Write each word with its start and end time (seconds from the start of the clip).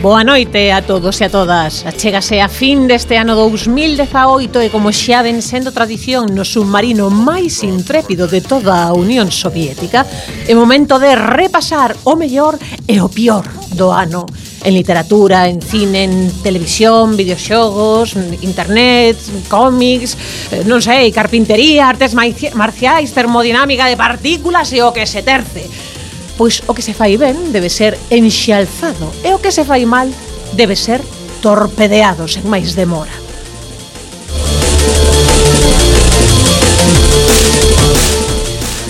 Boa 0.00 0.22
noite 0.22 0.70
a 0.70 0.80
todos 0.80 1.18
e 1.18 1.26
a 1.26 1.28
todas. 1.28 1.82
Achégase 1.82 2.38
a 2.38 2.46
fin 2.46 2.86
deste 2.86 3.18
ano 3.18 3.34
2018 3.34 4.62
e 4.62 4.70
como 4.70 4.94
xa 4.94 5.26
ven 5.26 5.42
sendo 5.42 5.74
tradición 5.74 6.38
no 6.38 6.46
submarino 6.46 7.10
máis 7.10 7.66
intrépido 7.66 8.30
de 8.30 8.38
toda 8.38 8.86
a 8.86 8.94
Unión 8.94 9.34
Soviética, 9.34 10.06
é 10.46 10.54
momento 10.54 11.02
de 11.02 11.18
repasar 11.18 11.98
o 12.06 12.14
mellor 12.14 12.54
e 12.86 13.02
o 13.02 13.10
pior 13.10 13.42
do 13.74 13.90
ano 13.90 14.22
en 14.62 14.70
literatura, 14.78 15.50
en 15.50 15.58
cine, 15.58 16.06
en 16.06 16.30
televisión, 16.46 17.18
videoxogos, 17.18 18.14
internet, 18.46 19.18
cómics, 19.50 20.14
eh, 20.54 20.62
non 20.62 20.78
sei, 20.78 21.10
carpintería, 21.10 21.90
artes 21.90 22.14
marciais, 22.54 23.10
termodinámica 23.10 23.90
de 23.90 23.98
partículas 23.98 24.70
e 24.70 24.78
o 24.78 24.94
que 24.94 25.10
se 25.10 25.26
terce 25.26 25.66
pois 26.38 26.62
o 26.70 26.72
que 26.72 26.86
se 26.86 26.94
fai 26.94 27.18
ben 27.18 27.50
debe 27.50 27.68
ser 27.68 27.98
enxalzado 28.08 29.10
e 29.26 29.34
o 29.34 29.42
que 29.42 29.50
se 29.50 29.66
fai 29.66 29.84
mal 29.84 30.06
debe 30.54 30.78
ser 30.78 31.02
torpedeado 31.42 32.30
sen 32.30 32.46
máis 32.46 32.78
demora. 32.78 33.27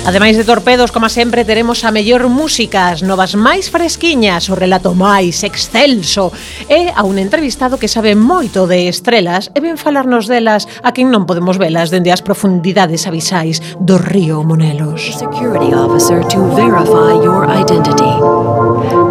Ademais 0.09 0.39
de 0.39 0.45
torpedos, 0.45 0.91
como 0.91 1.11
sempre, 1.11 1.45
teremos 1.45 1.85
a 1.85 1.93
mellor 1.93 2.31
música, 2.31 2.89
as 2.89 3.05
novas 3.05 3.37
máis 3.37 3.69
fresquiñas, 3.69 4.49
o 4.49 4.57
relato 4.57 4.97
máis 4.97 5.45
excelso 5.45 6.33
e 6.65 6.89
a 6.89 7.05
un 7.05 7.21
entrevistado 7.21 7.77
que 7.77 7.93
sabe 7.93 8.17
moito 8.17 8.65
de 8.65 8.89
estrelas 8.89 9.53
e 9.53 9.61
ven 9.61 9.77
falarnos 9.77 10.25
delas 10.25 10.65
a 10.81 10.97
quen 10.97 11.13
non 11.13 11.29
podemos 11.29 11.61
velas 11.61 11.93
dende 11.93 12.09
as 12.09 12.25
profundidades 12.25 13.05
abisais 13.05 13.61
do 13.85 14.01
río 14.01 14.41
Monelos. 14.49 15.13
Security 15.13 15.77
officer 15.77 16.25
to 16.25 16.41
verify 16.57 17.13
your 17.21 17.45
identity. 17.45 18.17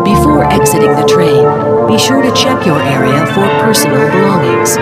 Before 0.02 0.50
exiting 0.50 0.98
the 0.98 1.06
train, 1.06 1.46
be 1.86 2.02
sure 2.02 2.26
to 2.26 2.34
check 2.34 2.58
your 2.66 2.82
area 2.82 3.22
for 3.38 3.46
personal 3.62 4.02
belongings. 4.10 4.82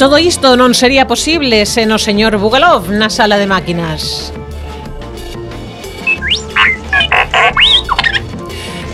Todo 0.00 0.16
isto 0.16 0.56
non 0.56 0.72
sería 0.72 1.04
posible 1.04 1.68
sen 1.68 1.92
o 1.92 2.00
señor 2.00 2.40
Bugalov 2.40 2.88
na 2.88 3.12
sala 3.12 3.36
de 3.36 3.44
máquinas. 3.44 4.32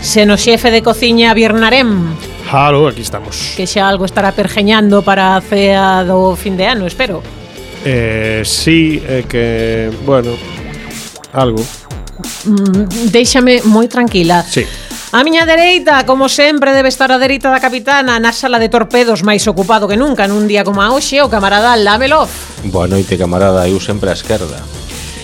Sen 0.03 0.27
o 0.27 0.35
xefe 0.35 0.67
de 0.67 0.83
cociña 0.83 1.31
Birnarem. 1.31 2.11
Halo, 2.51 2.91
aquí 2.91 3.07
estamos. 3.07 3.55
Que 3.55 3.63
xa 3.63 3.87
algo 3.87 4.03
estará 4.03 4.35
pergeñando 4.35 4.99
para 4.99 5.39
a 5.39 5.39
cea 5.39 6.03
do 6.03 6.35
fin 6.35 6.59
de 6.59 6.67
ano, 6.67 6.83
espero. 6.83 7.23
Eh, 7.87 8.43
sí, 8.43 8.99
é 8.99 9.23
eh, 9.23 9.31
que, 9.31 9.87
bueno, 10.03 10.35
algo. 11.31 11.63
Mm, 12.43 13.15
déixame 13.15 13.63
moi 13.63 13.87
tranquila. 13.87 14.43
Sí. 14.43 14.67
A 15.17 15.23
miña 15.23 15.49
dereita, 15.49 16.05
como 16.05 16.29
sempre, 16.29 16.77
debe 16.77 16.93
estar 16.93 17.09
a 17.09 17.17
dereita 17.17 17.49
da 17.49 17.57
capitana 17.57 18.21
na 18.21 18.29
sala 18.29 18.61
de 18.61 18.69
torpedos 18.69 19.25
máis 19.25 19.49
ocupado 19.49 19.89
que 19.89 19.97
nunca 19.97 20.29
nun 20.29 20.45
día 20.45 20.61
como 20.61 20.77
a 20.77 20.93
hoxe, 20.93 21.17
o 21.25 21.31
camarada 21.33 21.73
Lamelov. 21.73 22.29
Boa 22.69 22.85
noite, 22.85 23.17
camarada, 23.17 23.65
eu 23.65 23.81
sempre 23.81 24.13
á 24.13 24.13
esquerda. 24.13 24.61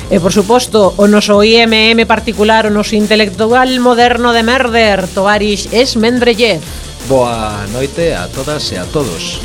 E 0.09 0.17
por 0.17 0.33
suposto, 0.33 0.97
o 0.97 1.05
noso 1.05 1.45
IMM 1.45 2.09
particular, 2.09 2.65
o 2.65 2.73
noso 2.73 2.97
intelectual 2.97 3.69
moderno 3.77 4.33
de 4.33 4.41
merder, 4.41 5.05
Tovarish 5.13 5.69
Esmendrellev. 5.69 6.65
Boa 7.05 7.61
noite 7.69 8.17
a 8.17 8.25
todas 8.33 8.65
e 8.73 8.81
a 8.81 8.89
todos. 8.89 9.37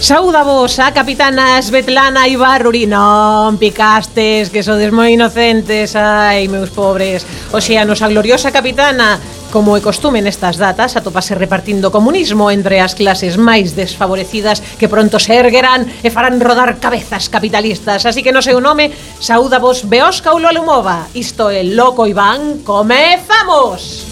Sauda 0.00 0.40
vos 0.40 0.80
a 0.80 0.96
capitana 0.96 1.60
Svetlana 1.60 2.26
Ibarruri 2.26 2.88
Non 2.88 3.60
picastes, 3.60 4.48
que 4.48 4.64
sodes 4.64 4.90
moi 4.90 5.14
inocentes 5.14 5.94
Ai, 5.94 6.50
meus 6.50 6.74
pobres 6.74 7.22
O 7.54 7.62
a 7.62 7.84
nosa 7.86 8.10
gloriosa 8.10 8.50
capitana 8.50 9.22
Como 9.52 9.76
é 9.76 9.84
costume 9.84 10.24
nestas 10.24 10.56
datas, 10.56 10.96
atopase 10.96 11.36
repartindo 11.36 11.92
comunismo 11.92 12.48
entre 12.48 12.80
as 12.80 12.96
clases 12.96 13.36
máis 13.36 13.76
desfavorecidas 13.76 14.64
que 14.80 14.88
pronto 14.88 15.20
se 15.20 15.36
erguerán 15.36 15.84
e 16.00 16.08
farán 16.08 16.40
rodar 16.40 16.80
cabezas 16.80 17.28
capitalistas. 17.28 18.08
Así 18.08 18.24
que 18.24 18.32
no 18.32 18.40
seu 18.40 18.64
nome, 18.64 18.88
saúda 19.20 19.60
vos 19.60 19.84
Beosca 19.84 20.32
Ulolumova. 20.32 21.12
Isto 21.12 21.52
é 21.52 21.60
Loco 21.68 22.08
Iván, 22.08 22.64
comezamos! 22.64 24.08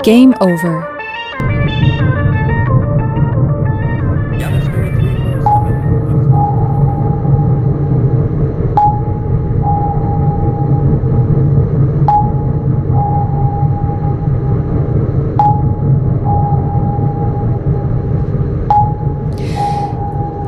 Game 0.00 0.32
over. 0.40 0.91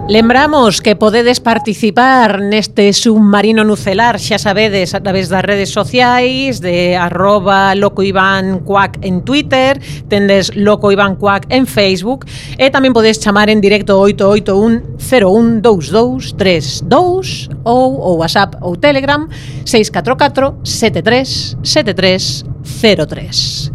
Lembramos 0.06 0.82
que 0.82 0.96
podedes 0.96 1.40
participar 1.40 2.44
neste 2.44 2.92
submarino 2.92 3.64
nucelar, 3.64 4.20
xa 4.20 4.36
sabedes, 4.36 4.92
a 4.92 5.00
través 5.00 5.32
das 5.32 5.40
redes 5.40 5.72
sociais 5.72 6.60
de 6.60 6.92
arroba 6.92 7.72
locoivancuac 7.72 9.00
en 9.00 9.24
Twitter, 9.24 9.80
tendes 10.12 10.52
locoivancuac 10.52 11.48
en 11.48 11.64
Facebook 11.64 12.28
e 12.60 12.68
tamén 12.68 12.92
podes 12.92 13.16
chamar 13.16 13.48
en 13.48 13.64
directo 13.64 13.96
881 13.96 15.00
0122 15.00 16.36
32 16.36 17.48
ou 17.64 17.96
o 17.96 18.20
WhatsApp 18.20 18.60
ou 18.60 18.76
Telegram 18.76 19.24
644 19.64 20.68
73 20.68 21.56
73 21.64 22.44
03. 22.60 23.72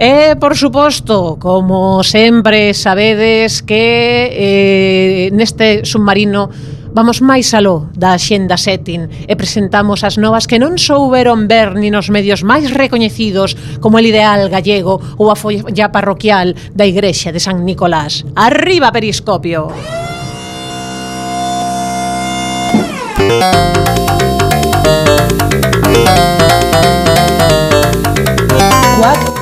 E, 0.00 0.34
por 0.40 0.56
suposto, 0.56 1.36
como 1.38 2.02
sempre 2.02 2.72
sabedes 2.72 3.60
que 3.60 4.32
eh, 4.32 5.30
neste 5.36 5.84
submarino 5.84 6.48
Vamos 6.90 7.22
máis 7.22 7.54
aló 7.54 7.86
da 7.94 8.18
Xenda 8.18 8.58
Setting 8.58 9.30
e 9.30 9.38
presentamos 9.38 10.02
as 10.02 10.18
novas 10.18 10.50
que 10.50 10.58
non 10.58 10.74
souberon 10.74 11.46
ver 11.46 11.78
ni 11.78 11.86
nos 11.86 12.10
medios 12.10 12.42
máis 12.42 12.66
recoñecidos 12.74 13.54
como 13.78 14.02
el 14.02 14.10
ideal 14.10 14.50
gallego 14.50 14.98
ou 15.14 15.30
a 15.30 15.38
folla 15.38 15.94
parroquial 15.94 16.58
da 16.74 16.90
Igrexa 16.90 17.30
de 17.30 17.38
San 17.38 17.62
Nicolás. 17.62 18.26
Arriba 18.34 18.90
Periscopio! 18.90 19.70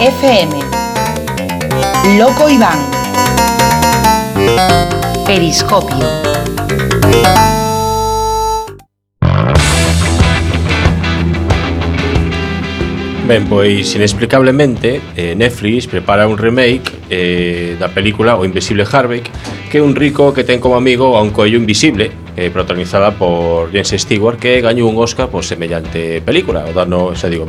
FM. 0.00 0.50
Loco 2.17 2.49
Iván. 2.49 2.79
Periscopio. 5.26 6.06
Ben, 13.26 13.44
pois 13.47 13.94
inexplicablemente 13.94 15.03
eh, 15.15 15.35
Netflix 15.37 15.87
prepara 15.87 16.26
un 16.26 16.38
remake 16.38 16.91
eh, 17.11 17.76
da 17.79 17.93
película 17.93 18.37
O 18.37 18.47
Invisible 18.47 18.87
Harvey 18.91 19.21
que 19.69 19.79
é 19.79 19.82
un 19.82 19.93
rico 19.93 20.32
que 20.32 20.49
ten 20.49 20.64
como 20.64 20.81
amigo 20.81 21.12
a 21.12 21.21
un 21.21 21.29
coello 21.29 21.61
invisible 21.61 22.11
eh, 22.41 22.49
protagonizada 22.49 23.12
por 23.12 23.69
James 23.69 23.93
Stewart 23.93 24.41
que 24.41 24.64
gañou 24.64 24.88
un 24.88 24.97
Oscar 24.97 25.29
por 25.29 25.44
semellante 25.44 26.25
película, 26.25 26.64
o 26.64 26.73
dano, 26.73 27.12
digo, 27.12 27.44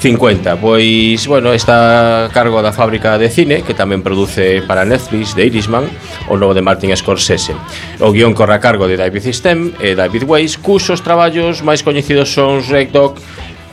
50. 0.00 0.56
Pois, 0.56 1.26
bueno, 1.26 1.52
está 1.52 2.24
a 2.24 2.28
cargo 2.30 2.62
da 2.64 2.72
fábrica 2.72 3.20
de 3.20 3.28
cine 3.28 3.60
que 3.60 3.76
tamén 3.76 4.00
produce 4.00 4.64
para 4.64 4.88
Netflix 4.88 5.36
de 5.36 5.44
Irishman 5.44 5.84
o 6.32 6.40
novo 6.40 6.56
de 6.56 6.64
Martin 6.64 6.88
Scorsese. 6.96 7.52
O 8.00 8.08
guión 8.08 8.32
corre 8.32 8.56
a 8.56 8.64
cargo 8.64 8.88
de 8.88 8.96
David 8.96 9.28
Stem 9.28 9.76
e 9.76 9.92
David 9.92 10.24
Weiss, 10.24 10.56
cuxos 10.56 11.04
traballos 11.04 11.60
máis 11.60 11.84
coñecidos 11.84 12.32
son 12.32 12.64
Red 12.64 12.96
Dog 12.96 13.20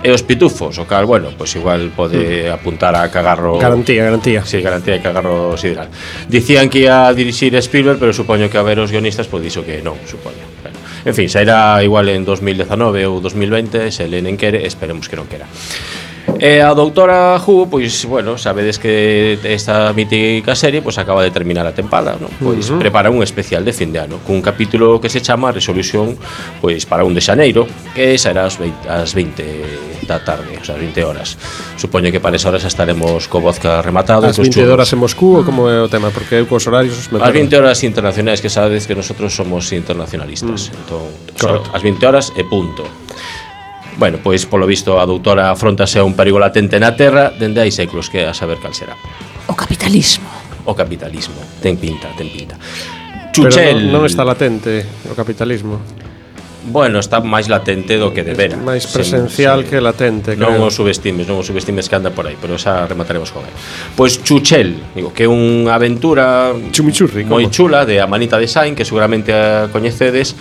e 0.04 0.12
os 0.12 0.22
pitufos, 0.22 0.76
o 0.78 0.86
cal, 0.86 1.08
bueno, 1.08 1.32
pois 1.34 1.50
igual 1.56 1.96
pode 1.96 2.52
mm. 2.52 2.54
apuntar 2.54 2.94
a 2.94 3.08
cagarro 3.10 3.58
Garantía, 3.58 4.06
garantía 4.06 4.46
Si, 4.46 4.60
sí, 4.60 4.62
garantía 4.62 4.94
de 4.94 5.02
cagarro 5.02 5.58
sideral 5.58 5.90
Dicían 6.30 6.70
que 6.70 6.86
ia 6.86 7.10
a 7.10 7.14
dirixir 7.18 7.56
Spielberg, 7.58 7.98
pero 7.98 8.14
supoño 8.14 8.46
que 8.46 8.60
a 8.60 8.68
ver 8.68 8.78
os 8.78 8.94
guionistas, 8.94 9.26
pois 9.26 9.42
dixo 9.42 9.66
que 9.66 9.82
non, 9.82 9.98
supoño 10.06 10.44
bueno. 10.62 10.78
En 11.08 11.16
fin, 11.16 11.32
sairá 11.32 11.82
igual 11.82 12.12
en 12.14 12.28
2019 12.28 13.10
ou 13.10 13.18
2020, 13.24 13.90
se 13.90 14.06
Lenin 14.06 14.38
quere, 14.38 14.68
esperemos 14.70 15.10
que 15.10 15.18
non 15.18 15.26
quera 15.26 15.50
E 16.40 16.62
a 16.62 16.74
doutora 16.74 17.42
Who, 17.42 17.68
pois, 17.70 18.06
bueno, 18.06 18.38
sabedes 18.38 18.78
que 18.78 19.38
esta 19.44 19.92
mítica 19.94 20.54
serie 20.54 20.82
pois 20.82 20.98
acaba 20.98 21.24
de 21.24 21.32
terminar 21.32 21.66
a 21.66 21.74
tempada, 21.74 22.18
non? 22.18 22.30
Pois 22.38 22.70
uh 22.70 22.78
-huh. 22.78 22.82
prepara 22.82 23.10
un 23.10 23.26
especial 23.26 23.66
de 23.66 23.74
fin 23.74 23.90
de 23.90 24.00
ano 24.00 24.22
cun 24.22 24.42
capítulo 24.42 25.02
que 25.02 25.10
se 25.10 25.22
chama 25.22 25.52
Resolución 25.52 26.18
pois 26.62 26.86
para 26.86 27.04
un 27.04 27.14
de 27.18 27.22
xaneiro, 27.22 27.66
que 27.94 28.18
será 28.22 28.46
ás 28.46 28.62
20, 28.62 28.86
as 28.86 29.12
20 29.18 29.98
da 30.08 30.20
tarde, 30.24 30.58
o 30.62 30.64
sea, 30.64 30.76
20 30.76 31.04
horas. 31.04 31.38
Supoño 31.76 32.12
que 32.12 32.20
para 32.20 32.38
esa 32.38 32.50
hora 32.50 32.60
xa 32.60 32.72
estaremos 32.72 33.28
co 33.28 33.44
vodka 33.44 33.82
rematado. 33.84 34.26
As 34.26 34.40
20 34.40 34.64
horas 34.66 34.90
en 34.94 35.00
Moscú 35.04 35.42
ou 35.42 35.44
como 35.44 35.68
é 35.68 35.84
o 35.84 35.90
tema? 35.92 36.10
Porque 36.10 36.40
eu 36.40 36.48
cos 36.48 36.66
horarios... 36.66 37.12
Me 37.12 37.20
as 37.20 37.34
20 37.34 37.52
horas 37.60 37.84
internacionais, 37.84 38.40
que 38.40 38.50
sabedes 38.50 38.88
que 38.88 38.96
nosotros 38.96 39.36
somos 39.36 39.70
internacionalistas. 39.76 40.72
Mm. 40.72 40.80
Entón, 40.80 41.06
Correcto. 41.36 41.68
o 41.68 41.76
sea, 41.76 41.76
as 41.76 41.82
20 41.84 42.06
horas 42.08 42.26
e 42.40 42.44
punto. 42.48 42.88
Bueno, 43.98 44.20
pois 44.22 44.46
polo 44.46 44.70
visto 44.70 45.02
a 45.02 45.06
doutora 45.10 45.50
afrontase 45.50 45.98
a 45.98 46.06
un 46.06 46.14
perigo 46.14 46.38
latente 46.38 46.78
na 46.78 46.94
Terra 46.94 47.34
dende 47.34 47.66
hai 47.66 47.74
séculos 47.74 48.14
que 48.14 48.30
a 48.30 48.34
saber 48.38 48.62
cal 48.62 48.78
será. 48.78 48.94
O 49.50 49.58
capitalismo. 49.58 50.30
O 50.70 50.78
capitalismo, 50.78 51.42
ten 51.66 51.82
pinta, 51.82 52.14
ten 52.14 52.30
pinta. 52.30 52.62
Chuchel. 53.34 53.82
Pero 53.82 53.90
non, 53.90 54.06
non 54.06 54.10
está 54.10 54.22
latente 54.22 54.86
o 55.10 55.18
capitalismo. 55.18 55.82
Bueno, 56.68 57.00
está 57.00 57.24
máis 57.24 57.48
latente 57.48 57.96
do 57.96 58.12
que 58.12 58.28
debera. 58.28 58.60
Máis 58.60 58.92
presencial 58.92 59.64
sen, 59.64 59.70
que 59.72 59.78
latente, 59.80 60.36
creo. 60.36 60.52
Non 60.52 60.68
o 60.68 60.70
subestimes, 60.70 61.24
non 61.24 61.40
o 61.40 61.44
subestimes 61.44 61.88
que 61.88 61.96
anda 61.96 62.12
por 62.12 62.28
aí, 62.28 62.36
pero 62.36 62.60
esa 62.60 62.84
remataremos 62.84 63.32
con 63.32 63.48
él. 63.48 63.56
Pois 63.96 64.20
Chuchel, 64.20 64.76
digo, 64.92 65.16
que 65.16 65.24
é 65.26 65.30
unha 65.32 65.72
aventura 65.72 66.52
Chumichurri, 66.76 67.24
moi 67.24 67.48
chula 67.48 67.88
de 67.88 68.04
Amanita 68.04 68.36
Design, 68.36 68.76
que 68.76 68.84
seguramente 68.84 69.32
a 69.32 69.72
coñecedes, 69.72 70.36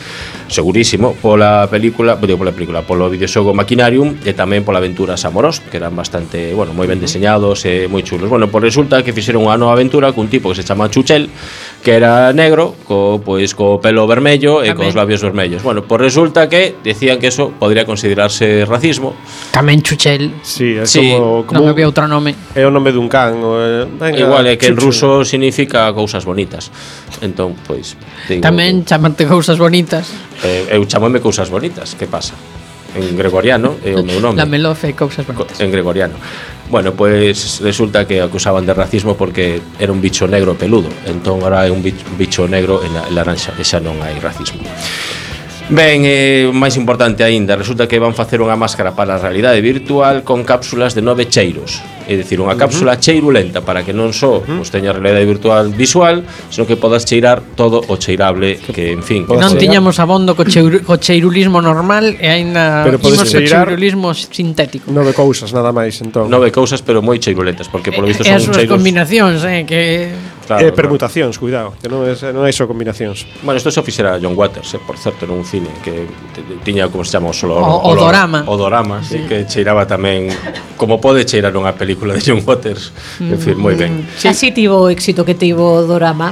segurísimo, 0.51 1.15
pola 1.15 1.71
película, 1.71 2.19
digo, 2.19 2.43
pola 2.43 2.51
película, 2.51 2.83
polo 2.83 3.07
videoxogo 3.07 3.55
Maquinarium 3.55 4.19
e 4.27 4.35
tamén 4.35 4.67
pola 4.67 4.83
aventura 4.83 5.15
Samoros, 5.15 5.63
que 5.63 5.79
eran 5.79 5.95
bastante, 5.95 6.51
bueno, 6.59 6.75
moi 6.75 6.91
ben 6.91 6.99
diseñados 6.99 7.63
e 7.71 7.87
moi 7.87 8.03
chulos. 8.03 8.27
Bueno, 8.27 8.51
pois 8.51 8.67
resulta 8.67 9.07
que 9.07 9.15
fixeron 9.15 9.47
unha 9.47 9.55
nova 9.55 9.79
aventura 9.79 10.11
cun 10.11 10.27
tipo 10.27 10.51
que 10.51 10.59
se 10.59 10.67
chama 10.67 10.91
Chuchel, 10.91 11.31
que 11.87 11.95
era 11.95 12.33
negro, 12.33 12.75
co, 12.83 13.23
pois 13.23 13.55
co 13.55 13.79
pelo 13.79 14.11
vermello 14.11 14.59
e 14.59 14.75
Tamén. 14.75 14.91
cos 14.91 14.99
labios 14.99 15.23
vermellos. 15.23 15.63
Bueno, 15.63 15.87
pois 15.87 16.03
resulta 16.03 16.51
que 16.51 16.75
decían 16.83 17.23
que 17.23 17.31
eso 17.31 17.55
podría 17.55 17.87
considerarse 17.87 18.67
racismo. 18.67 19.15
Tamén 19.55 19.87
Chuchel. 19.87 20.35
Sí, 20.43 20.75
é 20.75 20.83
sí. 20.83 21.15
como, 21.15 21.47
como 21.47 21.63
non 21.63 21.71
había 21.71 21.87
outro 21.87 22.11
nome. 22.11 22.35
É 22.59 22.67
o 22.67 22.75
nome 22.75 22.91
dun 22.91 23.07
can, 23.07 23.39
o, 23.39 23.63
eh, 23.63 23.87
venga, 23.87 24.19
Igual 24.19 24.51
é 24.51 24.59
que 24.59 24.67
en 24.67 24.75
ruso 24.75 25.23
significa 25.23 25.87
cousas 25.95 26.27
bonitas. 26.27 26.75
Entón, 27.23 27.55
pois 27.55 27.95
digo, 28.27 28.43
Tamén 28.43 28.83
chamarte 28.83 29.23
cousas 29.23 29.55
bonitas. 29.55 30.11
Eh, 30.43 30.75
eu 30.75 30.83
chamame 30.91 31.23
cousas 31.23 31.47
bonitas, 31.55 31.95
que 31.95 32.11
pasa? 32.11 32.35
en 32.97 33.17
gregoriano 33.17 33.77
é 33.85 33.93
o 33.93 34.03
meu 34.03 34.19
nome. 34.25 34.41
La 34.41 34.49
Melofe 34.49 34.97
cousas 34.97 35.27
bonitas. 35.27 35.61
En 35.61 35.71
gregoriano. 35.71 36.17
Bueno, 36.69 36.93
pois 36.95 37.13
pues, 37.13 37.61
resulta 37.61 38.07
que 38.07 38.21
acusaban 38.21 38.67
de 38.67 38.75
racismo 38.75 39.17
porque 39.17 39.61
era 39.79 39.93
un 39.93 40.01
bicho 40.01 40.27
negro 40.27 40.55
peludo. 40.57 40.89
Entón 41.07 41.43
ahora 41.45 41.67
é 41.67 41.71
un 41.71 41.83
bicho 41.83 42.49
negro 42.49 42.83
en 42.83 42.93
laranxa 43.15 43.55
e 43.55 43.63
xa 43.63 43.79
non 43.79 44.01
hai 44.03 44.19
racismo. 44.19 44.65
Ben, 45.67 46.07
eh, 46.07 46.47
máis 46.55 46.79
importante 46.79 47.27
aínda, 47.27 47.59
resulta 47.59 47.91
que 47.91 47.99
van 47.99 48.15
facer 48.15 48.39
unha 48.39 48.55
máscara 48.55 48.95
para 48.95 49.19
a 49.19 49.21
realidade 49.21 49.59
virtual 49.59 50.23
con 50.23 50.47
cápsulas 50.47 50.95
de 50.95 51.03
nove 51.03 51.27
cheiros. 51.27 51.83
É 52.07 52.15
dicir, 52.15 52.39
unha 52.39 52.55
cápsula 52.55 52.95
uh 52.95 52.95
-huh. 52.95 53.03
cheirulenta 53.03 53.67
para 53.67 53.83
que 53.83 53.91
non 53.91 54.15
só 54.15 54.39
uh 54.39 54.47
-huh. 54.47 54.63
teña 54.71 54.95
realidade 54.95 55.27
virtual 55.27 55.75
visual, 55.75 56.23
senón 56.55 56.71
que 56.71 56.79
podas 56.79 57.03
cheirar 57.03 57.43
todo 57.59 57.83
o 57.83 57.99
cheirable 57.99 58.63
que, 58.63 58.95
en 58.95 59.03
fin... 59.03 59.27
Que 59.27 59.35
non 59.35 59.59
tiñamos 59.59 59.99
abondo 59.99 60.39
co, 60.39 60.47
cheir, 60.47 60.87
co 60.87 61.03
cheirulismo 61.03 61.59
normal 61.59 62.15
e 62.15 62.31
aínda 62.31 62.87
imos 62.87 63.27
co 63.27 63.43
cheirulismo 63.43 64.15
sintético. 64.15 64.95
Nove 64.95 65.19
cousas, 65.19 65.51
nada 65.51 65.75
máis, 65.75 65.99
entón. 65.99 66.31
Nove 66.31 66.55
cousas, 66.55 66.79
pero 66.79 67.03
moi 67.03 67.19
cheirulentas, 67.19 67.67
porque 67.67 67.91
polo 67.91 68.07
visto 68.07 68.23
son 68.23 68.31
e 68.31 68.39
as 68.39 68.47
cheiros... 68.47 68.71
combinacións, 68.71 69.43
eh, 69.43 69.67
que... 69.67 70.15
Claro, 70.47 70.63
eh, 70.63 70.71
permutacións, 70.71 71.37
claro. 71.39 71.43
cuidado, 71.43 71.69
que 71.83 71.91
non, 71.91 72.07
é, 72.07 72.15
non 72.31 72.47
hai 72.47 72.55
só 72.55 72.71
combinacións. 72.71 73.27
Bueno, 73.43 73.59
isto 73.59 73.75
só 73.75 73.83
fixera 73.83 74.15
John 74.23 74.39
Waters, 74.39 74.79
eh, 74.79 74.83
por 74.83 74.95
certo, 74.95 75.27
nun 75.27 75.43
cine 75.43 75.69
que 75.83 76.07
tiña 76.63 76.87
como 76.87 77.03
se 77.03 77.19
chama 77.19 77.31
o 77.31 77.35
solo 77.35 77.59
o, 77.59 77.67
o, 77.67 77.91
o 77.91 77.99
dorama. 77.99 78.47
O 78.47 78.55
dorama, 78.55 79.03
sí. 79.03 79.19
sí. 79.19 79.27
que 79.27 79.43
cheiraba 79.51 79.91
tamén 79.91 80.31
como 80.79 81.03
pode 81.03 81.27
cheirar 81.27 81.51
unha 81.59 81.75
película 81.75 82.15
de 82.15 82.23
John 82.23 82.47
Waters. 82.47 82.95
Mm, 83.19 83.35
en 83.35 83.41
fin, 83.43 83.57
moi 83.59 83.75
ben. 83.75 84.07
Mm, 84.07 84.15
sí. 84.15 84.27
Así 84.31 84.55
tivo 84.55 84.87
o 84.87 84.89
éxito 84.89 85.27
que 85.27 85.35
tivo 85.35 85.67
o 85.67 85.83
dorama. 85.83 86.31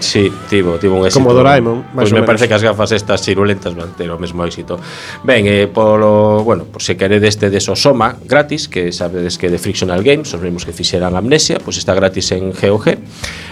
Sí, 0.00 0.30
tivo, 0.48 0.78
tivo 0.78 0.96
un 0.96 1.06
éxito. 1.06 1.24
Como 1.24 1.34
Doraemon, 1.34 1.90
máis 1.90 2.06
Pois 2.06 2.08
pues 2.08 2.12
me 2.14 2.22
menos. 2.22 2.28
parece 2.30 2.46
que 2.46 2.54
as 2.54 2.62
gafas 2.62 2.92
estas 2.94 3.18
cirulentas 3.22 3.74
van 3.74 3.90
ter 3.98 4.06
o 4.10 4.18
mesmo 4.18 4.46
éxito. 4.46 4.78
Ben, 5.26 5.42
eh, 5.50 5.66
polo, 5.66 6.44
bueno, 6.46 6.64
por 6.70 6.82
se 6.82 6.96
queredes 6.96 7.34
este 7.34 7.50
de 7.50 7.58
Sosoma 7.58 8.14
gratis, 8.22 8.68
que 8.70 8.92
sabedes 8.92 9.38
que 9.38 9.50
de 9.50 9.58
Frictional 9.58 10.02
Games, 10.06 10.30
os 10.32 10.40
mesmos 10.40 10.62
que 10.62 10.72
fixeran 10.72 11.18
Amnesia, 11.18 11.58
pois 11.58 11.74
pues 11.74 11.76
está 11.82 11.94
gratis 11.94 12.30
en 12.30 12.54
GOG. 12.54 12.94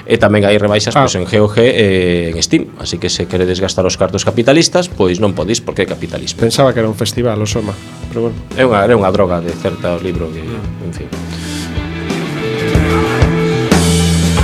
E 0.06 0.14
tamén 0.22 0.46
hai 0.46 0.54
rebaixas 0.54 0.94
ah. 0.94 1.02
pois 1.02 1.18
pues, 1.18 1.20
en 1.20 1.26
GOG 1.26 1.56
e 1.58 1.66
eh, 1.66 2.30
en 2.30 2.38
Steam, 2.38 2.78
así 2.78 3.02
que 3.02 3.10
se 3.10 3.26
queredes 3.26 3.58
gastar 3.58 3.82
os 3.82 3.98
cartos 3.98 4.22
capitalistas, 4.22 4.86
pois 4.86 5.18
non 5.18 5.34
podís 5.34 5.58
porque 5.58 5.82
é 5.82 5.88
capitalismo. 5.90 6.38
Pensaba 6.38 6.70
que 6.70 6.78
era 6.78 6.86
un 6.86 6.94
festival 6.94 7.42
o 7.42 7.46
Soma, 7.46 7.74
pero 8.14 8.30
bueno. 8.30 8.38
É 8.54 8.62
unha, 8.62 8.86
é 8.86 8.94
unha 8.94 9.10
droga 9.10 9.42
de 9.42 9.50
certo 9.50 9.98
libro 9.98 10.30
que, 10.30 10.46
en 10.46 10.92
fin. 10.94 11.10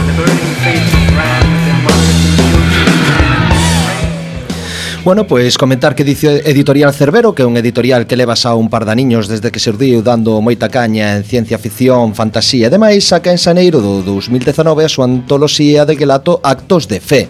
The 0.03 0.19
burning 0.19 0.55
face 0.61 1.02
Bueno, 5.05 5.27
pois 5.27 5.59
comentar 5.59 5.97
que 5.97 6.05
dice 6.05 6.49
Editorial 6.49 6.95
Cerbero, 6.95 7.35
que 7.35 7.43
é 7.43 7.45
un 7.45 7.57
editorial 7.57 8.07
que 8.07 8.15
levas 8.15 8.47
a 8.47 8.55
un 8.55 8.71
par 8.71 8.87
de 8.87 8.95
niños 8.95 9.27
desde 9.27 9.51
que 9.51 9.59
surdiu 9.59 9.99
dando 9.99 10.39
moita 10.39 10.71
caña 10.71 11.19
en 11.19 11.27
ciencia 11.27 11.59
ficción, 11.59 12.15
fantasía 12.15 12.71
e 12.71 12.71
demais, 12.71 13.11
saca 13.11 13.35
en 13.35 13.43
Xaneiro 13.43 13.83
do 13.83 14.07
2019 14.07 14.87
a 14.87 14.87
súa 14.87 15.11
antoloxía 15.11 15.83
de 15.83 15.99
relato 15.99 16.39
Actos 16.47 16.87
de 16.87 17.03
Fe. 17.03 17.27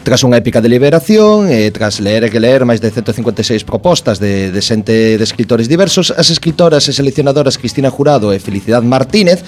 Tras 0.00 0.24
unha 0.24 0.40
épica 0.40 0.64
deliberación 0.64 1.52
e 1.52 1.68
tras 1.68 2.00
ler 2.00 2.24
e 2.24 2.32
que 2.32 2.40
ler 2.40 2.64
máis 2.64 2.80
de 2.80 2.88
156 2.88 3.60
propostas 3.68 4.16
de, 4.16 4.48
de 4.48 4.60
xente 4.64 5.20
de 5.20 5.24
escritores 5.28 5.68
diversos, 5.68 6.16
as 6.16 6.32
escritoras 6.32 6.88
e 6.88 6.96
seleccionadoras 6.96 7.60
Cristina 7.60 7.92
Jurado 7.92 8.32
e 8.32 8.40
Felicidad 8.40 8.80
Martínez 8.80 9.44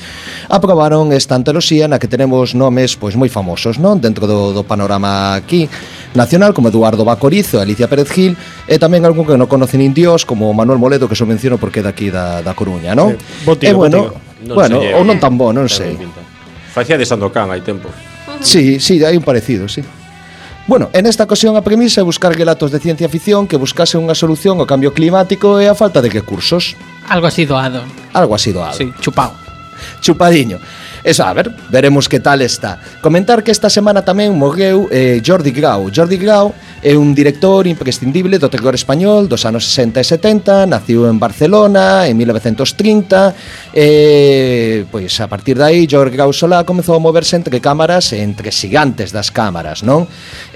aprobaron 0.52 1.16
esta 1.16 1.32
antoloxía 1.32 1.88
na 1.88 1.96
que 1.96 2.12
tenemos 2.12 2.52
nomes 2.52 2.92
pois 3.00 3.16
moi 3.16 3.32
famosos, 3.32 3.80
non? 3.80 4.04
Dentro 4.04 4.28
do, 4.28 4.52
do 4.52 4.68
panorama 4.68 5.32
aquí 5.32 5.64
nacional 6.14 6.54
como 6.54 6.70
Eduardo 6.70 7.04
Bacorizo 7.04 7.58
e 7.58 7.62
Alicia 7.62 7.90
Pérez 7.90 8.08
Gil 8.10 8.38
e 8.66 8.78
tamén 8.78 9.04
algún 9.04 9.26
que 9.26 9.36
non 9.36 9.50
conocen 9.50 9.82
indios 9.82 10.24
como 10.24 10.54
Manuel 10.54 10.80
Moledo 10.80 11.10
que 11.10 11.18
só 11.18 11.26
menciono 11.26 11.58
porque 11.58 11.82
é 11.82 11.84
daqui 11.84 12.08
da, 12.08 12.40
da 12.40 12.54
Coruña, 12.54 12.94
non? 12.94 13.14
Eh, 13.14 13.44
Bon 13.44 13.58
tío, 13.58 13.76
bueno. 13.76 14.14
Non 14.44 14.54
bueno, 14.56 14.76
ou 14.80 15.02
non 15.02 15.18
tan 15.18 15.34
bo, 15.36 15.50
non 15.50 15.66
eh, 15.66 15.72
sei. 15.72 15.92
Facía 16.72 16.96
de 16.96 17.04
Sandokan 17.04 17.50
hai 17.50 17.60
tempo. 17.60 17.90
Sí, 18.44 18.76
sí, 18.80 19.00
hai 19.00 19.16
un 19.16 19.24
parecido, 19.24 19.68
sí. 19.68 19.80
Bueno, 20.66 20.88
en 20.92 21.06
esta 21.06 21.24
ocasión 21.24 21.56
a 21.56 21.62
premisa 21.62 22.00
é 22.00 22.04
buscar 22.04 22.32
relatos 22.32 22.72
de 22.72 22.80
ciencia 22.80 23.08
ficción 23.08 23.44
que 23.44 23.60
buscase 23.60 24.00
unha 24.00 24.16
solución 24.16 24.56
ao 24.56 24.68
cambio 24.68 24.96
climático 24.96 25.60
e 25.60 25.68
a 25.68 25.76
falta 25.76 26.00
de 26.00 26.08
recursos. 26.08 26.72
Algo 27.04 27.28
así 27.28 27.44
doado. 27.44 27.84
Algo 28.16 28.32
así 28.32 28.48
doado. 28.48 28.72
Sí, 28.72 28.88
chupado. 29.00 29.36
Chupadiño. 30.00 30.56
Eso, 31.04 31.22
a 31.22 31.32
ver, 31.34 31.52
veremos 31.68 32.08
que 32.08 32.18
tal 32.18 32.40
está. 32.40 32.80
Comentar 33.02 33.44
que 33.44 33.52
esta 33.52 33.68
semana 33.68 34.00
tamén 34.00 34.32
morreu 34.32 34.88
eh, 34.88 35.20
Jordi 35.20 35.52
Grau. 35.52 35.92
Jordi 35.92 36.16
Grau 36.16 36.56
É 36.84 36.98
un 36.98 37.14
director 37.16 37.66
imprescindible 37.66 38.36
do 38.36 38.52
terror 38.52 38.76
español 38.76 39.24
dos 39.24 39.48
anos 39.48 39.64
60 39.72 40.00
e 40.00 40.04
70, 40.04 40.68
naciu 40.68 41.08
en 41.08 41.16
Barcelona 41.16 42.04
en 42.04 42.12
1930, 42.12 43.72
e 43.72 44.84
pois 44.92 45.16
a 45.16 45.24
partir 45.24 45.56
dai 45.56 45.88
Jorge 45.88 46.20
Gausolá 46.20 46.60
comezou 46.68 46.92
a 46.92 47.00
moverse 47.00 47.40
entre 47.40 47.56
cámaras 47.56 48.12
e 48.12 48.20
entre 48.20 48.52
xigantes 48.52 49.16
das 49.16 49.32
cámaras, 49.32 49.80
non? 49.80 50.04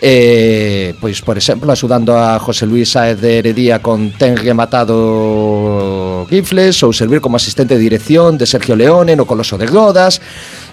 E, 0.05 0.93
pois, 1.01 1.25
por 1.25 1.41
exemplo, 1.41 1.73
axudando 1.73 2.13
a 2.13 2.37
José 2.37 2.69
Luis 2.69 2.93
Saez 2.93 3.17
de 3.17 3.41
Heredia 3.41 3.81
con 3.81 4.13
Ten 4.13 4.37
rematado 4.37 6.29
Gifles 6.29 6.77
ou 6.85 6.93
servir 6.93 7.25
como 7.25 7.41
asistente 7.41 7.73
de 7.73 7.81
dirección 7.81 8.37
de 8.37 8.45
Sergio 8.45 8.77
Leone 8.77 9.17
no 9.17 9.25
Coloso 9.25 9.57
de 9.57 9.65
Rodas, 9.65 10.21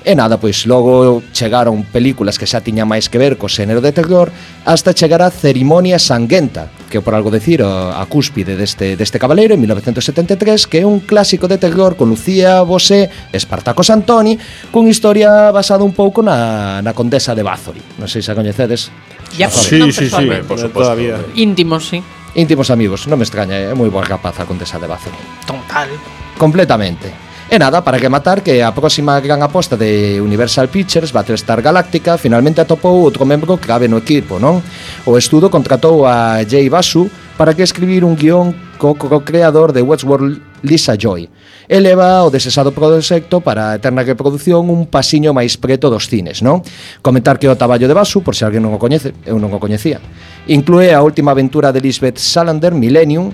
E 0.05 0.13
nada, 0.13 0.37
pois 0.37 0.69
logo 0.69 1.25
chegaron 1.33 1.81
películas 1.89 2.37
que 2.37 2.45
xa 2.45 2.61
tiñan 2.61 2.85
máis 2.85 3.09
que 3.09 3.17
ver 3.17 3.41
co 3.41 3.49
xénero 3.49 3.81
de 3.81 3.89
terror 3.89 4.29
hasta 4.61 4.93
chegar 4.93 5.25
a 5.25 5.33
Cerimonia 5.33 5.97
Sanguenta, 5.97 6.69
que 6.93 7.01
por 7.01 7.17
algo 7.17 7.33
decir 7.33 7.65
a 7.65 8.05
cúspide 8.05 8.53
deste, 8.53 8.93
deste 8.93 9.17
cabaleiro 9.17 9.57
en 9.57 9.65
1973, 9.65 10.69
que 10.69 10.81
é 10.81 10.85
un 10.85 11.01
clásico 11.01 11.49
de 11.49 11.57
terror 11.57 11.97
con 11.97 12.13
Lucía 12.13 12.61
Bosé, 12.61 13.09
Espartaco 13.33 13.81
Antoni, 13.81 14.37
con 14.69 14.85
historia 14.85 15.49
basada 15.49 15.81
un 15.81 15.97
pouco 15.97 16.21
na, 16.21 16.85
na 16.85 16.93
Condesa 16.93 17.33
de 17.33 17.41
Bázori. 17.41 17.81
Non 17.97 18.05
sei 18.05 18.21
se 18.21 18.29
a 18.29 18.37
coñecedes. 18.37 18.93
Ya, 19.41 19.49
sí, 19.49 19.89
sí, 19.89 20.05
sí, 20.05 20.13
sí, 20.13 20.25
por 20.45 20.61
supuesto. 20.61 21.01
Íntimos, 21.33 21.89
sí. 21.89 21.97
Íntimos 22.37 22.69
amigos, 22.69 23.09
non 23.09 23.17
me 23.17 23.25
extraña, 23.25 23.57
é 23.57 23.73
moi 23.73 23.89
boa 23.89 24.05
rapaza 24.05 24.45
a 24.45 24.47
Condesa 24.47 24.77
de 24.77 24.85
Bázori. 24.85 25.17
Total. 25.49 25.89
Completamente. 26.37 27.24
E 27.45 27.59
nada, 27.61 27.85
para 27.85 28.01
que 28.01 28.09
matar 28.09 28.41
que 28.41 28.65
a 28.65 28.73
próxima 28.73 29.21
gran 29.21 29.45
aposta 29.45 29.77
de 29.77 30.17
Universal 30.17 30.65
Pictures, 30.67 31.13
Battlestar 31.13 31.61
Galactica, 31.61 32.17
finalmente 32.17 32.57
atopou 32.57 33.05
outro 33.05 33.21
membro 33.21 33.61
clave 33.61 33.85
no 33.85 34.01
equipo, 34.01 34.41
non? 34.41 34.65
O 35.05 35.13
estudo 35.13 35.53
contratou 35.53 36.09
a 36.09 36.41
Jay 36.41 36.65
Basu 36.73 37.05
para 37.37 37.53
que 37.53 37.61
escribir 37.61 38.01
un 38.01 38.17
guión 38.17 38.57
co, 38.81 38.97
co 38.97 39.21
creador 39.21 39.77
de 39.77 39.85
Westworld, 39.85 40.41
Lisa 40.65 40.97
Joy. 40.97 41.29
E 41.69 41.77
leva 41.77 42.25
o 42.25 42.33
desesado 42.33 42.73
proxecto 42.73 43.45
para 43.45 43.69
a 43.69 43.75
eterna 43.77 44.01
reproducción 44.01 44.65
un 44.65 44.89
pasiño 44.89 45.29
máis 45.29 45.53
preto 45.61 45.93
dos 45.93 46.09
cines, 46.09 46.41
non? 46.41 46.65
Comentar 47.05 47.37
que 47.37 47.45
o 47.45 47.53
traballo 47.53 47.85
de 47.85 47.93
Basu, 47.93 48.25
por 48.25 48.33
se 48.33 48.41
alguén 48.41 48.65
non 48.65 48.73
o 48.73 48.81
coñece, 48.81 49.13
eu 49.21 49.37
non 49.37 49.53
o 49.53 49.61
coñecía, 49.61 50.01
inclúe 50.49 50.89
a 50.97 51.05
última 51.05 51.37
aventura 51.37 51.69
de 51.69 51.77
Lisbeth 51.77 52.17
Salander, 52.17 52.73
Millennium, 52.73 53.29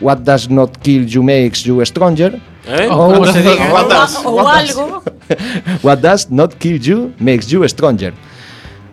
What 0.00 0.24
does 0.24 0.48
not 0.48 0.78
kill 0.82 1.08
you 1.08 1.22
makes 1.22 1.64
you 1.64 1.84
stronger. 1.84 2.40
¿Eh? 2.66 2.88
Oh, 2.90 3.14
ou, 3.14 3.22
o, 3.22 3.32
diga, 3.32 3.72
what 3.72 3.88
does, 3.88 4.16
ou 4.24 4.36
what 4.36 4.60
algo. 4.60 5.02
What 5.82 6.02
does 6.02 6.28
not 6.30 6.58
kill 6.58 6.78
you 6.78 7.14
makes 7.18 7.50
you 7.50 7.66
stronger. 7.68 8.12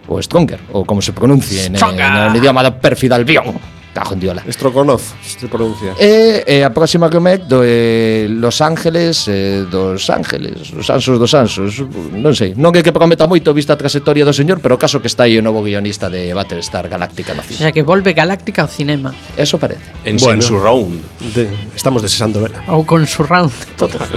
Ou 0.07 0.21
stronger, 0.21 0.59
ou 0.71 0.85
como 0.85 1.01
se 1.01 1.11
pronuncie 1.11 1.67
en, 1.67 1.75
en, 1.75 1.99
en, 1.99 2.15
el 2.29 2.35
idioma 2.35 2.63
do 2.63 2.71
perfidalbión. 2.71 3.57
Cajo 3.93 4.13
en 4.15 4.19
diola. 4.19 4.43
Strokonov, 4.49 5.01
se 5.21 5.47
pronuncia. 5.47 5.93
E, 6.01 6.43
e 6.49 6.65
a 6.65 6.73
próxima 6.73 7.13
que 7.13 7.21
me 7.21 7.37
do 7.37 7.61
eh, 7.61 8.25
Los 8.25 8.57
Ángeles 8.57 9.29
eh, 9.29 9.69
dos 9.69 10.09
Ángeles, 10.09 10.73
os 10.73 10.89
Ansos 10.89 11.21
dos 11.21 11.29
Ansos, 11.37 11.77
non 12.17 12.33
sei. 12.33 12.57
Non 12.57 12.73
é 12.73 12.81
que 12.81 12.89
prometa 12.89 13.29
moito 13.29 13.53
vista 13.53 13.77
a 13.77 13.79
trayectoria 13.79 14.25
do 14.25 14.33
señor, 14.33 14.65
pero 14.65 14.81
caso 14.81 14.97
que 14.97 15.05
está 15.05 15.29
aí 15.29 15.37
o 15.37 15.45
novo 15.45 15.61
guionista 15.61 16.09
de 16.09 16.33
Battlestar 16.33 16.89
Galáctica 16.89 17.37
no 17.37 17.45
cine. 17.45 17.61
O 17.61 17.63
sea, 17.69 17.71
que 17.71 17.85
volve 17.85 18.17
Galáctica 18.17 18.65
ao 18.65 18.71
cinema. 18.71 19.13
Eso 19.37 19.61
parece. 19.61 19.85
En, 20.03 20.17
bueno, 20.17 20.41
en 20.41 20.41
Surround. 20.41 20.97
De, 21.37 21.45
estamos 21.77 22.01
desesando 22.01 22.41
vela. 22.41 22.65
Ou 22.65 22.81
con 22.81 23.05
Surround. 23.05 23.53
Total. 23.77 24.09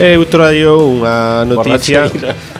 Eh, 0.00 0.16
eu 0.16 0.24
traio 0.24 0.80
unha 0.80 1.44
noticia 1.44 2.08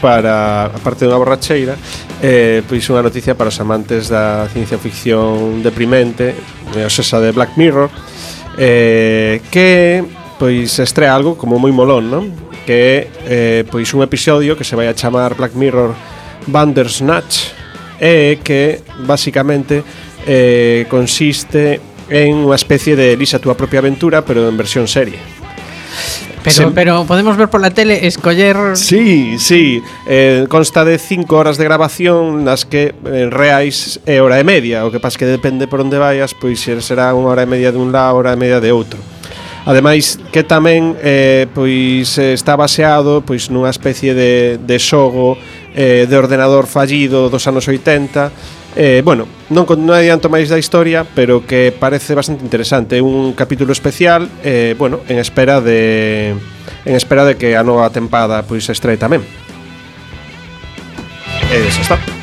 para, 0.05 0.69
aparte 0.77 1.09
dunha 1.09 1.17
borracheira, 1.17 1.73
eh, 2.21 2.61
pois 2.69 2.85
unha 2.93 3.01
noticia 3.01 3.33
para 3.33 3.49
os 3.49 3.57
amantes 3.57 4.13
da 4.13 4.45
ciencia 4.53 4.77
ficción 4.77 5.65
deprimente, 5.65 6.37
eh, 6.77 6.85
o 6.85 6.93
sesa 6.93 7.17
de 7.17 7.33
Black 7.33 7.57
Mirror, 7.57 7.89
eh, 8.61 9.41
que 9.49 10.05
pois 10.37 10.69
estrea 10.85 11.17
algo 11.17 11.41
como 11.41 11.57
moi 11.57 11.73
molón, 11.73 12.13
non? 12.13 12.25
Que 12.69 12.77
é 12.77 12.97
eh, 13.25 13.61
pois 13.65 13.89
un 13.97 14.05
episodio 14.05 14.53
que 14.53 14.69
se 14.69 14.77
vai 14.77 14.93
a 14.93 14.93
chamar 14.93 15.33
Black 15.33 15.57
Mirror 15.57 15.97
Bandersnatch 16.45 17.57
e 17.97 18.37
que 18.45 18.85
basicamente 19.09 19.81
eh, 20.29 20.85
consiste 20.93 21.81
en 22.13 22.45
unha 22.45 22.61
especie 22.61 23.01
de 23.01 23.17
Elisa 23.17 23.41
túa 23.41 23.57
propia 23.57 23.81
aventura 23.81 24.21
pero 24.29 24.45
en 24.45 24.61
versión 24.61 24.85
serie 24.85 25.41
Pero, 26.43 26.55
se... 26.55 26.67
pero 26.73 27.05
podemos 27.05 27.37
ver 27.37 27.49
por 27.49 27.61
la 27.61 27.71
tele, 27.71 28.07
escoller... 28.07 28.57
Sí, 28.75 29.39
sí, 29.39 29.83
eh, 30.07 30.47
consta 30.49 30.85
de 30.85 30.99
cinco 30.99 31.37
horas 31.37 31.59
de 31.59 31.65
grabación 31.65 32.45
nas 32.45 32.65
que 32.65 32.95
en 33.05 33.31
reais 33.31 34.01
é 34.09 34.25
hora 34.25 34.41
e 34.41 34.45
media, 34.45 34.85
o 34.85 34.91
que 34.91 35.01
pas 35.01 35.21
que 35.21 35.29
depende 35.29 35.69
por 35.69 35.85
onde 35.85 36.01
vayas, 36.01 36.33
pois 36.33 36.65
será 36.65 37.13
unha 37.13 37.29
hora 37.29 37.45
e 37.45 37.51
media 37.51 37.71
dun 37.71 37.93
lado, 37.93 38.17
hora 38.17 38.33
e 38.33 38.41
media 38.41 38.59
de 38.59 38.73
outro. 38.73 38.99
Ademais 39.69 40.17
que 40.33 40.41
tamén 40.41 40.97
eh, 41.05 41.45
pois 41.53 42.17
eh, 42.17 42.33
está 42.33 42.57
baseado 42.57 43.21
pois 43.21 43.53
nunha 43.53 43.69
especie 43.69 44.17
de, 44.17 44.57
de 44.57 44.77
xogo 44.81 45.37
eh, 45.77 46.09
de 46.09 46.17
ordenador 46.17 46.65
fallido 46.65 47.29
dos 47.29 47.45
anos 47.45 47.69
80 47.69 48.33
Eh, 48.77 49.03
bueno, 49.05 49.27
non, 49.51 49.67
non 49.67 49.99
adianto 49.99 50.31
máis 50.31 50.47
da 50.47 50.55
historia, 50.55 51.03
pero 51.03 51.43
que 51.43 51.75
parece 51.75 52.15
bastante 52.15 52.47
interesante. 52.47 53.03
Un 53.03 53.35
capítulo 53.35 53.75
especial, 53.75 54.31
eh, 54.47 54.79
bueno, 54.79 55.03
en 55.11 55.19
espera 55.19 55.59
de 55.61 56.39
en 56.85 56.95
espera 56.95 57.27
de 57.27 57.35
que 57.35 57.59
a 57.59 57.67
nova 57.67 57.91
tempada 57.91 58.47
pois 58.47 58.71
estrei 58.71 58.95
tamén. 58.95 59.27
E 61.51 61.57
xa 61.75 61.83
está. 61.83 62.20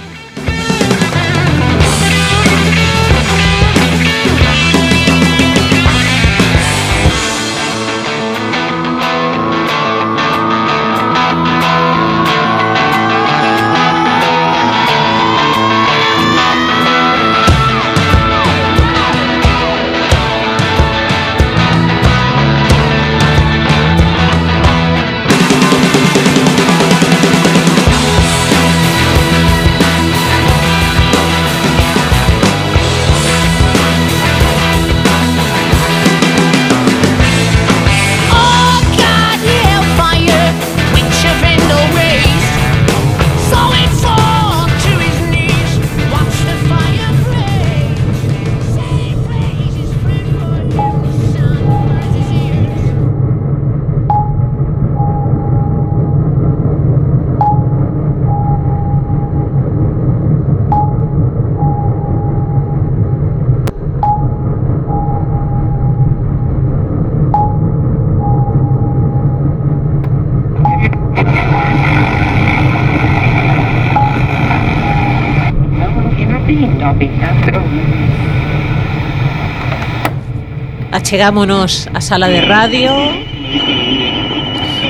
achegámonos 81.07 81.87
á 81.95 82.03
sala 82.03 82.27
de 82.27 82.43
radio 82.43 82.91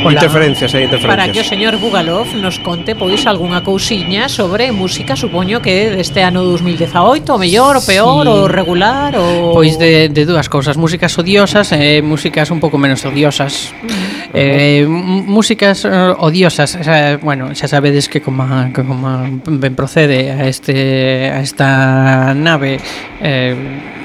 Hola. 0.01 0.17
Interferencias, 0.17 0.73
hai 0.73 0.89
interferencias. 0.89 1.13
Para 1.13 1.29
que 1.29 1.41
o 1.41 1.45
señor 1.45 1.77
Bugalov 1.77 2.25
nos 2.41 2.57
conte 2.57 2.97
pois 2.97 3.21
algunha 3.29 3.61
cousiña 3.61 4.25
sobre 4.25 4.73
música, 4.73 5.13
supoño 5.13 5.61
que 5.61 5.93
deste 5.93 6.25
ano 6.25 6.41
2018, 6.41 7.21
o 7.21 7.37
mellor, 7.37 7.77
o 7.77 7.83
peor, 7.85 8.25
sí. 8.25 8.33
o 8.33 8.49
regular, 8.49 9.13
o 9.13 9.53
Pois 9.53 9.77
de, 9.77 10.09
de 10.09 10.23
dúas 10.25 10.49
cousas, 10.49 10.73
músicas 10.73 11.13
odiosas 11.21 11.69
e 11.69 12.01
eh, 12.01 12.01
músicas 12.01 12.49
un 12.49 12.57
pouco 12.57 12.81
menos 12.81 13.05
odiosas. 13.05 13.77
Mm. 13.85 14.33
eh, 14.33 14.85
músicas 14.89 15.85
eh, 15.85 16.17
odiosas, 16.17 16.81
xa, 16.81 17.21
bueno, 17.21 17.53
xa 17.53 17.69
sabedes 17.69 18.09
que 18.09 18.25
como 18.25 18.47
como 18.73 19.21
ben 19.45 19.77
procede 19.77 20.33
a 20.33 20.49
este 20.49 21.29
a 21.29 21.45
esta 21.45 22.33
nave 22.33 22.81
eh 23.21 23.96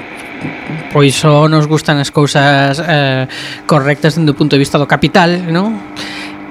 pois 0.93 1.15
só 1.17 1.49
nos 1.49 1.67
gustan 1.67 1.99
as 1.99 2.11
cousas 2.11 2.83
eh, 2.83 3.27
correctas 3.67 4.17
dende 4.17 4.33
o 4.33 4.39
punto 4.39 4.55
de 4.57 4.63
vista 4.63 4.77
do 4.77 4.87
capital, 4.87 5.51
non? 5.51 5.95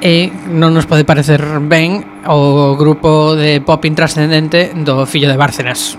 E 0.01 0.33
non 0.49 0.73
nos 0.73 0.89
pode 0.89 1.05
parecer 1.05 1.41
ben 1.61 2.01
o 2.25 2.73
grupo 2.73 3.37
de 3.37 3.61
pop 3.61 3.85
intrascendente 3.85 4.73
do 4.73 5.05
fillo 5.05 5.29
de 5.29 5.37
Bárcenas. 5.37 5.95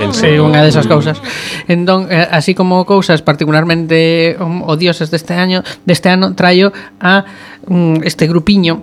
É 0.00 0.40
unha 0.40 0.64
desas 0.64 0.88
mm. 0.88 0.90
cousas. 0.90 1.20
Entón, 1.68 2.08
eh, 2.08 2.24
así 2.24 2.56
como 2.56 2.88
cousas 2.88 3.20
particularmente 3.20 4.32
um, 4.40 4.64
odiosas 4.64 5.12
deste 5.12 5.36
año, 5.36 5.60
deste 5.84 6.08
ano 6.08 6.32
traio 6.32 6.72
a 6.98 7.28
um, 7.68 8.00
este 8.00 8.24
grupiño 8.24 8.80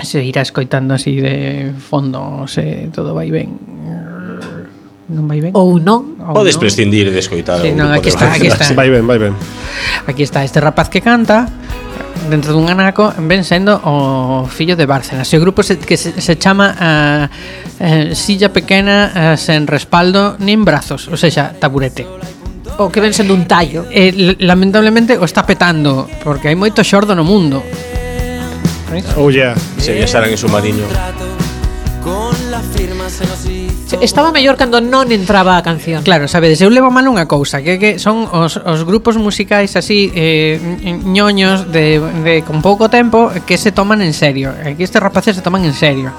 se 0.00 0.22
irá 0.22 0.42
escoitando 0.42 0.94
así 0.94 1.16
de 1.16 1.72
fondo, 1.78 2.46
se 2.46 2.90
todo 2.92 3.14
vai 3.14 3.30
ben 3.34 3.58
non 5.08 5.30
vai 5.30 5.38
ben. 5.38 5.54
Ou 5.54 5.78
non. 5.78 6.18
Ou 6.18 6.34
Podes 6.34 6.58
non. 6.58 6.62
prescindir 6.66 7.10
de 7.14 7.20
escoitar. 7.22 7.62
Sí, 7.62 7.70
non, 7.70 7.94
aquí 7.94 8.10
está, 8.10 8.34
aquí 8.34 8.50
está. 8.50 8.66
Vai 8.74 8.90
ben, 8.90 9.06
vai 9.06 9.18
ben. 9.18 9.34
Aquí 10.06 10.22
está 10.26 10.42
este 10.42 10.58
rapaz 10.58 10.90
que 10.90 10.98
canta 10.98 11.46
dentro 12.26 12.52
dun 12.52 12.66
anaco 12.66 13.14
ven 13.22 13.44
sendo 13.44 13.78
o 13.84 14.46
fillo 14.50 14.74
de 14.74 14.86
Bárcenas. 14.86 15.30
E 15.30 15.38
o 15.38 15.40
grupo 15.40 15.62
se, 15.62 15.78
que 15.78 15.96
se, 15.96 16.10
se 16.18 16.34
chama 16.36 16.74
uh, 16.74 17.24
uh, 17.30 18.14
Silla 18.14 18.50
Pequena 18.50 19.12
uh, 19.14 19.36
sen 19.38 19.70
respaldo 19.70 20.34
nin 20.42 20.66
brazos, 20.66 21.06
ou 21.06 21.16
seja, 21.16 21.54
taburete. 21.54 22.06
O 22.78 22.90
que 22.90 23.00
ven 23.00 23.14
sendo 23.14 23.32
un 23.32 23.46
tallo. 23.46 23.86
E, 23.88 24.36
lamentablemente 24.42 25.16
o 25.16 25.24
está 25.24 25.46
petando, 25.46 26.10
porque 26.26 26.50
hai 26.50 26.58
moito 26.58 26.82
xordo 26.82 27.14
no 27.14 27.22
mundo. 27.22 27.62
Oh, 29.16 29.30
yeah. 29.30 29.54
Se 29.78 29.92
viaxaran 29.92 30.30
en 30.30 30.38
submarino. 30.38 30.86
Con 32.02 32.34
la 32.50 32.60
firma 32.60 33.10
se 33.10 33.26
nos 33.26 33.46
Estaba 34.00 34.32
mellor 34.34 34.58
cando 34.58 34.82
non 34.82 35.06
entraba 35.14 35.54
a 35.54 35.62
canción. 35.62 36.02
Claro, 36.02 36.26
sabedes, 36.26 36.58
eu 36.58 36.74
levo 36.74 36.90
mal 36.90 37.06
unha 37.06 37.30
cousa, 37.30 37.62
que 37.62 37.78
que 37.78 38.02
son 38.02 38.26
os, 38.34 38.58
os 38.58 38.82
grupos 38.82 39.14
musicais 39.14 39.78
así 39.78 40.10
eh, 40.10 40.58
ñoños 41.06 41.70
de, 41.70 42.02
de 42.26 42.42
con 42.42 42.66
pouco 42.66 42.90
tempo 42.90 43.30
que 43.46 43.54
se 43.54 43.70
toman 43.70 44.02
en 44.02 44.10
serio. 44.10 44.50
Eh, 44.58 44.74
Aquí 44.74 44.82
estes 44.82 44.98
rapaces 44.98 45.38
se 45.38 45.42
toman 45.42 45.62
en 45.62 45.74
serio. 45.74 46.10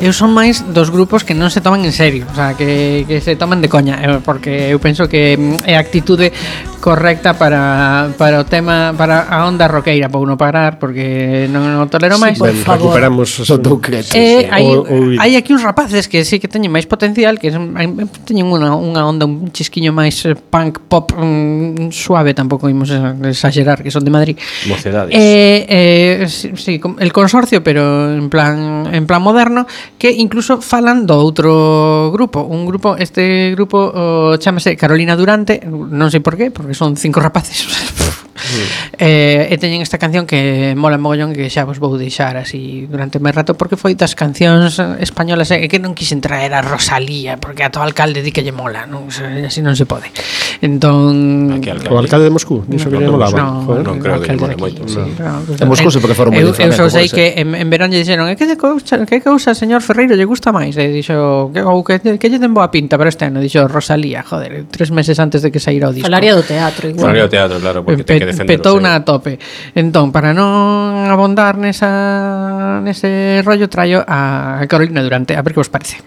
Eu 0.00 0.10
son 0.16 0.32
máis 0.34 0.64
dos 0.66 0.90
grupos 0.90 1.22
que 1.22 1.36
non 1.36 1.52
se 1.52 1.62
toman 1.62 1.84
en 1.86 1.92
serio, 1.94 2.24
o 2.26 2.34
sea, 2.34 2.56
que, 2.56 3.04
que 3.06 3.20
se 3.20 3.36
toman 3.36 3.60
de 3.62 3.68
coña, 3.68 4.00
eh, 4.00 4.18
porque 4.24 4.72
eu 4.72 4.80
penso 4.82 5.06
que 5.06 5.36
mm, 5.38 5.68
é 5.70 5.76
a 5.76 5.84
actitude 5.84 6.32
correcta 6.80 7.36
para, 7.36 8.10
para 8.16 8.40
o 8.40 8.44
tema 8.44 8.94
para 8.96 9.28
a 9.28 9.46
onda 9.46 9.68
roqueira 9.68 10.08
para 10.08 10.24
non 10.24 10.40
parar 10.40 10.80
porque 10.80 11.46
non, 11.52 11.62
non 11.62 11.86
tolero 11.92 12.16
máis. 12.16 12.40
sí, 12.40 12.42
ben, 12.42 12.64
recuperamos 12.64 13.28
os 13.44 13.48
autocretes 13.52 14.16
eh, 14.16 14.18
eh, 14.18 14.40
sí. 14.44 14.50
hai, 14.50 14.64
o, 14.64 14.82
hai 15.20 15.32
aquí 15.36 15.52
uns 15.52 15.62
rapaces 15.62 16.08
que 16.08 16.24
sí 16.24 16.40
que 16.40 16.48
teñen 16.48 16.72
máis 16.72 16.88
potencial 16.88 17.36
que 17.36 17.52
teñen 17.52 18.48
unha, 18.48 18.72
unha 18.72 19.02
onda 19.04 19.28
un 19.28 19.52
chisquiño 19.52 19.92
máis 19.92 20.24
eh, 20.24 20.32
punk 20.32 20.80
pop 20.88 21.12
um, 21.14 21.92
suave 21.92 22.32
tampouco 22.32 22.66
imos 22.66 22.90
exagerar 23.28 23.82
que 23.84 23.90
son 23.90 24.04
de 24.04 24.10
Madrid. 24.10 24.36
Mocedades. 24.66 25.14
Eh, 25.14 25.66
eh, 25.68 26.28
sí, 26.28 26.52
sí, 26.56 26.80
el 26.80 27.12
consorcio 27.12 27.62
pero 27.62 28.12
en 28.12 28.28
plan 28.30 28.88
en 28.92 29.06
plan 29.06 29.22
moderno 29.22 29.66
que 29.98 30.10
incluso 30.10 30.60
falan 30.64 31.04
do 31.04 31.20
outro 31.20 32.10
grupo. 32.12 32.48
Un 32.48 32.64
grupo 32.64 32.96
este 32.96 33.52
grupo 33.52 33.92
oh, 33.92 34.36
chamase 34.40 34.76
Carolina 34.76 35.16
Durante 35.16 35.60
non 35.68 36.08
sei 36.08 36.24
por 36.24 36.40
qué 36.40 36.50
porque 36.50 36.69
son 36.74 36.96
cinco 36.96 37.20
rapaces 37.20 37.66
Eh, 39.00 39.48
e 39.48 39.56
teñen 39.56 39.80
esta 39.80 39.96
canción 39.96 40.28
que 40.28 40.76
mola 40.76 41.00
mogollón 41.00 41.32
que 41.32 41.48
xa 41.48 41.64
vos 41.64 41.80
vou 41.80 41.96
deixar 41.96 42.36
así 42.36 42.84
durante 42.84 43.16
máis 43.16 43.32
rato 43.32 43.56
porque 43.56 43.80
foi 43.80 43.96
das 43.96 44.12
cancións 44.12 44.76
españolas 45.00 45.48
e 45.56 45.64
eh, 45.64 45.72
que 45.72 45.80
non 45.80 45.96
quixen 45.96 46.20
traer 46.20 46.52
a 46.52 46.60
Rosalía 46.60 47.40
porque 47.40 47.64
a 47.64 47.72
todo 47.72 47.80
alcalde 47.80 48.20
di 48.20 48.28
que 48.28 48.44
lle 48.44 48.52
mola, 48.52 48.84
non, 48.84 49.08
así 49.08 49.64
non 49.64 49.72
se 49.72 49.88
pode. 49.88 50.12
Entón, 50.60 51.48
alcalde? 51.56 51.88
o 51.88 51.96
alcalde 51.96 52.28
de 52.28 52.34
Moscú, 52.36 52.60
dixo 52.68 52.92
no, 52.92 52.92
que 52.92 52.98
lle 53.00 53.08
molaba. 53.08 53.40
No, 53.40 53.64
Joder, 53.64 53.84
non 53.88 53.96
creo 54.04 54.20
que 54.20 54.28
lle 54.28 54.36
mole 54.36 54.56
moito. 54.60 54.84
Sí. 54.84 55.00
En 55.00 55.64
Moscú 55.64 55.88
se 55.88 56.04
porque 56.04 56.12
foron 56.12 56.36
moi 56.36 56.44
Eu, 56.44 56.52
eu 56.52 56.72
só 56.76 56.92
sei 56.92 57.08
que 57.08 57.40
en, 57.40 57.56
en 57.56 57.68
verán 57.72 57.88
lle 57.88 58.04
dixeron, 58.04 58.28
"E 58.28 58.36
que 58.36 58.44
de 58.44 58.60
cousa, 58.60 59.00
que 59.08 59.24
cousa, 59.24 59.56
señor 59.56 59.80
Ferreiro, 59.80 60.12
lle 60.12 60.28
gusta 60.28 60.52
máis?" 60.52 60.76
E 60.76 60.92
dixo, 60.92 61.48
"Que 61.56 61.64
ou 61.64 61.80
que, 61.80 62.20
que 62.20 62.26
lle 62.28 62.36
ten 62.36 62.52
boa 62.52 62.68
pinta 62.68 63.00
para 63.00 63.08
este 63.08 63.24
ano." 63.24 63.40
Dixo, 63.40 63.64
"Rosalía, 63.64 64.20
joder, 64.20 64.68
tres 64.68 64.92
meses 64.92 65.16
antes 65.16 65.40
de 65.40 65.48
que 65.48 65.56
saíra 65.56 65.88
o 65.88 65.92
disco." 65.96 66.04
Falaría 66.04 66.36
do 66.36 66.44
teatro 66.44 66.92
igual. 66.92 67.08
Falaría 67.08 67.24
do 67.24 67.32
teatro, 67.32 67.56
claro, 67.56 67.80
porque 67.80 68.04
pe, 68.04 68.20
te 68.20 68.20
que 68.20 68.26
defender. 68.36 68.60
Petou 68.60 68.76
na 68.76 68.89
a 68.94 69.04
tope. 69.04 69.38
Entón, 69.74 70.10
para 70.10 70.34
non 70.34 71.06
abondar 71.08 71.56
nesa 71.56 72.82
nese 72.82 73.40
rollo 73.46 73.70
traio 73.70 74.02
a 74.06 74.62
Carolina 74.66 75.02
Durante, 75.02 75.36
a 75.36 75.42
ver 75.42 75.54
que 75.54 75.60
vos 75.60 75.70
parece. 75.70 76.02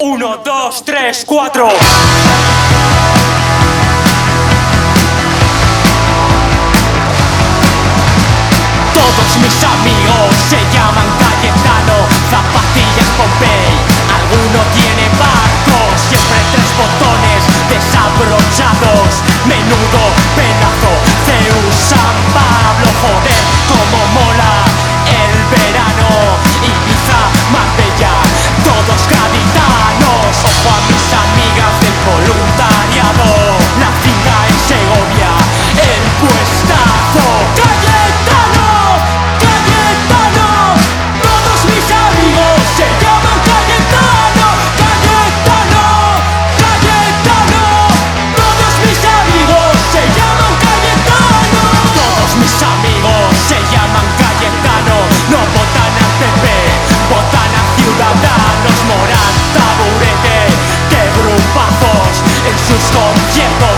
Uno, 0.00 0.38
dos, 0.44 0.84
tres, 0.84 1.24
cuatro. 1.26 1.68
Todos 8.94 9.30
mis 9.42 9.58
amigos 9.64 10.30
se 10.48 10.60
llaman 10.70 11.08
Cayetano, 11.18 11.98
zapatillas 12.30 13.10
Pompey. 13.18 13.74
Alguno 14.06 14.62
tiene 14.70 15.10
barcos, 15.18 15.98
siempre 16.06 16.38
tres 16.54 16.70
botones 16.78 17.42
desabrochados. 17.66 19.27
Menudo 19.48 20.02
pedazo, 20.36 20.92
Zeus, 21.24 21.74
San 21.74 22.16
Pablo, 22.36 22.88
joder, 23.00 23.40
como 23.66 23.98
mola 24.12 24.52
el 25.08 25.34
verano. 25.48 26.10
Ibiza, 26.60 27.20
Marbella, 27.50 28.12
todos 28.62 29.02
gaditanos. 29.08 30.36
Ojo 30.44 30.68
a 30.68 30.80
mis 30.92 31.06
amigas 31.24 31.74
del 31.80 31.96
voluntariado. 32.04 33.56
La 33.80 33.90
finca 34.04 34.36
en 34.52 34.58
Segovia, 34.68 35.32
el 35.80 36.02
puestazo. 36.20 36.57
moral, 58.84 59.32
taburete 59.54 60.38
de 60.90 61.02
brupazos 61.18 62.22
en 62.46 62.56
sus 62.66 62.84
conciertos. 62.94 63.77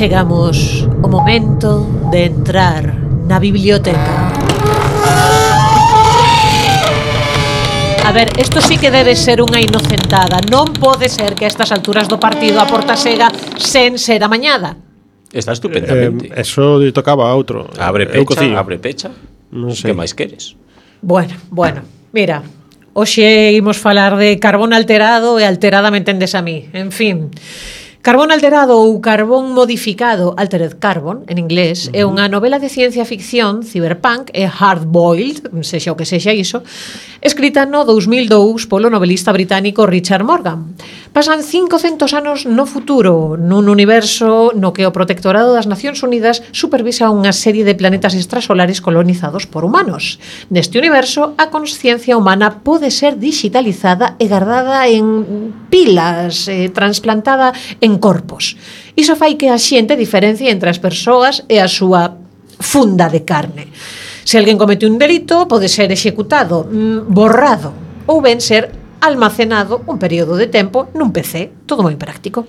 chegamos 0.00 0.88
o 1.04 1.08
momento 1.12 1.84
de 2.08 2.24
entrar 2.24 2.88
na 3.28 3.36
biblioteca. 3.36 4.32
A 8.08 8.10
ver, 8.10 8.32
isto 8.40 8.64
sí 8.64 8.80
que 8.80 8.88
debe 8.88 9.12
ser 9.12 9.44
unha 9.44 9.60
inocentada. 9.60 10.40
Non 10.48 10.72
pode 10.72 11.12
ser 11.12 11.36
que 11.36 11.44
a 11.44 11.52
estas 11.52 11.68
alturas 11.68 12.08
do 12.08 12.16
partido 12.16 12.64
a 12.64 12.64
porta 12.64 12.96
sega 12.96 13.28
sen 13.60 14.00
ser 14.00 14.24
amañada. 14.24 14.80
Está 15.36 15.52
estupendamente. 15.52 16.32
Eh, 16.32 16.48
eso 16.48 16.80
lle 16.80 16.96
tocaba 16.96 17.28
a 17.28 17.36
outro. 17.36 17.68
Abre 17.76 18.08
pecha, 18.08 18.40
abre 18.56 18.80
pecha. 18.80 19.12
Non 19.52 19.76
sei. 19.76 19.92
Que 19.92 19.96
máis 20.00 20.16
queres? 20.16 20.56
Bueno, 21.04 21.36
bueno. 21.52 21.84
Mira, 22.16 22.40
hoxe 22.96 23.52
imos 23.52 23.76
falar 23.76 24.16
de 24.16 24.40
carbón 24.40 24.72
alterado 24.72 25.36
e 25.36 25.44
alteradamente 25.44 26.08
entendes 26.08 26.32
a 26.32 26.40
mí. 26.40 26.72
En 26.72 26.88
fin. 26.88 27.28
Carbón 28.00 28.32
alterado 28.32 28.80
ou 28.80 28.96
carbón 29.04 29.52
modificado, 29.52 30.32
altered 30.40 30.80
carbon, 30.80 31.28
en 31.28 31.36
inglés, 31.36 31.84
uh 31.84 31.92
-huh. 31.92 32.00
é 32.00 32.02
unha 32.08 32.32
novela 32.32 32.56
de 32.56 32.72
ciencia 32.72 33.04
ficción, 33.04 33.60
cyberpunk 33.60 34.32
e 34.32 34.48
hardboiled, 34.48 35.52
sexa 35.60 35.92
o 35.92 35.98
que 36.00 36.08
sexa 36.08 36.32
iso, 36.32 36.64
escrita 37.20 37.68
no 37.68 37.84
2002 37.84 38.64
polo 38.72 38.88
novelista 38.88 39.36
británico 39.36 39.84
Richard 39.84 40.24
Morgan. 40.24 40.72
Pasan 41.12 41.44
500 41.44 42.14
anos 42.16 42.38
no 42.48 42.64
futuro, 42.64 43.36
nun 43.36 43.68
universo 43.68 44.56
no 44.56 44.72
que 44.72 44.88
o 44.88 44.94
protectorado 44.96 45.52
das 45.52 45.68
Nacións 45.68 46.00
Unidas 46.00 46.40
supervisa 46.56 47.12
unha 47.12 47.36
serie 47.36 47.68
de 47.68 47.76
planetas 47.76 48.16
extrasolares 48.16 48.80
colonizados 48.80 49.44
por 49.44 49.60
humanos. 49.68 50.16
Neste 50.48 50.80
universo, 50.80 51.36
a 51.36 51.52
consciencia 51.52 52.16
humana 52.16 52.64
pode 52.64 52.88
ser 52.88 53.20
digitalizada 53.20 54.16
e 54.16 54.24
guardada 54.24 54.88
en 54.88 55.52
pilas, 55.68 56.48
eh, 56.48 56.72
transplantada 56.72 57.52
en 57.82 57.89
en 57.90 57.98
corpos. 57.98 58.54
Iso 58.94 59.18
fai 59.18 59.34
que 59.34 59.50
a 59.50 59.58
xente 59.58 59.98
diferencie 59.98 60.46
entre 60.54 60.70
as 60.70 60.78
persoas 60.78 61.42
e 61.50 61.58
a 61.58 61.66
súa 61.66 62.14
funda 62.62 63.10
de 63.10 63.26
carne. 63.26 63.66
Se 64.22 64.38
alguén 64.38 64.54
comete 64.54 64.86
un 64.86 64.94
delito, 64.94 65.50
pode 65.50 65.66
ser 65.66 65.90
executado, 65.90 66.70
mm, 66.70 67.10
borrado 67.10 67.74
ou 68.06 68.22
ben 68.22 68.38
ser 68.38 68.70
almacenado 69.02 69.82
un 69.90 69.98
período 69.98 70.36
de 70.38 70.46
tempo 70.46 70.92
nun 70.94 71.10
PC, 71.10 71.66
todo 71.66 71.82
moi 71.82 71.98
práctico. 71.98 72.46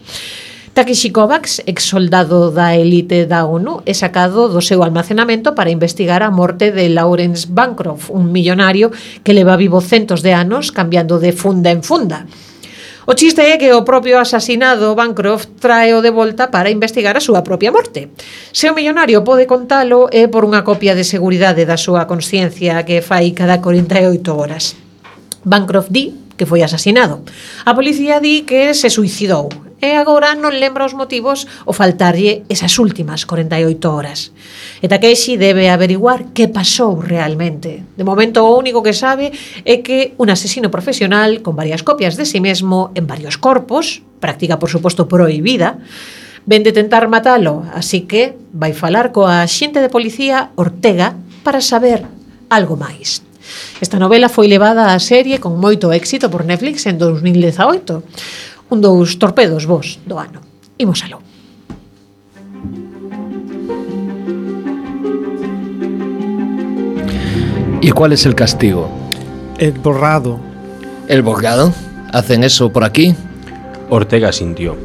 Takeshi 0.72 1.12
Kovacs, 1.12 1.64
ex 1.68 1.84
soldado 1.84 2.48
da 2.52 2.76
elite 2.80 3.28
da 3.28 3.44
ONU, 3.44 3.84
é 3.84 3.92
sacado 3.92 4.48
do 4.48 4.64
seu 4.64 4.84
almacenamento 4.88 5.52
para 5.52 5.72
investigar 5.72 6.24
a 6.24 6.32
morte 6.32 6.72
de 6.72 6.88
Lawrence 6.88 7.44
Bancroft, 7.44 8.08
un 8.08 8.32
millonario 8.32 8.88
que 9.20 9.36
leva 9.36 9.60
vivo 9.60 9.84
centos 9.84 10.24
de 10.24 10.32
anos 10.32 10.72
cambiando 10.72 11.20
de 11.20 11.36
funda 11.36 11.72
en 11.72 11.84
funda. 11.84 12.24
O 13.10 13.18
chiste 13.18 13.42
é 13.42 13.58
que 13.58 13.74
o 13.74 13.82
propio 13.82 14.22
asasinado 14.22 14.94
Bancroft 14.94 15.58
trae 15.58 15.90
o 15.98 16.06
de 16.06 16.14
volta 16.14 16.54
para 16.54 16.70
investigar 16.70 17.18
a 17.18 17.26
súa 17.26 17.42
propia 17.42 17.74
morte. 17.74 18.14
Se 18.54 18.70
o 18.70 18.78
millonario 18.78 19.26
pode 19.26 19.50
contalo 19.50 20.06
é 20.14 20.30
por 20.30 20.46
unha 20.46 20.62
copia 20.62 20.94
de 20.94 21.02
seguridade 21.02 21.66
da 21.66 21.82
súa 21.82 22.06
consciencia 22.06 22.86
que 22.86 23.02
fai 23.02 23.34
cada 23.34 23.58
48 23.58 24.06
horas. 24.38 24.78
Bancroft 25.42 25.90
di 25.90 26.14
que 26.38 26.46
foi 26.46 26.62
asasinado. 26.62 27.26
A 27.66 27.74
policía 27.74 28.22
di 28.22 28.46
que 28.46 28.78
se 28.78 28.94
suicidou 28.94 29.50
e 29.82 29.98
agora 29.98 30.38
non 30.38 30.54
lembra 30.54 30.86
os 30.86 30.94
motivos 30.94 31.50
o 31.66 31.74
faltarlle 31.74 32.46
esas 32.48 32.78
últimas 32.78 33.26
48 33.26 33.82
horas. 33.90 34.30
E 34.80 34.86
Takeshi 34.86 35.42
debe 35.42 35.74
averiguar 35.74 36.30
que 36.38 36.48
pasou 36.48 37.02
realmente. 37.02 37.82
De 37.98 38.06
momento, 38.06 38.46
o 38.46 38.54
único 38.54 38.86
que 38.86 38.94
sabe 38.94 39.34
é 39.66 39.82
que 39.82 40.14
un 40.22 40.30
asesino 40.30 40.70
profesional 40.70 41.42
con 41.42 41.58
varias 41.58 41.82
copias 41.82 42.14
de 42.14 42.30
sí 42.30 42.38
mesmo 42.38 42.94
en 42.94 43.10
varios 43.10 43.42
corpos, 43.42 44.06
práctica 44.22 44.62
por 44.62 44.70
suposto 44.70 45.10
prohibida, 45.10 45.82
ven 46.46 46.62
de 46.62 46.72
tentar 46.72 47.10
matalo, 47.10 47.66
así 47.74 48.06
que 48.06 48.38
vai 48.54 48.78
falar 48.78 49.10
coa 49.10 49.46
xente 49.50 49.82
de 49.82 49.90
policía 49.90 50.54
Ortega 50.54 51.18
para 51.42 51.62
saber 51.62 52.06
algo 52.50 52.78
máis. 52.78 53.26
Esta 53.82 53.98
novela 53.98 54.30
foi 54.30 54.48
levada 54.48 54.94
á 54.94 55.00
serie 55.02 55.42
con 55.42 55.58
moito 55.58 55.90
éxito 55.90 56.30
por 56.30 56.46
Netflix 56.46 56.86
en 56.86 57.02
2018. 57.02 58.06
Un 58.72 58.80
dos 58.80 59.20
torpedos 59.20 59.66
vos 59.66 60.00
do 60.08 60.16
ano. 60.18 60.40
Imos 60.78 61.04
aló. 61.04 61.20
¿Y 67.82 67.92
cuál 67.92 68.14
es 68.14 68.26
el 68.26 68.34
castigo? 68.34 68.88
El 69.58 69.74
borrado. 69.74 70.40
¿El 71.10 71.22
borgado? 71.22 71.74
¿Hacen 72.14 72.46
eso 72.46 72.72
por 72.72 72.86
aquí? 72.86 73.14
Ortega 73.90 74.32
sintió. 74.32 74.78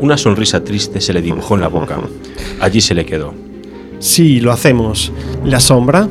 Una 0.00 0.16
sonrisa 0.16 0.64
triste 0.64 1.02
se 1.02 1.12
le 1.12 1.20
dibujó 1.20 1.56
en 1.56 1.60
la 1.60 1.68
boca. 1.68 1.98
Allí 2.58 2.80
se 2.80 2.94
le 2.94 3.04
quedó. 3.04 3.34
Sí, 3.98 4.40
lo 4.40 4.50
hacemos. 4.50 5.12
¿La 5.44 5.60
sombra? 5.60 6.08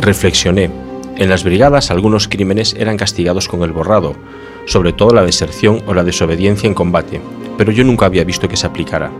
Reflexioné. 0.00 0.70
En 1.16 1.28
las 1.28 1.42
brigadas 1.42 1.90
algunos 1.90 2.28
crímenes 2.28 2.76
eran 2.78 2.96
castigados 2.96 3.48
con 3.48 3.64
el 3.64 3.72
borrado, 3.72 4.14
sobre 4.66 4.92
todo 4.92 5.14
la 5.14 5.24
deserción 5.24 5.82
o 5.86 5.94
la 5.94 6.04
desobediencia 6.04 6.66
en 6.66 6.74
combate, 6.74 7.20
pero 7.56 7.72
yo 7.72 7.84
nunca 7.84 8.06
había 8.06 8.24
visto 8.24 8.48
que 8.48 8.56
se 8.56 8.66
aplicara. 8.66 9.10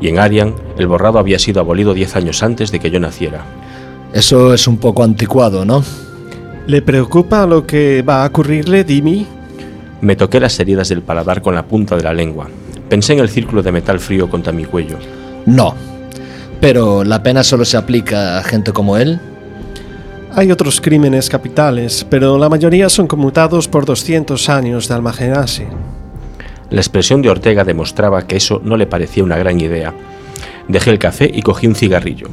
Y 0.00 0.08
en 0.08 0.18
Arian, 0.18 0.54
el 0.78 0.86
borrado 0.86 1.18
había 1.18 1.38
sido 1.38 1.60
abolido 1.60 1.94
10 1.94 2.16
años 2.16 2.42
antes 2.42 2.72
de 2.72 2.80
que 2.80 2.90
yo 2.90 2.98
naciera. 3.00 3.44
Eso 4.12 4.54
es 4.54 4.66
un 4.66 4.78
poco 4.78 5.02
anticuado, 5.02 5.64
¿no? 5.64 5.84
¿Le 6.66 6.80
preocupa 6.80 7.46
lo 7.46 7.66
que 7.66 8.02
va 8.02 8.24
a 8.24 8.28
ocurrirle, 8.28 8.84
Dimi? 8.84 9.26
Me 10.00 10.16
toqué 10.16 10.40
las 10.40 10.58
heridas 10.60 10.88
del 10.88 11.02
paladar 11.02 11.42
con 11.42 11.54
la 11.54 11.66
punta 11.66 11.96
de 11.96 12.02
la 12.02 12.14
lengua. 12.14 12.48
Pensé 12.88 13.14
en 13.14 13.18
el 13.18 13.28
círculo 13.28 13.62
de 13.62 13.72
metal 13.72 14.00
frío 14.00 14.30
contra 14.30 14.52
mi 14.52 14.64
cuello. 14.64 14.98
No. 15.46 15.74
Pero 16.60 17.04
la 17.04 17.22
pena 17.22 17.42
solo 17.42 17.64
se 17.64 17.76
aplica 17.76 18.38
a 18.38 18.42
gente 18.42 18.72
como 18.72 18.96
él. 18.96 19.20
Hay 20.36 20.50
otros 20.50 20.80
crímenes 20.80 21.30
capitales, 21.30 22.04
pero 22.10 22.36
la 22.38 22.48
mayoría 22.48 22.88
son 22.88 23.06
conmutados 23.06 23.68
por 23.68 23.84
200 23.84 24.48
años 24.48 24.88
de 24.88 24.94
almacenaje. 24.94 25.68
La 26.70 26.80
expresión 26.80 27.22
de 27.22 27.30
Ortega 27.30 27.62
demostraba 27.62 28.26
que 28.26 28.34
eso 28.34 28.60
no 28.64 28.76
le 28.76 28.88
parecía 28.88 29.22
una 29.22 29.38
gran 29.38 29.60
idea. 29.60 29.94
Dejé 30.66 30.90
el 30.90 30.98
café 30.98 31.30
y 31.32 31.42
cogí 31.42 31.68
un 31.68 31.76
cigarrillo. 31.76 32.26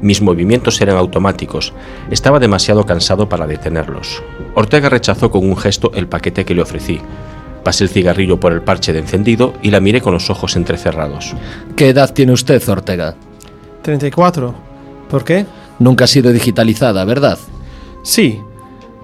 Mis 0.00 0.22
movimientos 0.22 0.80
eran 0.80 0.96
automáticos. 0.96 1.74
Estaba 2.10 2.38
demasiado 2.38 2.86
cansado 2.86 3.28
para 3.28 3.46
detenerlos. 3.46 4.22
Ortega 4.54 4.88
rechazó 4.88 5.30
con 5.30 5.46
un 5.46 5.58
gesto 5.58 5.92
el 5.94 6.08
paquete 6.08 6.46
que 6.46 6.54
le 6.54 6.62
ofrecí. 6.62 6.98
Pasé 7.62 7.84
el 7.84 7.90
cigarrillo 7.90 8.40
por 8.40 8.52
el 8.54 8.62
parche 8.62 8.94
de 8.94 9.00
encendido 9.00 9.52
y 9.60 9.70
la 9.70 9.80
miré 9.80 10.00
con 10.00 10.14
los 10.14 10.30
ojos 10.30 10.56
entrecerrados. 10.56 11.34
¿Qué 11.76 11.90
edad 11.90 12.14
tiene 12.14 12.32
usted, 12.32 12.66
Ortega? 12.70 13.16
34. 13.82 14.54
¿Por 15.10 15.24
qué? 15.24 15.44
Nunca 15.78 16.04
ha 16.04 16.08
sido 16.08 16.32
digitalizada, 16.32 17.04
¿verdad? 17.04 17.38
Sí. 18.02 18.40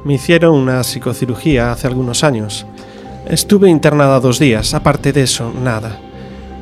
Me 0.05 0.15
hicieron 0.15 0.55
una 0.55 0.83
psicocirugía 0.83 1.73
hace 1.73 1.87
algunos 1.87 2.25
años. 2.25 2.67
Estuve 3.29 3.69
internada 3.69 4.21
dos 4.21 4.39
días. 4.39 4.73
Aparte 4.75 5.13
de 5.13 5.23
eso, 5.23 5.53
nada. 5.63 5.99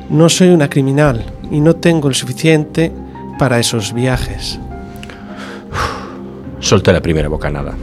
No 0.09 0.27
soy 0.27 0.49
una 0.49 0.69
criminal 0.69 1.23
y 1.51 1.61
no 1.61 1.75
tengo 1.75 2.09
el 2.09 2.15
suficiente 2.15 2.91
para 3.37 3.59
esos 3.59 3.93
viajes. 3.93 4.59
Solté 6.59 6.91
la 6.91 7.01
primera 7.01 7.29
bocanada. 7.29 7.75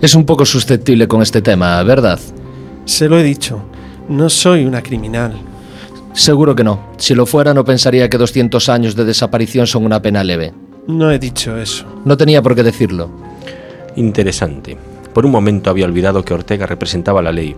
Es 0.00 0.14
un 0.14 0.24
poco 0.24 0.44
susceptible 0.44 1.06
con 1.06 1.22
este 1.22 1.42
tema, 1.42 1.82
¿verdad? 1.82 2.18
Se 2.84 3.08
lo 3.08 3.18
he 3.18 3.22
dicho. 3.22 3.62
No 4.08 4.28
soy 4.30 4.64
una 4.64 4.82
criminal. 4.82 5.34
Seguro 6.12 6.56
que 6.56 6.64
no. 6.64 6.88
Si 6.96 7.14
lo 7.14 7.26
fuera, 7.26 7.54
no 7.54 7.64
pensaría 7.64 8.08
que 8.08 8.18
200 8.18 8.68
años 8.68 8.96
de 8.96 9.04
desaparición 9.04 9.66
son 9.66 9.84
una 9.84 10.02
pena 10.02 10.24
leve. 10.24 10.52
No 10.88 11.10
he 11.12 11.18
dicho 11.18 11.58
eso. 11.58 11.84
No 12.06 12.16
tenía 12.16 12.40
por 12.40 12.54
qué 12.54 12.62
decirlo. 12.62 13.10
Interesante. 13.94 14.78
Por 15.12 15.26
un 15.26 15.32
momento 15.32 15.68
había 15.68 15.84
olvidado 15.84 16.24
que 16.24 16.32
Ortega 16.32 16.64
representaba 16.64 17.20
la 17.20 17.30
ley. 17.30 17.54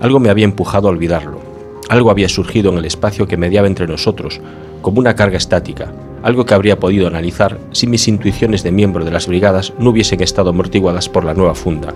Algo 0.00 0.20
me 0.20 0.28
había 0.28 0.44
empujado 0.44 0.86
a 0.86 0.90
olvidarlo. 0.90 1.40
Algo 1.88 2.10
había 2.10 2.28
surgido 2.28 2.70
en 2.70 2.76
el 2.76 2.84
espacio 2.84 3.26
que 3.26 3.38
mediaba 3.38 3.68
entre 3.68 3.86
nosotros, 3.86 4.42
como 4.82 5.00
una 5.00 5.16
carga 5.16 5.38
estática, 5.38 5.90
algo 6.22 6.44
que 6.44 6.52
habría 6.52 6.78
podido 6.78 7.06
analizar 7.06 7.58
si 7.72 7.86
mis 7.86 8.06
intuiciones 8.06 8.62
de 8.62 8.70
miembro 8.70 9.02
de 9.02 9.12
las 9.12 9.28
brigadas 9.28 9.72
no 9.78 9.88
hubiesen 9.88 10.22
estado 10.22 10.50
amortiguadas 10.50 11.08
por 11.08 11.24
la 11.24 11.32
nueva 11.32 11.54
funda. 11.54 11.94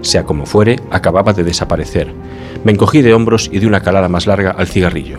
Sea 0.00 0.24
como 0.24 0.46
fuere, 0.46 0.80
acababa 0.90 1.32
de 1.32 1.44
desaparecer. 1.44 2.12
Me 2.64 2.72
encogí 2.72 3.02
de 3.02 3.14
hombros 3.14 3.48
y 3.52 3.60
di 3.60 3.66
una 3.66 3.82
calada 3.82 4.08
más 4.08 4.26
larga 4.26 4.50
al 4.50 4.66
cigarrillo. 4.66 5.18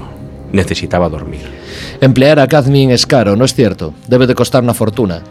Necesitaba 0.51 1.07
dormir. 1.07 1.66
Emplear 2.01 2.39
a 2.39 2.47
Cadmin 2.47 2.91
es 2.91 3.05
caro, 3.05 3.35
¿no 3.35 3.45
es 3.45 3.53
cierto? 3.53 3.93
Debe 4.07 4.27
de 4.27 4.35
costar 4.35 4.63
una 4.63 4.73
fortuna. 4.73 5.21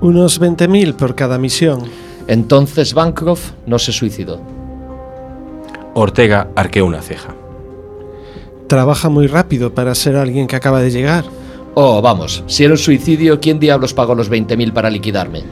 Unos 0.00 0.40
20.000 0.40 0.94
por 0.94 1.14
cada 1.14 1.38
misión. 1.38 1.82
Entonces 2.26 2.94
Bancroft 2.94 3.52
no 3.66 3.78
se 3.78 3.92
suicidó. 3.92 4.40
Ortega 5.94 6.48
arqueó 6.54 6.86
una 6.86 7.02
ceja. 7.02 7.34
Trabaja 8.66 9.08
muy 9.08 9.26
rápido 9.26 9.74
para 9.74 9.94
ser 9.94 10.16
alguien 10.16 10.46
que 10.46 10.56
acaba 10.56 10.80
de 10.80 10.90
llegar. 10.90 11.24
Oh, 11.74 12.00
vamos, 12.00 12.44
si 12.46 12.64
era 12.64 12.74
un 12.74 12.78
suicidio, 12.78 13.40
¿quién 13.40 13.58
diablos 13.58 13.94
pagó 13.94 14.14
los 14.14 14.30
20.000 14.30 14.72
para 14.72 14.90
liquidarme? 14.90 15.42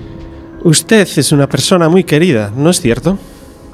Usted 0.65 1.09
es 1.17 1.33
una 1.33 1.49
persona 1.49 1.89
muy 1.89 2.05
querida, 2.05 2.53
¿no 2.57 2.71
es 2.71 2.81
cierto? 2.81 3.19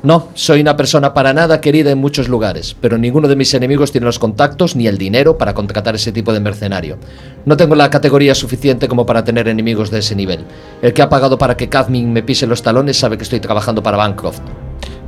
No, 0.04 0.28
soy 0.34 0.60
una 0.60 0.76
persona 0.76 1.14
para 1.14 1.32
nada 1.32 1.62
querida 1.62 1.90
en 1.90 1.96
muchos 1.96 2.28
lugares, 2.28 2.76
pero 2.78 2.98
ninguno 2.98 3.26
de 3.26 3.36
mis 3.36 3.54
enemigos 3.54 3.90
tiene 3.90 4.04
los 4.04 4.18
contactos 4.18 4.76
ni 4.76 4.86
el 4.86 4.98
dinero 4.98 5.38
para 5.38 5.54
contratar 5.54 5.94
ese 5.94 6.12
tipo 6.12 6.34
de 6.34 6.40
mercenario. 6.40 6.98
No 7.46 7.56
tengo 7.56 7.74
la 7.74 7.88
categoría 7.88 8.34
suficiente 8.34 8.86
como 8.86 9.06
para 9.06 9.24
tener 9.24 9.48
enemigos 9.48 9.90
de 9.90 10.00
ese 10.00 10.14
nivel. 10.14 10.44
El 10.82 10.92
que 10.92 11.00
ha 11.00 11.08
pagado 11.08 11.38
para 11.38 11.56
que 11.56 11.70
Cadmin 11.70 12.12
me 12.12 12.22
pise 12.22 12.46
los 12.46 12.62
talones 12.62 12.98
sabe 12.98 13.16
que 13.16 13.22
estoy 13.22 13.40
trabajando 13.40 13.82
para 13.82 13.96
Bancroft. 13.96 14.40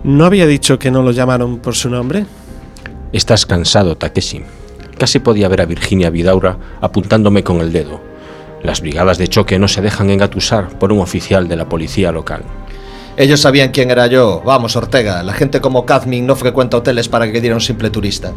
¿No 0.03 0.25
había 0.25 0.47
dicho 0.47 0.79
que 0.79 0.91
no 0.91 1.03
lo 1.03 1.11
llamaron 1.11 1.59
por 1.59 1.75
su 1.75 1.91
nombre? 1.91 2.25
Estás 3.13 3.45
cansado, 3.45 3.99
Takeshi. 3.99 4.45
Casi 4.97 5.19
podía 5.19 5.49
ver 5.49 5.61
a 5.61 5.67
Virginia 5.67 6.09
Vidaura 6.09 6.57
apuntándome 6.81 7.45
con 7.45 7.61
el 7.61 7.71
dedo. 7.71 8.01
Las 8.63 8.81
brigadas 8.81 9.19
de 9.19 9.29
choque 9.29 9.59
no 9.59 9.69
se 9.69 9.83
dejan 9.83 10.09
engatusar 10.09 10.79
por 10.79 10.91
un 10.91 11.01
oficial 11.01 11.49
de 11.49 11.57
la 11.57 11.69
policía 11.69 12.13
local. 12.13 12.45
Ellos 13.17 13.41
sabían 13.41 13.71
quién 13.71 13.91
era 13.91 14.07
yo. 14.09 14.43
Vamos, 14.45 14.77
Ortega, 14.77 15.23
la 15.23 15.33
gente 15.33 15.61
como 15.61 15.87
Cadmin 15.87 16.27
no 16.27 16.37
frecuenta 16.37 16.77
hoteles 16.77 17.09
para 17.09 17.25
agredir 17.25 17.53
a 17.53 17.55
un 17.55 17.61
simple 17.63 17.89
turista. 17.89 18.33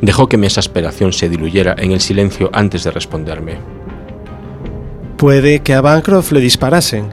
Dejó 0.00 0.28
que 0.28 0.36
mi 0.36 0.46
exasperación 0.46 1.12
se 1.12 1.28
diluyera 1.28 1.76
en 1.78 1.92
el 1.92 2.00
silencio 2.00 2.50
antes 2.52 2.84
de 2.84 2.90
responderme. 2.90 3.58
Puede 5.16 5.60
que 5.60 5.74
a 5.74 5.80
Bancroft 5.80 6.32
le 6.32 6.40
disparasen. 6.40 7.08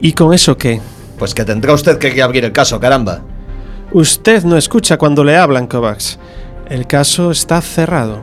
¿Y 0.00 0.12
con 0.12 0.34
eso 0.34 0.56
qué? 0.56 0.80
Pues 1.18 1.34
que 1.34 1.44
tendrá 1.44 1.72
usted 1.72 1.98
que 1.98 2.22
abrir 2.22 2.44
el 2.44 2.52
caso, 2.52 2.80
caramba. 2.80 3.22
Usted 3.92 4.44
no 4.44 4.56
escucha 4.56 4.96
cuando 4.96 5.22
le 5.22 5.36
hablan, 5.36 5.66
Kovacs. 5.66 6.18
El 6.68 6.86
caso 6.86 7.30
está 7.30 7.60
cerrado. 7.60 8.20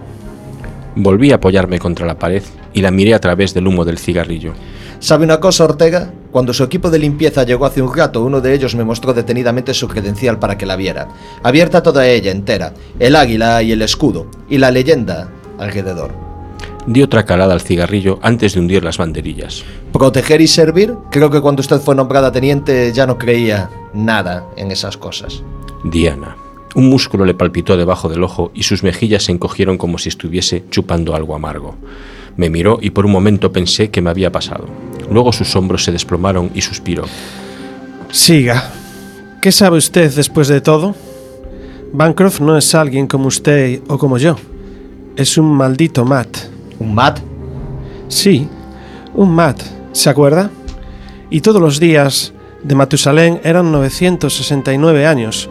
Volví 0.96 1.32
a 1.32 1.36
apoyarme 1.36 1.80
contra 1.80 2.06
la 2.06 2.18
pared 2.18 2.44
y 2.74 2.82
la 2.82 2.92
miré 2.92 3.14
a 3.14 3.20
través 3.20 3.54
del 3.54 3.68
humo 3.68 3.86
del 3.86 4.00
cigarrillo. 4.00 4.54
¿Sabe 5.00 5.26
una 5.26 5.40
cosa, 5.40 5.66
Ortega? 5.66 6.12
Cuando 6.32 6.54
su 6.54 6.64
equipo 6.64 6.90
de 6.90 7.00
limpieza 7.00 7.44
llegó 7.44 7.66
hace 7.66 7.82
un 7.82 7.96
rato, 7.96 8.24
uno 8.24 8.42
de 8.42 8.54
ellos 8.54 8.76
me 8.76 8.84
mostró 8.84 9.14
detenidamente 9.14 9.74
su 9.74 9.88
credencial 9.88 10.40
para 10.40 10.58
que 10.58 10.66
la 10.66 10.76
viera. 10.76 11.08
Abierta 11.44 11.82
toda 11.82 12.08
ella 12.08 12.32
entera, 12.32 12.74
el 13.00 13.16
águila 13.16 13.64
y 13.64 13.72
el 13.72 13.82
escudo, 13.82 14.28
y 14.50 14.58
la 14.58 14.72
leyenda 14.72 15.30
alrededor. 15.58 16.12
Di 16.86 17.02
otra 17.02 17.26
calada 17.26 17.54
al 17.54 17.62
cigarrillo 17.62 18.20
antes 18.22 18.54
de 18.54 18.62
hundir 18.62 18.84
las 18.84 18.98
banderillas. 18.98 19.64
¿Proteger 19.92 20.40
y 20.42 20.48
servir? 20.48 20.96
Creo 21.12 21.30
que 21.30 21.42
cuando 21.42 21.60
usted 21.60 21.80
fue 21.80 21.96
nombrada 21.96 22.32
teniente 22.32 22.94
ya 22.94 23.06
no 23.06 23.18
creía 23.18 23.70
nada 23.94 24.46
en 24.56 24.72
esas 24.72 24.96
cosas. 24.96 25.44
Diana. 25.84 26.38
Un 26.76 26.90
músculo 26.90 27.26
le 27.26 27.34
palpitó 27.34 27.76
debajo 27.76 28.08
del 28.08 28.24
ojo 28.24 28.52
y 28.54 28.64
sus 28.64 28.84
mejillas 28.84 29.24
se 29.24 29.32
encogieron 29.32 29.78
como 29.78 29.98
si 29.98 30.10
estuviese 30.10 30.64
chupando 30.70 31.16
algo 31.16 31.36
amargo. 31.36 31.76
Me 32.36 32.50
miró 32.50 32.78
y 32.82 32.92
por 32.92 33.06
un 33.06 33.12
momento 33.12 33.52
pensé 33.52 33.90
que 33.90 34.02
me 34.02 34.10
había 34.10 34.32
pasado. 34.32 34.66
Luego 35.10 35.32
sus 35.32 35.56
hombros 35.56 35.84
se 35.84 35.92
desplomaron 35.92 36.52
y 36.54 36.62
suspiró. 36.62 37.06
Siga. 38.12 38.72
¿Qué 39.42 39.52
sabe 39.52 39.78
usted 39.78 40.14
después 40.14 40.48
de 40.48 40.62
todo? 40.62 40.96
Bancroft 41.94 42.42
no 42.42 42.58
es 42.58 42.76
alguien 42.76 43.08
como 43.08 43.28
usted 43.28 43.82
o 43.88 43.98
como 43.98 44.18
yo. 44.18 44.36
Es 45.16 45.38
un 45.38 45.52
maldito 45.54 46.04
Matt. 46.06 46.38
¿Un 46.80 46.94
Matt? 46.94 47.20
Sí, 48.08 48.48
un 49.14 49.32
Matt. 49.32 49.62
¿Se 49.94 50.10
acuerda? 50.10 50.50
Y 51.30 51.42
todos 51.42 51.62
los 51.62 51.80
días 51.80 52.34
de 52.64 52.76
Matusalén 52.76 53.40
eran 53.44 53.72
969 53.72 55.06
años. 55.06 55.50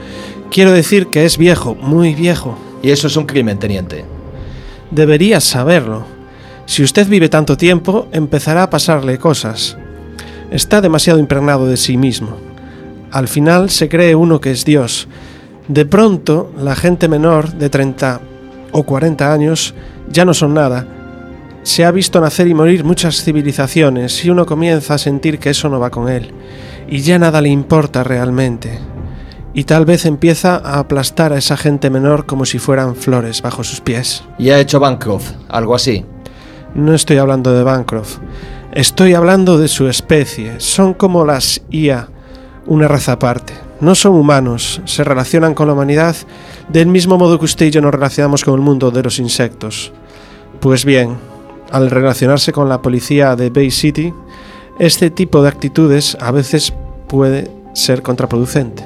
Quiero 0.51 0.73
decir 0.73 1.09
que 1.09 1.25
es 1.25 1.39
viejo, 1.39 1.75
muy 1.75 2.15
viejo. 2.15 2.57
Y 2.83 2.91
eso 2.91 3.07
es 3.07 3.17
un 3.17 3.27
crimen, 3.27 3.59
teniente. 3.59 4.05
Debería 4.91 5.41
saberlo. 5.41 6.16
Si 6.67 6.83
usted 6.83 7.07
vive 7.07 7.29
tanto 7.29 7.57
tiempo, 7.57 8.09
empezará 8.11 8.65
a 8.65 8.71
pasarle 8.71 9.19
cosas. 9.19 9.79
Está 10.51 10.81
demasiado 10.81 11.21
impregnado 11.21 11.67
de 11.67 11.77
sí 11.77 11.97
mismo. 11.97 12.37
Al 13.13 13.29
final 13.29 13.71
se 13.71 13.89
cree 13.89 14.17
uno 14.17 14.41
que 14.41 14.51
es 14.51 14.65
Dios. 14.65 15.07
De 15.69 15.87
pronto, 15.87 16.53
la 16.59 16.75
gente 16.75 17.09
menor 17.09 17.53
de 17.55 17.71
30 17.71 18.21
o 18.73 18.83
40 18.83 19.33
años 19.33 19.75
ya 20.11 20.25
no 20.25 20.35
son 20.35 20.55
nada. 20.55 20.87
Se 21.63 21.85
ha 21.85 21.91
visto 21.93 22.21
nacer 22.21 22.49
y 22.49 22.55
morir 22.55 22.85
muchas 22.85 23.23
civilizaciones 23.23 24.25
y 24.25 24.31
uno 24.31 24.45
comienza 24.45 24.95
a 24.95 24.99
sentir 24.99 25.39
que 25.39 25.51
eso 25.51 25.69
no 25.69 25.79
va 25.79 25.91
con 25.91 26.09
él. 26.09 26.33
Y 26.89 26.99
ya 26.99 27.19
nada 27.19 27.41
le 27.41 27.49
importa 27.49 28.05
realmente. 28.05 28.79
Y 29.55 29.65
tal 29.65 29.85
vez 29.85 30.05
empieza 30.05 30.57
a 30.57 30.81
aplastar 30.81 31.33
a 31.33 31.39
esa 31.39 31.57
gente 31.57 31.91
menor 31.91 32.27
como 32.27 32.45
si 32.45 32.59
fueran 32.59 32.97
flores 32.97 33.41
bajo 33.41 33.65
sus 33.65 33.81
pies. 33.81 34.25
Y 34.39 34.51
ha 34.51 34.61
hecho 34.61 34.79
Bancroft, 34.81 35.33
algo 35.49 35.75
así. 35.75 36.05
No 36.77 36.95
estoy 36.95 37.17
hablando 37.17 37.55
de 37.55 37.63
Bancroft. 37.63 38.19
Estoy 38.73 39.15
hablando 39.15 39.57
de 39.57 39.67
su 39.67 39.89
especie. 39.89 40.61
Son 40.61 40.93
como 40.93 41.25
las 41.25 41.63
IA, 41.71 42.11
una 42.67 42.87
raza 42.87 43.13
aparte. 43.13 43.55
No 43.81 43.95
son 43.95 44.13
humanos, 44.13 44.83
se 44.85 45.03
relacionan 45.03 45.55
con 45.55 45.69
la 45.69 45.73
humanidad 45.73 46.15
del 46.69 46.89
mismo 46.89 47.17
modo 47.17 47.39
que 47.39 47.47
usted 47.47 47.67
y 47.67 47.71
yo 47.71 47.81
nos 47.81 47.95
relacionamos 47.95 48.45
con 48.45 48.53
el 48.53 48.61
mundo 48.61 48.91
de 48.91 49.03
los 49.03 49.19
insectos. 49.19 49.91
Pues 50.61 50.85
bien, 50.85 51.17
al 51.71 51.91
relacionarse 51.91 52.53
con 52.53 52.69
la 52.69 52.83
policía 52.83 53.37
de 53.37 53.49
Bay 53.49 53.71
City, 53.71 54.13
este 54.79 55.09
tipo 55.09 55.43
de 55.43 55.49
actitudes 55.49 56.15
a 56.21 56.31
veces 56.31 56.75
puede 57.09 57.51
ser 57.73 58.03
contraproducente. 58.03 58.85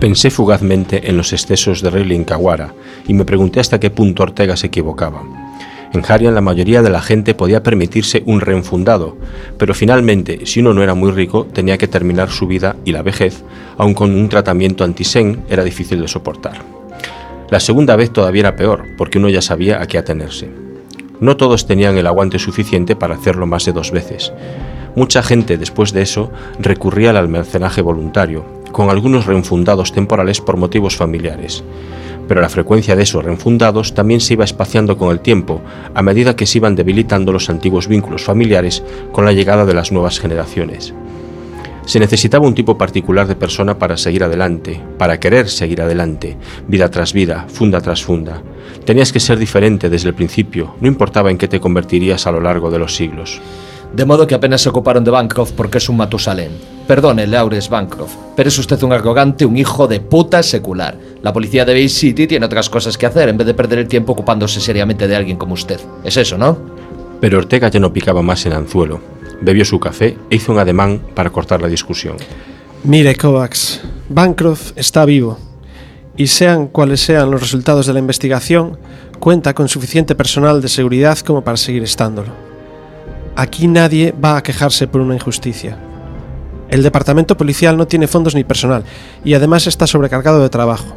Pensé 0.00 0.30
fugazmente 0.30 1.08
en 1.08 1.16
los 1.16 1.32
excesos 1.32 1.80
de 1.80 1.90
Riley 1.90 2.24
Kawara 2.24 2.74
y 3.06 3.14
me 3.14 3.24
pregunté 3.24 3.60
hasta 3.60 3.78
qué 3.78 3.90
punto 3.90 4.24
Ortega 4.24 4.56
se 4.56 4.66
equivocaba. 4.66 5.47
En 5.92 6.02
Harian 6.06 6.34
la 6.34 6.42
mayoría 6.42 6.82
de 6.82 6.90
la 6.90 7.00
gente 7.00 7.34
podía 7.34 7.62
permitirse 7.62 8.22
un 8.26 8.40
reenfundado, 8.40 9.16
pero 9.56 9.72
finalmente, 9.72 10.44
si 10.44 10.60
uno 10.60 10.74
no 10.74 10.82
era 10.82 10.94
muy 10.94 11.10
rico, 11.12 11.46
tenía 11.46 11.78
que 11.78 11.88
terminar 11.88 12.30
su 12.30 12.46
vida 12.46 12.76
y 12.84 12.92
la 12.92 13.02
vejez, 13.02 13.42
aun 13.78 13.94
con 13.94 14.14
un 14.14 14.28
tratamiento 14.28 14.84
antisen, 14.84 15.44
era 15.48 15.64
difícil 15.64 16.00
de 16.00 16.08
soportar. 16.08 16.58
La 17.50 17.60
segunda 17.60 17.96
vez 17.96 18.12
todavía 18.12 18.40
era 18.40 18.56
peor, 18.56 18.84
porque 18.98 19.16
uno 19.16 19.30
ya 19.30 19.40
sabía 19.40 19.80
a 19.80 19.86
qué 19.86 19.96
atenerse. 19.96 20.50
No 21.20 21.38
todos 21.38 21.66
tenían 21.66 21.96
el 21.96 22.06
aguante 22.06 22.38
suficiente 22.38 22.94
para 22.94 23.14
hacerlo 23.14 23.46
más 23.46 23.64
de 23.64 23.72
dos 23.72 23.90
veces. 23.90 24.32
Mucha 24.94 25.22
gente 25.22 25.56
después 25.56 25.92
de 25.92 26.02
eso 26.02 26.30
recurría 26.58 27.10
al 27.10 27.16
almacenaje 27.16 27.80
voluntario, 27.80 28.44
con 28.72 28.90
algunos 28.90 29.24
reenfundados 29.24 29.92
temporales 29.92 30.42
por 30.42 30.58
motivos 30.58 30.96
familiares 30.96 31.64
pero 32.28 32.40
la 32.40 32.48
frecuencia 32.48 32.94
de 32.94 33.02
esos 33.02 33.24
reenfundados 33.24 33.94
también 33.94 34.20
se 34.20 34.34
iba 34.34 34.44
espaciando 34.44 34.96
con 34.96 35.10
el 35.10 35.20
tiempo, 35.20 35.62
a 35.94 36.02
medida 36.02 36.36
que 36.36 36.46
se 36.46 36.58
iban 36.58 36.76
debilitando 36.76 37.32
los 37.32 37.50
antiguos 37.50 37.88
vínculos 37.88 38.22
familiares 38.22 38.84
con 39.10 39.24
la 39.24 39.32
llegada 39.32 39.64
de 39.64 39.74
las 39.74 39.90
nuevas 39.90 40.20
generaciones. 40.20 40.94
Se 41.86 41.98
necesitaba 41.98 42.46
un 42.46 42.54
tipo 42.54 42.76
particular 42.76 43.26
de 43.26 43.34
persona 43.34 43.78
para 43.78 43.96
seguir 43.96 44.22
adelante, 44.22 44.78
para 44.98 45.18
querer 45.18 45.48
seguir 45.48 45.80
adelante, 45.80 46.36
vida 46.66 46.90
tras 46.90 47.14
vida, 47.14 47.46
funda 47.48 47.80
tras 47.80 48.04
funda. 48.04 48.42
Tenías 48.84 49.10
que 49.10 49.20
ser 49.20 49.38
diferente 49.38 49.88
desde 49.88 50.10
el 50.10 50.14
principio, 50.14 50.74
no 50.82 50.88
importaba 50.88 51.30
en 51.30 51.38
qué 51.38 51.48
te 51.48 51.60
convertirías 51.60 52.26
a 52.26 52.32
lo 52.32 52.42
largo 52.42 52.70
de 52.70 52.78
los 52.78 52.94
siglos. 52.94 53.40
De 53.92 54.04
modo 54.04 54.26
que 54.26 54.34
apenas 54.34 54.60
se 54.60 54.68
ocuparon 54.68 55.02
de 55.02 55.10
Bancroft 55.10 55.52
porque 55.52 55.78
es 55.78 55.88
un 55.88 55.96
Matusalén. 55.96 56.50
Perdone, 56.86 57.26
Laures 57.26 57.68
Bancroft, 57.68 58.14
pero 58.36 58.48
es 58.48 58.58
usted 58.58 58.82
un 58.82 58.92
arrogante, 58.92 59.44
un 59.44 59.56
hijo 59.56 59.86
de 59.86 60.00
puta 60.00 60.42
secular. 60.42 60.96
La 61.22 61.32
policía 61.32 61.64
de 61.64 61.72
Bay 61.72 61.88
City 61.88 62.26
tiene 62.26 62.46
otras 62.46 62.70
cosas 62.70 62.96
que 62.96 63.06
hacer 63.06 63.28
en 63.28 63.36
vez 63.36 63.46
de 63.46 63.54
perder 63.54 63.80
el 63.80 63.88
tiempo 63.88 64.12
ocupándose 64.12 64.60
seriamente 64.60 65.08
de 65.08 65.16
alguien 65.16 65.36
como 65.36 65.54
usted. 65.54 65.80
Es 66.04 66.16
eso, 66.16 66.38
¿no? 66.38 66.58
Pero 67.20 67.38
Ortega 67.38 67.68
ya 67.68 67.80
no 67.80 67.92
picaba 67.92 68.22
más 68.22 68.44
el 68.46 68.52
anzuelo. 68.52 69.00
Bebió 69.40 69.64
su 69.64 69.78
café 69.78 70.16
e 70.30 70.36
hizo 70.36 70.52
un 70.52 70.58
ademán 70.58 71.00
para 71.14 71.30
cortar 71.30 71.60
la 71.60 71.68
discusión. 71.68 72.16
Mire, 72.84 73.16
Kovacs, 73.16 73.80
Bancroft 74.08 74.72
está 74.76 75.04
vivo. 75.04 75.38
Y 76.16 76.28
sean 76.28 76.68
cuales 76.68 77.00
sean 77.00 77.30
los 77.30 77.40
resultados 77.40 77.86
de 77.86 77.92
la 77.92 77.98
investigación, 77.98 78.78
cuenta 79.20 79.54
con 79.54 79.68
suficiente 79.68 80.14
personal 80.14 80.60
de 80.60 80.68
seguridad 80.68 81.18
como 81.18 81.42
para 81.42 81.56
seguir 81.56 81.82
estándolo. 81.82 82.47
Aquí 83.38 83.68
nadie 83.68 84.12
va 84.12 84.36
a 84.36 84.42
quejarse 84.42 84.88
por 84.88 85.00
una 85.00 85.14
injusticia. 85.14 85.78
El 86.70 86.82
departamento 86.82 87.36
policial 87.36 87.76
no 87.76 87.86
tiene 87.86 88.08
fondos 88.08 88.34
ni 88.34 88.42
personal 88.42 88.82
y 89.24 89.34
además 89.34 89.68
está 89.68 89.86
sobrecargado 89.86 90.42
de 90.42 90.48
trabajo. 90.48 90.96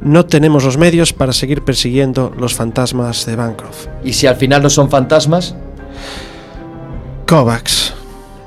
No 0.00 0.26
tenemos 0.26 0.64
los 0.64 0.78
medios 0.78 1.12
para 1.12 1.32
seguir 1.32 1.62
persiguiendo 1.62 2.32
los 2.36 2.54
fantasmas 2.54 3.24
de 3.24 3.36
Bancroft. 3.36 3.86
¿Y 4.02 4.14
si 4.14 4.26
al 4.26 4.34
final 4.34 4.64
no 4.64 4.68
son 4.68 4.90
fantasmas? 4.90 5.54
Kovacs. 7.24 7.94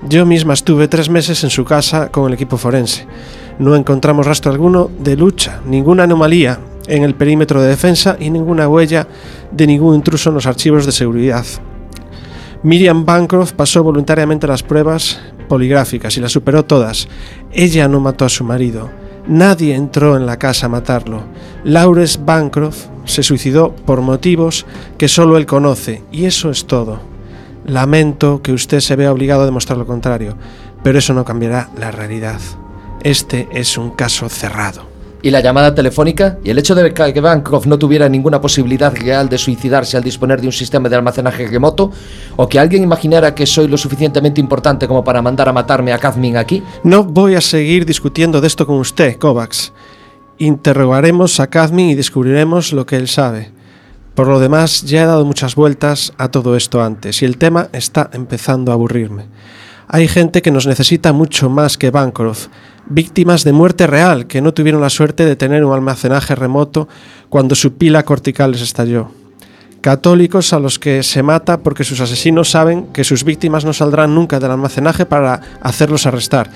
Yo 0.09 0.25
misma 0.25 0.53
estuve 0.53 0.89
tres 0.89 1.09
meses 1.09 1.41
en 1.45 1.49
su 1.49 1.63
casa 1.63 2.09
con 2.09 2.27
el 2.27 2.33
equipo 2.33 2.57
forense. 2.57 3.07
No 3.57 3.73
encontramos 3.77 4.27
rastro 4.27 4.51
alguno 4.51 4.91
de 4.99 5.15
lucha, 5.15 5.61
ninguna 5.65 6.03
anomalía 6.03 6.59
en 6.87 7.03
el 7.03 7.15
perímetro 7.15 7.61
de 7.61 7.69
defensa 7.69 8.17
y 8.19 8.31
ninguna 8.31 8.67
huella 8.67 9.07
de 9.49 9.65
ningún 9.65 9.95
intruso 9.95 10.27
en 10.27 10.35
los 10.35 10.45
archivos 10.45 10.85
de 10.85 10.91
seguridad. 10.91 11.45
Miriam 12.61 13.05
Bancroft 13.05 13.53
pasó 13.53 13.83
voluntariamente 13.83 14.45
las 14.45 14.63
pruebas 14.63 15.21
poligráficas 15.47 16.17
y 16.17 16.19
las 16.19 16.33
superó 16.33 16.65
todas. 16.65 17.07
Ella 17.53 17.87
no 17.87 18.01
mató 18.01 18.25
a 18.25 18.29
su 18.29 18.43
marido. 18.43 18.89
Nadie 19.27 19.75
entró 19.75 20.17
en 20.17 20.25
la 20.25 20.37
casa 20.37 20.65
a 20.65 20.69
matarlo. 20.69 21.23
Laures 21.63 22.25
Bancroft 22.25 22.87
se 23.05 23.23
suicidó 23.23 23.73
por 23.73 24.01
motivos 24.01 24.65
que 24.97 25.07
solo 25.07 25.37
él 25.37 25.45
conoce, 25.45 26.03
y 26.11 26.25
eso 26.25 26.49
es 26.49 26.65
todo. 26.65 26.99
Lamento 27.65 28.41
que 28.41 28.51
usted 28.51 28.81
se 28.81 28.95
vea 28.95 29.11
obligado 29.11 29.43
a 29.43 29.45
demostrar 29.45 29.77
lo 29.77 29.85
contrario, 29.85 30.35
pero 30.83 30.99
eso 30.99 31.13
no 31.13 31.23
cambiará 31.23 31.69
la 31.77 31.91
realidad. 31.91 32.39
Este 33.03 33.47
es 33.51 33.77
un 33.77 33.91
caso 33.91 34.27
cerrado. 34.27 34.88
¿Y 35.21 35.31
la 35.31 35.41
llamada 35.41 35.75
telefónica? 35.75 36.37
¿Y 36.45 36.49
el 36.49 36.57
hecho 36.59 36.75
de 36.75 36.93
que 36.93 37.19
Bancroft 37.19 37.65
no 37.65 37.77
tuviera 37.77 38.07
ninguna 38.07 38.39
posibilidad 38.39 38.95
real 38.95 39.27
de 39.27 39.37
suicidarse 39.37 39.97
al 39.97 40.03
disponer 40.03 40.39
de 40.39 40.47
un 40.47 40.53
sistema 40.53 40.87
de 40.87 40.95
almacenaje 40.95 41.45
remoto? 41.45 41.91
¿O 42.37 42.47
que 42.47 42.57
alguien 42.57 42.83
imaginara 42.83 43.35
que 43.35 43.45
soy 43.45 43.67
lo 43.67 43.77
suficientemente 43.77 44.39
importante 44.39 44.87
como 44.87 45.03
para 45.03 45.21
mandar 45.21 45.49
a 45.49 45.53
matarme 45.53 45.91
a 45.91 45.97
Kazmin 45.97 46.37
aquí? 46.37 46.63
No 46.83 47.03
voy 47.03 47.35
a 47.35 47.41
seguir 47.41 47.85
discutiendo 47.85 48.39
de 48.39 48.47
esto 48.47 48.65
con 48.65 48.77
usted, 48.77 49.17
Kovacs. 49.17 49.73
Interrogaremos 50.37 51.41
a 51.41 51.47
Kazmin 51.47 51.89
y 51.89 51.95
descubriremos 51.95 52.71
lo 52.71 52.85
que 52.85 52.95
él 52.95 53.09
sabe. 53.09 53.51
Por 54.15 54.27
lo 54.27 54.39
demás, 54.39 54.83
ya 54.83 55.03
he 55.03 55.05
dado 55.05 55.25
muchas 55.25 55.55
vueltas 55.55 56.13
a 56.17 56.29
todo 56.29 56.55
esto 56.55 56.81
antes 56.81 57.21
y 57.21 57.25
el 57.25 57.37
tema 57.37 57.67
está 57.73 58.09
empezando 58.13 58.71
a 58.71 58.75
aburrirme. 58.75 59.25
Hay 59.91 60.07
gente 60.07 60.41
que 60.41 60.51
nos 60.51 60.67
necesita 60.67 61.13
mucho 61.13 61.49
más 61.49 61.77
que 61.77 61.89
Bancroft. 61.89 62.47
Víctimas 62.89 63.43
de 63.43 63.53
muerte 63.53 63.87
real 63.87 64.27
que 64.27 64.41
no 64.41 64.53
tuvieron 64.53 64.81
la 64.81 64.89
suerte 64.89 65.25
de 65.25 65.35
tener 65.35 65.63
un 65.63 65.73
almacenaje 65.73 66.35
remoto 66.35 66.87
cuando 67.29 67.55
su 67.55 67.73
pila 67.73 68.03
cortical 68.03 68.51
les 68.51 68.61
estalló. 68.61 69.11
Católicos 69.81 70.51
a 70.51 70.59
los 70.59 70.77
que 70.77 71.03
se 71.03 71.23
mata 71.23 71.59
porque 71.59 71.85
sus 71.85 72.01
asesinos 72.01 72.49
saben 72.49 72.87
que 72.87 73.05
sus 73.05 73.23
víctimas 73.23 73.63
no 73.63 73.71
saldrán 73.71 74.13
nunca 74.13 74.39
del 74.39 74.51
almacenaje 74.51 75.05
para 75.05 75.39
hacerlos 75.61 76.05
arrestar. 76.05 76.49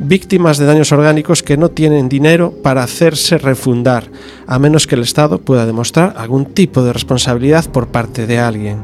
Víctimas 0.00 0.58
de 0.58 0.66
daños 0.66 0.90
orgánicos 0.90 1.44
que 1.44 1.56
no 1.56 1.68
tienen 1.68 2.08
dinero 2.08 2.52
para 2.64 2.82
hacerse 2.82 3.38
refundar, 3.38 4.10
a 4.48 4.58
menos 4.58 4.88
que 4.88 4.96
el 4.96 5.02
Estado 5.02 5.38
pueda 5.38 5.66
demostrar 5.66 6.14
algún 6.16 6.46
tipo 6.46 6.82
de 6.82 6.92
responsabilidad 6.92 7.70
por 7.70 7.86
parte 7.86 8.26
de 8.26 8.40
alguien. 8.40 8.78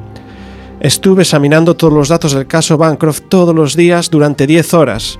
Estuve 0.79 1.23
examinando 1.23 1.75
todos 1.75 1.93
los 1.93 2.09
datos 2.09 2.33
del 2.33 2.47
caso 2.47 2.79
Bancroft 2.79 3.23
todos 3.29 3.55
los 3.55 3.75
días 3.75 4.09
durante 4.09 4.47
10 4.47 4.73
horas, 4.75 5.19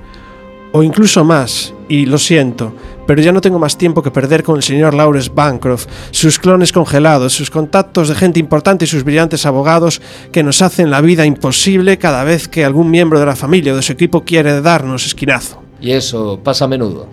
o 0.71 0.83
incluso 0.83 1.23
más, 1.23 1.73
y 1.89 2.05
lo 2.05 2.17
siento, 2.17 2.73
pero 3.05 3.21
ya 3.21 3.31
no 3.31 3.41
tengo 3.41 3.59
más 3.59 3.77
tiempo 3.77 4.01
que 4.01 4.11
perder 4.11 4.43
con 4.43 4.55
el 4.55 4.63
señor 4.63 4.93
Lawrence 4.93 5.31
Bancroft, 5.33 5.87
sus 6.11 6.39
clones 6.39 6.71
congelados, 6.71 7.33
sus 7.33 7.49
contactos 7.49 8.07
de 8.07 8.15
gente 8.15 8.39
importante 8.39 8.85
y 8.85 8.87
sus 8.87 9.03
brillantes 9.03 9.45
abogados 9.45 10.01
que 10.31 10.43
nos 10.43 10.61
hacen 10.61 10.89
la 10.89 11.01
vida 11.01 11.25
imposible 11.25 11.97
cada 11.97 12.23
vez 12.23 12.47
que 12.47 12.63
algún 12.63 12.89
miembro 12.89 13.19
de 13.19 13.25
la 13.25 13.35
familia 13.35 13.73
o 13.73 13.75
de 13.75 13.81
su 13.81 13.91
equipo 13.91 14.23
quiere 14.23 14.61
darnos 14.61 15.05
esquinazo. 15.05 15.61
Y 15.81 15.91
eso 15.91 16.39
pasa 16.43 16.65
a 16.65 16.67
menudo. 16.67 17.07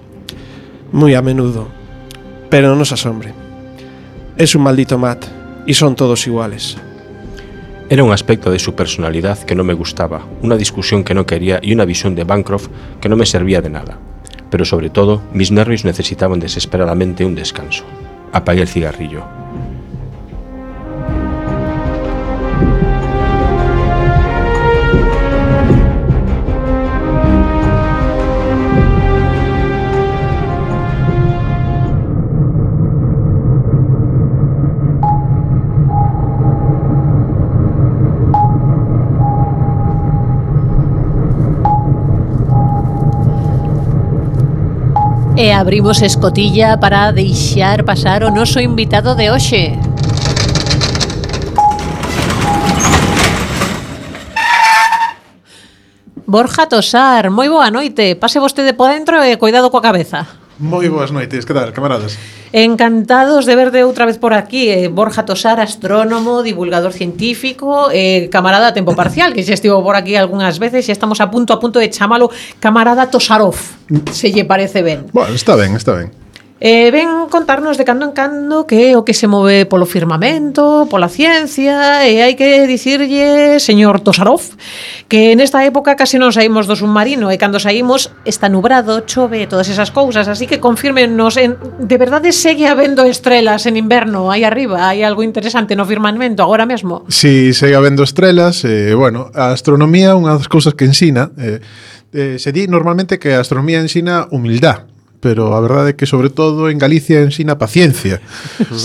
Muy 0.92 1.14
a 1.14 1.22
menudo. 1.22 1.68
Pero 2.50 2.76
no 2.76 2.84
se 2.84 2.94
asombre. 2.94 3.34
Es 4.36 4.54
un 4.54 4.62
maldito 4.62 4.98
Matt, 4.98 5.24
y 5.66 5.74
son 5.74 5.96
todos 5.96 6.26
iguales. 6.26 6.76
Era 7.90 8.04
un 8.04 8.12
aspecto 8.12 8.50
de 8.50 8.58
su 8.58 8.74
personalidad 8.74 9.38
que 9.38 9.54
no 9.54 9.64
me 9.64 9.72
gustaba, 9.72 10.26
una 10.42 10.56
discusión 10.56 11.04
que 11.04 11.14
no 11.14 11.24
quería 11.24 11.58
y 11.62 11.72
una 11.72 11.86
visión 11.86 12.14
de 12.14 12.24
Bancroft 12.24 12.68
que 13.00 13.08
no 13.08 13.16
me 13.16 13.24
servía 13.24 13.62
de 13.62 13.70
nada. 13.70 13.98
Pero 14.50 14.66
sobre 14.66 14.90
todo, 14.90 15.22
mis 15.32 15.50
nervios 15.50 15.86
necesitaban 15.86 16.38
desesperadamente 16.38 17.24
un 17.24 17.34
descanso. 17.34 17.84
Apagué 18.30 18.60
el 18.60 18.68
cigarrillo. 18.68 19.24
E 45.38 45.52
abrimos 45.52 46.02
escotilla 46.02 46.80
para 46.82 47.12
deixar 47.12 47.84
pasar 47.86 48.24
o 48.26 48.30
noso 48.34 48.58
invitado 48.58 49.14
de 49.14 49.30
hoxe. 49.30 49.78
Borja 56.26 56.66
Tosar, 56.66 57.30
moi 57.30 57.46
boa 57.46 57.70
noite. 57.70 58.18
Pase 58.18 58.42
vostede 58.42 58.74
por 58.74 58.90
dentro 58.90 59.22
e 59.22 59.38
cuidado 59.38 59.70
coa 59.70 59.78
cabeza. 59.78 60.26
Moi 60.58 60.90
boas 60.90 61.14
noites, 61.14 61.46
que 61.46 61.54
tal, 61.54 61.70
camaradas? 61.70 62.18
Encantados 62.50 63.46
de 63.46 63.54
verde 63.54 63.86
outra 63.86 64.10
vez 64.10 64.18
por 64.18 64.34
aquí 64.34 64.66
eh, 64.66 64.90
Borja 64.90 65.22
Tosar, 65.22 65.62
astrónomo, 65.62 66.42
divulgador 66.42 66.90
científico 66.90 67.94
eh, 67.94 68.26
Camarada 68.26 68.68
a 68.68 68.74
tempo 68.74 68.98
parcial 68.98 69.30
Que 69.30 69.46
xa 69.46 69.54
estivo 69.54 69.78
por 69.86 69.94
aquí 69.94 70.18
algunhas 70.18 70.58
veces 70.58 70.90
E 70.90 70.92
estamos 70.92 71.22
a 71.22 71.30
punto 71.30 71.54
a 71.54 71.62
punto 71.62 71.78
de 71.78 71.86
chamalo 71.94 72.34
Camarada 72.58 73.06
Tosarov 73.06 73.54
Se 74.10 74.34
lle 74.34 74.42
parece 74.42 74.82
ben 74.82 75.06
Bueno, 75.14 75.30
está 75.30 75.54
ben, 75.54 75.78
está 75.78 75.94
ben 75.94 76.27
Eh, 76.60 76.90
ven 76.90 77.30
contarnos 77.30 77.78
de 77.78 77.84
cando 77.84 78.04
en 78.04 78.12
cando 78.12 78.66
que 78.66 78.90
é 78.90 78.98
o 78.98 79.06
que 79.06 79.14
se 79.14 79.30
move 79.30 79.62
polo 79.70 79.86
firmamento, 79.86 80.90
pola 80.90 81.06
ciencia, 81.06 82.02
e 82.02 82.18
hai 82.18 82.34
que 82.34 82.66
dicirlle, 82.66 83.62
señor 83.62 84.02
Tosarov, 84.02 84.42
que 85.06 85.38
nesta 85.38 85.62
época 85.62 85.94
casi 85.94 86.18
non 86.18 86.34
saímos 86.34 86.66
do 86.66 86.74
submarino, 86.74 87.30
e 87.30 87.38
cando 87.38 87.62
saímos 87.62 88.10
está 88.26 88.50
nubrado, 88.50 89.06
chove, 89.06 89.46
todas 89.46 89.70
esas 89.70 89.94
cousas, 89.94 90.26
así 90.26 90.50
que 90.50 90.58
confirmenos, 90.58 91.38
en, 91.38 91.54
de 91.78 91.94
verdade 91.94 92.34
segue 92.34 92.66
habendo 92.66 93.06
estrelas 93.06 93.70
en 93.70 93.78
inverno 93.78 94.34
aí 94.34 94.42
arriba, 94.42 94.90
hai 94.90 95.06
algo 95.06 95.22
interesante 95.22 95.78
no 95.78 95.86
firmamento 95.86 96.42
agora 96.42 96.66
mesmo? 96.66 97.06
Si, 97.06 97.54
sí, 97.54 97.70
segue 97.70 97.78
habendo 97.78 98.02
estrelas, 98.02 98.66
eh, 98.66 98.98
bueno, 98.98 99.30
a 99.30 99.54
astronomía 99.54 100.10
é 100.10 100.18
unha 100.18 100.34
das 100.34 100.50
cousas 100.50 100.74
que 100.74 100.90
ensina, 100.90 101.30
eh, 101.38 101.62
eh, 102.10 102.34
se 102.42 102.50
di 102.50 102.66
normalmente 102.66 103.22
que 103.22 103.38
a 103.38 103.46
astronomía 103.46 103.78
ensina 103.78 104.26
humildade, 104.34 104.97
pero 105.20 105.54
a 105.54 105.60
verdade 105.60 105.92
é 105.92 105.96
que 105.98 106.06
sobre 106.06 106.30
todo 106.30 106.70
en 106.70 106.78
Galicia 106.78 107.20
ensina 107.22 107.58
paciencia, 107.58 108.22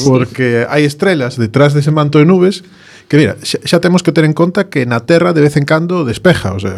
porque 0.07 0.65
hai 0.65 0.83
estrelas 0.85 1.37
detrás 1.37 1.77
dese 1.77 1.93
manto 1.93 2.17
de 2.17 2.25
nubes 2.25 2.65
que 3.07 3.17
mira, 3.17 3.37
xa, 3.43 3.59
xa 3.61 3.77
temos 3.83 4.01
que 4.01 4.11
ter 4.15 4.25
en 4.25 4.33
conta 4.33 4.71
que 4.71 4.87
na 4.89 5.05
Terra 5.05 5.35
de 5.37 5.43
vez 5.45 5.53
en 5.59 5.65
cando 5.67 6.07
despeja, 6.07 6.55
o 6.55 6.59
sea, 6.59 6.73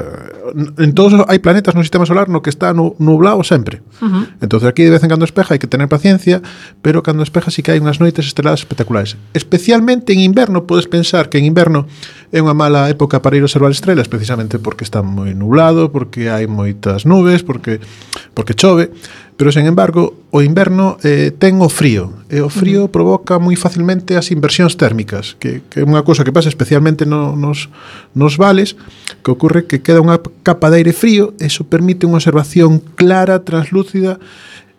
en 0.56 0.94
todos 0.96 1.14
hai 1.28 1.40
planetas 1.44 1.76
no 1.76 1.84
sistema 1.84 2.08
solar 2.08 2.32
no 2.32 2.40
que 2.40 2.50
está 2.50 2.72
nu, 2.72 2.96
nublado 2.98 3.44
sempre. 3.44 3.84
Uh 4.00 4.08
-huh. 4.08 4.24
Entonces 4.40 4.70
aquí 4.70 4.88
de 4.88 4.96
vez 4.96 5.04
en 5.04 5.12
cando 5.12 5.28
espeja 5.28 5.54
hai 5.54 5.60
que 5.60 5.68
tener 5.68 5.92
paciencia, 5.92 6.40
pero 6.82 7.04
cando 7.04 7.24
espeja 7.24 7.52
sí 7.52 7.60
que 7.60 7.76
hai 7.76 7.80
unhas 7.84 8.00
noites 8.00 8.24
estreladas 8.24 8.64
espectaculares. 8.64 9.20
Especialmente 9.36 10.16
en 10.16 10.24
inverno 10.24 10.64
podes 10.64 10.88
pensar 10.88 11.28
que 11.28 11.38
en 11.38 11.46
inverno 11.46 11.86
é 12.32 12.40
unha 12.40 12.56
mala 12.56 12.88
época 12.88 13.20
para 13.20 13.36
ir 13.36 13.44
observar 13.44 13.72
estrelas 13.72 14.08
precisamente 14.08 14.58
porque 14.58 14.88
está 14.88 15.04
moi 15.04 15.36
nublado, 15.36 15.92
porque 15.92 16.32
hai 16.32 16.48
moitas 16.48 17.04
nubes, 17.04 17.44
porque 17.44 17.84
porque 18.32 18.56
chove, 18.56 18.92
pero 19.38 19.52
sen 19.52 19.68
embargo, 19.68 20.16
o 20.32 20.40
inverno 20.40 20.96
eh, 21.04 21.36
ten 21.36 21.60
o 21.60 21.68
frío, 21.68 22.24
e 22.32 22.40
o 22.40 22.48
frío 22.48 22.84
uh 22.84 22.88
-huh. 22.88 22.96
provoca 22.96 23.36
moi 23.36 23.60
facilmente 23.60 24.16
as 24.16 24.32
inversións 24.32 24.80
térmicas, 24.80 25.36
que, 25.36 25.60
que 25.68 25.84
é 25.84 25.88
unha 25.88 26.08
cousa 26.08 26.24
que 26.24 26.32
pasa 26.32 26.48
especialmente 26.48 27.04
no, 27.04 27.36
nos, 27.36 27.68
nos 28.16 28.40
vales, 28.40 28.80
que 29.20 29.32
ocorre 29.36 29.68
que 29.68 29.84
queda 29.84 30.00
unha 30.00 30.24
capa 30.46 30.70
de 30.70 30.86
aire 30.86 30.94
frío 30.94 31.34
e 31.42 31.50
iso 31.50 31.66
permite 31.66 32.06
unha 32.06 32.22
observación 32.22 32.78
clara, 32.94 33.42
translúcida 33.42 34.22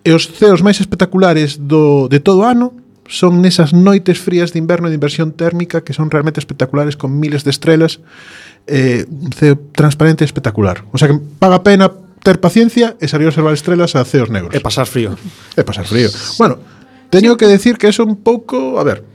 e 0.06 0.14
os 0.14 0.30
ceos 0.30 0.62
máis 0.62 0.78
espectaculares 0.78 1.58
do, 1.58 2.06
de 2.06 2.22
todo 2.22 2.46
o 2.46 2.48
ano 2.48 2.70
son 3.10 3.42
nesas 3.42 3.74
noites 3.74 4.18
frías 4.22 4.54
de 4.54 4.62
inverno 4.62 4.86
de 4.86 4.94
inversión 4.94 5.34
térmica 5.34 5.82
que 5.82 5.90
son 5.90 6.10
realmente 6.10 6.38
espectaculares 6.38 6.94
con 6.94 7.18
miles 7.18 7.42
de 7.42 7.50
estrelas 7.50 7.98
eh, 8.66 9.06
un 9.10 9.34
ceo 9.34 9.58
transparente 9.74 10.22
e 10.22 10.26
espectacular. 10.26 10.86
O 10.90 10.98
sea 10.98 11.10
que 11.10 11.18
paga 11.38 11.62
pena 11.62 11.90
ter 12.22 12.42
paciencia 12.42 12.98
e 12.98 13.06
salir 13.06 13.26
a 13.26 13.30
observar 13.30 13.54
estrelas 13.54 13.94
a 13.94 14.02
ceos 14.02 14.30
negros. 14.30 14.54
E 14.54 14.58
pasar 14.58 14.86
frío. 14.90 15.14
E 15.54 15.62
pasar 15.62 15.86
frío. 15.86 16.10
Bueno, 16.38 16.58
teño 17.10 17.34
sí. 17.34 17.38
que 17.38 17.46
decir 17.46 17.78
que 17.78 17.86
eso 17.86 18.02
un 18.02 18.18
pouco 18.18 18.78
a 18.78 18.84
ver, 18.86 19.06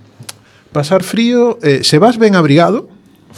pasar 0.72 1.04
frío 1.04 1.60
eh, 1.60 1.84
se 1.84 2.00
vas 2.00 2.16
ben 2.16 2.36
abrigado 2.36 2.88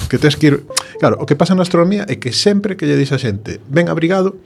que 0.09 0.17
tens 0.17 0.35
que 0.35 0.47
ir... 0.47 0.55
Claro, 0.99 1.17
o 1.19 1.25
que 1.25 1.35
pasa 1.35 1.55
na 1.55 1.63
astronomía 1.65 2.05
é 2.07 2.17
que 2.17 2.31
sempre 2.31 2.75
que 2.77 2.85
lle 2.85 2.97
dis 2.97 3.11
a 3.11 3.19
xente 3.19 3.59
ben 3.69 3.89
abrigado, 3.89 4.37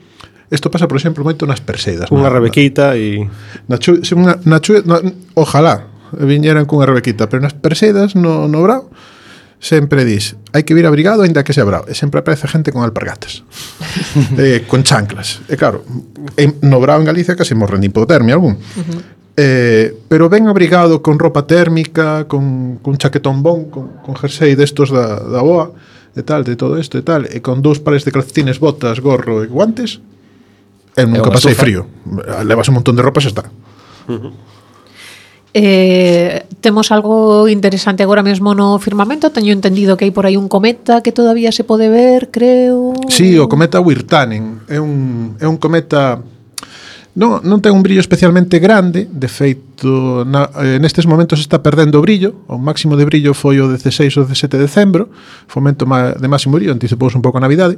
Isto 0.48 0.70
pasa, 0.70 0.88
por 0.88 0.96
exemplo, 0.96 1.24
moito 1.24 1.44
nas 1.44 1.60
perseidas. 1.60 2.08
Unha 2.08 2.32
rebequita 2.32 2.96
e... 2.96 3.28
Na 3.68 3.76
chu, 3.76 4.00
na, 4.16 4.40
na 4.48 4.58
chu, 4.64 4.80
na, 4.80 4.96
ojalá 5.36 5.92
viñeran 6.16 6.64
cunha 6.64 6.88
rebequita, 6.88 7.28
pero 7.28 7.44
nas 7.44 7.52
perseidas 7.52 8.16
no, 8.16 8.48
no 8.48 8.64
brao, 8.64 8.88
sempre 9.60 10.08
dis, 10.08 10.40
hai 10.56 10.64
que 10.64 10.72
vir 10.72 10.88
abrigado 10.88 11.20
aínda 11.20 11.44
que 11.44 11.52
sea 11.52 11.68
brao 11.68 11.84
E 11.84 11.92
sempre 11.92 12.24
aparece 12.24 12.48
gente 12.48 12.72
con 12.72 12.80
alpargatas. 12.80 13.44
eh, 14.40 14.64
con 14.64 14.88
chanclas. 14.88 15.44
E 15.52 15.60
claro, 15.60 15.84
en, 16.40 16.56
no 16.64 16.80
brao 16.80 16.96
en 16.96 17.04
Galicia 17.04 17.36
case 17.36 17.52
morren 17.52 17.84
de 17.84 17.92
hipotermia 17.92 18.32
algún. 18.32 18.56
Uh 18.56 18.80
-huh. 18.88 19.17
Eh, 19.38 19.94
pero 20.10 20.26
ben 20.26 20.50
abrigado 20.50 20.98
con 20.98 21.14
ropa 21.22 21.46
térmica, 21.46 22.26
con, 22.26 22.82
con 22.82 22.98
chaquetón 22.98 23.38
bon, 23.38 23.70
con, 23.70 24.02
con 24.02 24.18
jersey 24.18 24.58
destos 24.58 24.90
da, 24.90 25.22
da 25.22 25.46
boa, 25.46 25.70
e 26.18 26.26
tal, 26.26 26.42
de 26.42 26.58
todo 26.58 26.74
isto 26.74 26.98
e 26.98 27.06
tal, 27.06 27.30
e 27.30 27.38
con 27.38 27.62
dous 27.62 27.78
pares 27.78 28.02
de 28.02 28.10
calcetines, 28.10 28.58
botas, 28.58 28.98
gorro 28.98 29.46
e 29.46 29.46
guantes, 29.46 30.02
eu 30.98 31.06
nunca 31.06 31.30
pasei 31.30 31.54
estufa. 31.54 31.62
frío. 31.62 31.86
Levas 32.42 32.66
un 32.66 32.82
montón 32.82 32.98
de 32.98 33.02
ropa 33.06 33.22
e 33.22 33.30
está. 33.30 33.46
Eh, 35.54 36.44
temos 36.60 36.90
algo 36.90 37.46
interesante 37.46 38.02
agora 38.02 38.22
mesmo 38.22 38.52
no 38.52 38.76
firmamento 38.78 39.32
Teño 39.32 39.48
entendido 39.48 39.96
que 39.96 40.04
hai 40.04 40.12
por 40.12 40.28
aí 40.28 40.36
un 40.36 40.44
cometa 40.44 41.00
Que 41.00 41.08
todavía 41.08 41.52
se 41.56 41.64
pode 41.64 41.88
ver, 41.88 42.28
creo 42.28 42.92
Si, 43.08 43.32
sí, 43.32 43.38
o 43.40 43.48
cometa 43.48 43.80
Wirtanen 43.80 44.60
É 44.68 44.76
un, 44.76 45.40
é 45.40 45.48
un 45.48 45.56
cometa 45.56 46.20
Non, 47.18 47.42
non 47.42 47.58
ten 47.58 47.74
un 47.74 47.82
brillo 47.82 47.98
especialmente 47.98 48.62
grande, 48.62 49.10
de 49.10 49.26
feito, 49.26 50.22
na, 50.22 50.54
eh, 50.62 50.78
nestes 50.78 51.02
momentos 51.02 51.42
está 51.42 51.58
perdendo 51.58 51.98
o 51.98 52.04
brillo, 52.06 52.46
o 52.46 52.62
máximo 52.62 52.94
de 52.94 53.02
brillo 53.02 53.34
foi 53.34 53.58
o 53.58 53.66
16 53.66 54.22
ou 54.22 54.24
17 54.30 54.54
de 54.54 54.70
decembro, 54.70 55.10
fomento 55.50 55.82
de 55.82 56.28
máximo 56.30 56.54
brillo, 56.54 56.70
anticipouse 56.70 57.18
un 57.18 57.22
pouco 57.26 57.34
a 57.34 57.42
Navidade, 57.42 57.74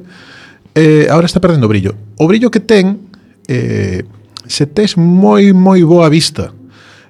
eh, 0.77 1.09
agora 1.09 1.25
está 1.25 1.41
perdendo 1.41 1.65
o 1.65 1.73
brillo. 1.73 1.97
O 2.21 2.29
brillo 2.29 2.53
que 2.53 2.61
ten, 2.61 3.01
eh, 3.49 4.05
se 4.45 4.69
tes 4.69 5.01
moi, 5.01 5.57
moi 5.57 5.81
boa 5.89 6.13
vista, 6.13 6.53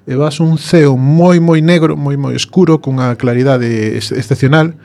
e 0.07 0.15
vas 0.15 0.39
un 0.39 0.55
ceo 0.55 0.95
moi, 0.95 1.43
moi 1.43 1.59
negro, 1.59 1.99
moi, 1.99 2.15
moi 2.15 2.39
escuro, 2.39 2.79
cunha 2.79 3.19
claridade 3.19 3.67
ex 3.99 4.15
excepcional, 4.15 4.79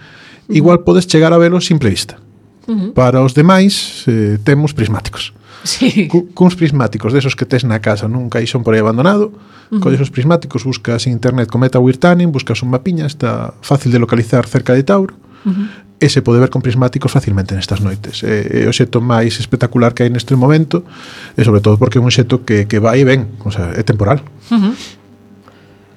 igual 0.50 0.82
podes 0.82 1.06
chegar 1.06 1.30
a 1.30 1.38
velo 1.38 1.62
simple 1.62 1.94
vista. 1.94 2.18
Uh 2.66 2.74
-huh. 2.74 2.98
Para 2.98 3.22
os 3.22 3.38
demais, 3.38 4.02
eh, 4.10 4.42
temos 4.42 4.74
prismáticos. 4.74 5.30
Sí. 5.76 6.08
Cu, 6.08 6.30
cuns 6.34 6.56
prismáticos 6.56 7.12
desos 7.12 7.36
que 7.36 7.46
tes 7.50 7.66
na 7.66 7.82
casa 7.82 8.06
nun 8.06 8.30
caixón 8.30 8.62
por 8.62 8.78
aí 8.78 8.82
abandonado, 8.86 9.34
uh 9.34 9.34
-huh. 9.34 9.82
colles 9.82 9.98
os 9.98 10.14
prismáticos, 10.14 10.62
buscas 10.62 11.10
en 11.10 11.18
internet 11.18 11.50
cometa 11.50 11.82
Wirtanen, 11.82 12.30
buscas 12.30 12.62
un 12.62 12.70
mapiña, 12.70 13.10
está 13.10 13.58
fácil 13.66 13.90
de 13.90 13.98
localizar 13.98 14.46
cerca 14.46 14.78
de 14.78 14.86
Tauro, 14.86 15.18
uh 15.18 15.50
-huh. 15.50 15.68
e 15.98 16.08
se 16.10 16.22
pode 16.22 16.38
ver 16.38 16.54
con 16.54 16.62
prismáticos 16.62 17.10
facilmente 17.10 17.58
nestas 17.58 17.82
noites. 17.82 18.22
É, 18.22 18.62
é 18.62 18.70
o 18.70 18.74
xeto 18.78 19.02
máis 19.02 19.42
espectacular 19.42 19.98
que 19.98 20.06
hai 20.06 20.14
neste 20.14 20.38
momento, 20.38 20.86
e 21.34 21.42
sobre 21.42 21.66
todo 21.66 21.82
porque 21.82 21.98
é 21.98 22.02
un 22.02 22.14
xeto 22.14 22.46
que, 22.46 22.70
que 22.70 22.78
vai 22.78 23.02
e 23.02 23.06
ven, 23.10 23.34
o 23.42 23.50
sea, 23.50 23.74
é 23.74 23.82
temporal. 23.82 24.22
Uh 24.54 24.62
-huh. 24.62 24.74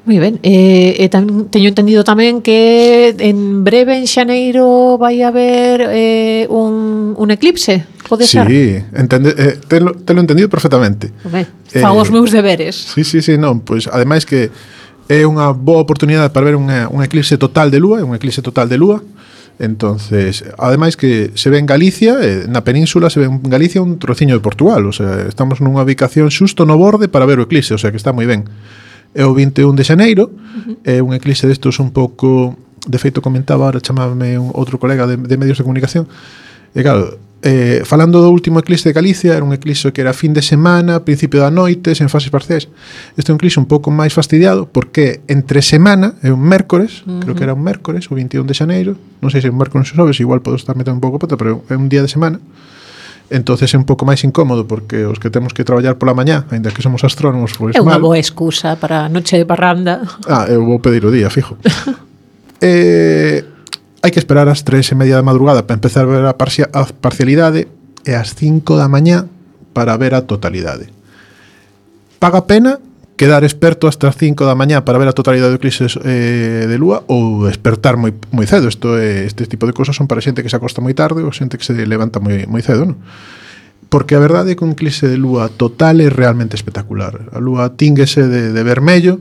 Moi 0.08 0.16
ben, 0.16 0.40
eh, 0.40 0.96
e 0.96 1.04
eh, 1.04 1.12
teño 1.52 1.68
entendido 1.68 2.00
tamén 2.00 2.40
que 2.40 3.12
en 3.20 3.60
breve 3.60 3.92
en 4.00 4.08
xaneiro 4.08 4.96
vai 4.96 5.20
haber 5.20 5.84
eh, 5.92 6.48
un, 6.48 7.12
un 7.12 7.28
eclipse 7.28 7.84
Pode 8.08 8.26
ser? 8.26 8.48
Sí, 8.48 8.80
entende, 8.96 9.34
eh, 9.36 9.60
telo, 9.68 9.92
telo 9.92 10.20
entendido 10.20 10.48
perfectamente. 10.48 11.12
Okay. 11.24 11.46
Fago 11.80 12.00
eh, 12.00 12.02
os 12.02 12.10
meus 12.10 12.32
deberes. 12.32 12.74
Sí, 12.96 13.04
sí, 13.04 13.20
sí, 13.20 13.36
non, 13.36 13.60
pois 13.60 13.84
ademais 13.84 14.24
que 14.24 14.48
é 15.08 15.28
unha 15.28 15.52
boa 15.52 15.84
oportunidade 15.84 16.32
para 16.32 16.48
ver 16.48 16.56
unha, 16.56 16.88
un 16.88 17.04
eclipse 17.04 17.36
total 17.36 17.68
de 17.68 17.80
lúa, 17.80 18.00
un 18.00 18.16
eclipse 18.16 18.40
total 18.40 18.68
de 18.68 18.80
lúa. 18.80 19.04
Entonces, 19.58 20.44
ademais 20.56 20.96
que 20.96 21.32
se 21.34 21.50
ve 21.50 21.58
en 21.58 21.66
Galicia, 21.66 22.16
eh, 22.22 22.46
na 22.46 22.62
península 22.62 23.10
se 23.10 23.18
ve 23.18 23.26
en 23.26 23.42
Galicia 23.42 23.82
un 23.82 23.98
trociño 23.98 24.38
de 24.38 24.40
Portugal, 24.40 24.86
o 24.86 24.94
sea, 24.94 25.26
estamos 25.26 25.58
nunha 25.58 25.82
ubicación 25.82 26.30
xusto 26.30 26.62
no 26.62 26.78
borde 26.78 27.10
para 27.10 27.26
ver 27.26 27.42
o 27.42 27.44
eclipse, 27.44 27.74
o 27.74 27.80
sea, 27.80 27.90
que 27.90 27.98
está 27.98 28.14
moi 28.14 28.24
ben. 28.24 28.46
É 29.16 29.24
o 29.26 29.34
21 29.34 29.74
de 29.74 29.84
xaneiro, 29.84 30.30
uh 30.30 30.76
-huh. 30.76 30.76
é 30.84 30.96
un 31.02 31.10
eclipse 31.10 31.44
destos 31.44 31.82
un 31.82 31.90
pouco, 31.90 32.54
de 32.86 32.98
feito 33.02 33.18
comentaba, 33.18 33.66
ahora 33.66 33.82
chamame 33.82 34.38
un 34.38 34.54
outro 34.54 34.78
colega 34.78 35.10
de, 35.10 35.18
de 35.18 35.36
medios 35.36 35.58
de 35.58 35.64
comunicación, 35.66 36.06
e 36.70 36.80
claro, 36.86 37.18
Eh, 37.40 37.86
falando 37.86 38.18
do 38.18 38.34
último 38.34 38.58
eclipse 38.58 38.90
de 38.90 38.92
Galicia, 38.98 39.30
era 39.30 39.46
un 39.46 39.54
eclipse 39.54 39.92
que 39.94 40.02
era 40.02 40.10
fin 40.10 40.34
de 40.34 40.42
semana, 40.42 41.06
principio 41.06 41.38
da 41.38 41.54
noite, 41.54 41.94
sen 41.94 42.10
fases 42.10 42.34
parciais. 42.34 42.66
Este 43.14 43.30
é 43.30 43.32
un 43.32 43.38
eclipse 43.38 43.62
un 43.62 43.70
pouco 43.70 43.94
máis 43.94 44.10
fastidiado 44.10 44.66
porque 44.66 45.22
entre 45.30 45.62
semana, 45.62 46.18
é 46.26 46.34
un 46.34 46.42
mércores, 46.42 47.06
uh 47.06 47.14
-huh. 47.14 47.20
creo 47.22 47.34
que 47.38 47.44
era 47.46 47.54
un 47.54 47.62
mércores, 47.62 48.10
o 48.10 48.18
21 48.18 48.42
de 48.42 48.54
xaneiro, 48.58 48.98
non 49.22 49.30
sei 49.30 49.38
se 49.38 49.46
é 49.46 49.54
un 49.54 49.58
mércores 49.58 49.86
ou 49.94 50.02
xoves, 50.02 50.18
igual 50.18 50.42
podo 50.42 50.58
estar 50.58 50.74
metendo 50.74 50.98
un 50.98 51.04
pouco 51.04 51.22
pata, 51.22 51.38
pero 51.38 51.62
é 51.70 51.78
un 51.78 51.86
día 51.86 52.02
de 52.02 52.10
semana. 52.10 52.42
Entonces 53.30 53.70
é 53.70 53.78
un 53.78 53.86
pouco 53.86 54.02
máis 54.02 54.24
incómodo 54.26 54.66
porque 54.66 55.06
os 55.06 55.22
que 55.22 55.30
temos 55.30 55.54
que 55.54 55.62
traballar 55.62 55.94
pola 55.94 56.18
mañá, 56.18 56.42
aínda 56.50 56.74
que 56.74 56.82
somos 56.82 57.06
astrónomos, 57.06 57.54
pois 57.54 57.76
É 57.76 57.78
unha 57.78 58.02
mal. 58.02 58.10
boa 58.10 58.18
excusa 58.18 58.74
para 58.74 59.06
a 59.06 59.08
noche 59.12 59.38
de 59.38 59.46
parranda. 59.46 60.02
Ah, 60.26 60.50
eu 60.50 60.66
vou 60.66 60.82
pedir 60.82 61.06
o 61.06 61.12
día, 61.14 61.30
fijo. 61.30 61.54
eh, 62.60 63.44
Hai 63.98 64.14
que 64.14 64.22
esperar 64.22 64.46
ás 64.46 64.62
tres 64.62 64.86
e 64.90 64.94
media 64.94 65.18
da 65.18 65.26
madrugada 65.26 65.66
para 65.66 65.74
empezar 65.74 66.06
a 66.06 66.10
ver 66.10 66.22
a, 66.22 66.38
parcia, 66.38 66.70
a 66.70 66.86
parcialidade 66.86 67.66
e 68.06 68.14
ás 68.14 68.30
5 68.30 68.78
da 68.78 68.86
mañá 68.86 69.26
para 69.74 69.98
ver 69.98 70.14
a 70.14 70.22
totalidade. 70.22 70.94
Paga 72.22 72.46
pena 72.46 72.78
quedar 73.18 73.42
experto 73.42 73.90
hasta 73.90 74.06
as 74.06 74.14
5 74.14 74.46
da 74.46 74.54
mañá 74.54 74.86
para 74.86 75.02
ver 75.02 75.10
a 75.10 75.18
totalidade 75.18 75.50
do 75.50 75.58
eclipse 75.58 75.90
eh, 76.06 76.70
de 76.70 76.76
lúa 76.78 77.02
ou 77.10 77.50
despertar 77.50 77.98
moi, 77.98 78.14
moi 78.30 78.46
cedo. 78.46 78.70
Isto 78.70 78.94
é, 78.94 79.26
este 79.26 79.50
tipo 79.50 79.66
de 79.66 79.74
cousas 79.74 79.98
son 79.98 80.06
para 80.06 80.22
xente 80.22 80.46
que 80.46 80.50
se 80.50 80.54
acosta 80.54 80.78
moi 80.78 80.94
tarde 80.94 81.26
ou 81.26 81.34
xente 81.34 81.58
que 81.58 81.66
se 81.66 81.74
levanta 81.74 82.22
moi, 82.22 82.46
moi 82.46 82.62
cedo, 82.62 82.86
non? 82.86 83.02
Porque 83.90 84.14
a 84.14 84.22
verdade 84.22 84.54
é 84.54 84.54
que 84.54 84.62
un 84.62 84.78
eclipse 84.78 85.10
de 85.10 85.18
lúa 85.18 85.50
total 85.50 85.98
é 85.98 86.06
realmente 86.06 86.54
espectacular. 86.54 87.34
A 87.34 87.42
lúa 87.42 87.74
tínguese 87.74 88.30
de, 88.30 88.54
de 88.54 88.62
vermello, 88.62 89.18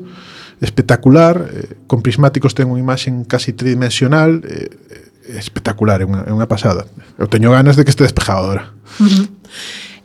espectacular, 0.61 1.49
eh, 1.51 1.75
con 1.85 2.01
prismáticos 2.01 2.57
ten 2.57 2.69
unha 2.69 2.81
imaxe 2.81 3.13
casi 3.29 3.53
tridimensional, 3.53 4.41
eh, 4.41 4.69
eh, 4.69 5.37
espectacular, 5.37 6.01
é 6.01 6.05
unha, 6.05 6.25
é 6.25 6.31
unha 6.33 6.49
pasada. 6.49 6.89
Eu 7.19 7.29
teño 7.29 7.53
ganas 7.53 7.77
de 7.77 7.85
que 7.85 7.93
este 7.93 8.03
despejado 8.03 8.49
agora. 8.49 8.73
Uh 8.97 9.05
-huh. 9.05 9.25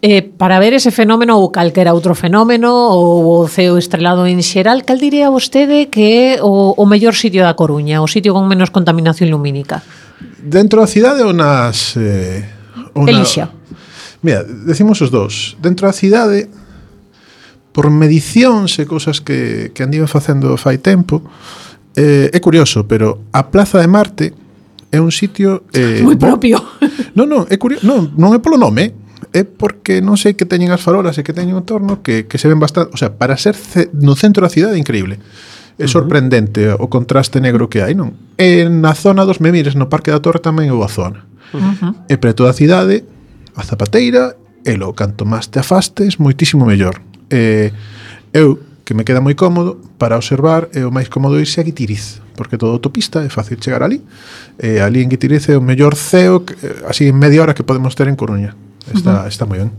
Eh, 0.02 0.20
para 0.20 0.58
ver 0.58 0.74
ese 0.74 0.90
fenómeno 0.90 1.38
ou 1.38 1.54
calquera 1.54 1.94
outro 1.94 2.18
fenómeno 2.18 2.74
ou 2.74 3.46
o 3.46 3.46
ceo 3.46 3.78
estrelado 3.78 4.26
en 4.26 4.42
xeral, 4.42 4.82
cal 4.82 4.98
diría 4.98 5.30
vostede 5.30 5.94
que 5.94 6.34
é 6.34 6.42
o, 6.42 6.74
o 6.74 6.84
mellor 6.90 7.14
sitio 7.14 7.46
da 7.46 7.54
Coruña, 7.54 8.02
o 8.02 8.10
sitio 8.10 8.34
con 8.34 8.50
menos 8.50 8.74
contaminación 8.74 9.30
lumínica? 9.30 9.78
Dentro 10.42 10.82
da 10.82 10.90
cidade 10.90 11.22
ou 11.22 11.30
nas... 11.30 11.94
Eh, 11.94 12.42
una... 12.98 13.14
Elixa. 13.14 13.54
Mira, 14.26 14.42
decimos 14.42 14.98
os 14.98 15.14
dous. 15.14 15.54
Dentro 15.62 15.86
da 15.86 15.94
cidade 15.94 16.50
por 17.72 17.88
medicións 17.90 18.76
e 18.78 18.84
cousas 18.84 19.24
que, 19.24 19.72
que 19.72 19.82
andiven 19.82 20.08
facendo 20.08 20.54
fai 20.60 20.78
tempo, 20.78 21.24
eh, 21.96 22.28
é 22.32 22.38
curioso, 22.40 22.84
pero 22.84 23.24
a 23.32 23.48
Plaza 23.48 23.80
de 23.80 23.88
Marte 23.88 24.32
é 24.92 25.00
un 25.00 25.10
sitio... 25.10 25.64
Eh, 25.72 26.04
Moi 26.04 26.20
propio. 26.20 26.60
Non, 27.16 27.28
non, 27.28 27.44
é 27.48 27.56
curioso, 27.60 27.84
non, 27.84 28.12
non 28.16 28.32
é 28.32 28.40
polo 28.40 28.56
nome, 28.56 28.92
é 29.32 29.44
porque 29.44 30.00
non 30.04 30.20
sei 30.20 30.36
que 30.36 30.44
teñen 30.44 30.72
as 30.72 30.80
farolas 30.84 31.16
e 31.16 31.24
que 31.24 31.36
teñen 31.36 31.56
o 31.56 31.64
torno 31.64 32.04
que, 32.04 32.28
que 32.28 32.36
se 32.36 32.48
ven 32.48 32.60
bastante... 32.60 32.92
O 32.92 32.98
sea, 33.00 33.16
para 33.16 33.36
ser 33.36 33.56
ce, 33.56 33.88
no 33.92 34.16
centro 34.16 34.44
da 34.44 34.52
cidade, 34.52 34.80
increíble. 34.80 35.20
É 35.80 35.88
sorprendente 35.88 36.68
uh 36.68 36.76
-huh. 36.76 36.84
o 36.84 36.92
contraste 36.92 37.40
negro 37.40 37.72
que 37.72 37.80
hai, 37.80 37.96
non? 37.96 38.12
E 38.36 38.68
na 38.68 38.92
zona 38.92 39.24
dos 39.24 39.40
Memires, 39.40 39.72
no 39.72 39.88
Parque 39.88 40.12
da 40.12 40.20
Torre 40.20 40.44
tamén 40.44 40.68
é 40.68 40.76
boa 40.76 40.88
zona. 40.92 41.24
Uh 41.56 41.60
-huh. 41.60 41.92
E 42.12 42.20
preto 42.20 42.44
da 42.44 42.52
cidade, 42.52 43.08
a 43.56 43.64
Zapateira, 43.64 44.36
e 44.64 44.72
lo 44.76 44.92
canto 44.92 45.24
máis 45.24 45.48
te 45.48 45.60
afastes, 45.60 46.20
moitísimo 46.20 46.68
mellor. 46.68 47.00
Eh, 47.32 47.72
eu, 48.36 48.60
que 48.84 48.92
me 48.94 49.08
queda 49.08 49.24
moi 49.24 49.32
cómodo, 49.32 49.80
para 49.96 50.20
observar 50.20 50.68
é 50.76 50.84
o 50.84 50.92
máis 50.92 51.08
cómodo 51.08 51.40
irse 51.40 51.58
a 51.58 51.64
Guitiriz, 51.64 52.20
porque 52.36 52.60
todo 52.60 52.76
autopista 52.76 53.24
é 53.24 53.30
fácil 53.32 53.56
chegar 53.56 53.80
ali. 53.80 54.04
Eh, 54.60 54.84
ali 54.84 55.00
en 55.00 55.08
Guitiriz 55.08 55.48
é 55.48 55.56
o 55.56 55.64
mellor 55.64 55.96
ceo, 55.96 56.44
que, 56.44 56.52
eh, 56.60 56.84
así 56.84 57.08
en 57.08 57.16
media 57.16 57.40
hora 57.40 57.56
que 57.56 57.64
podemos 57.64 57.96
ter 57.96 58.06
en 58.06 58.16
Coruña. 58.20 58.52
Está, 58.92 59.12
uh 59.12 59.18
-huh. 59.24 59.32
está 59.32 59.46
moi 59.48 59.58
ben. 59.58 59.72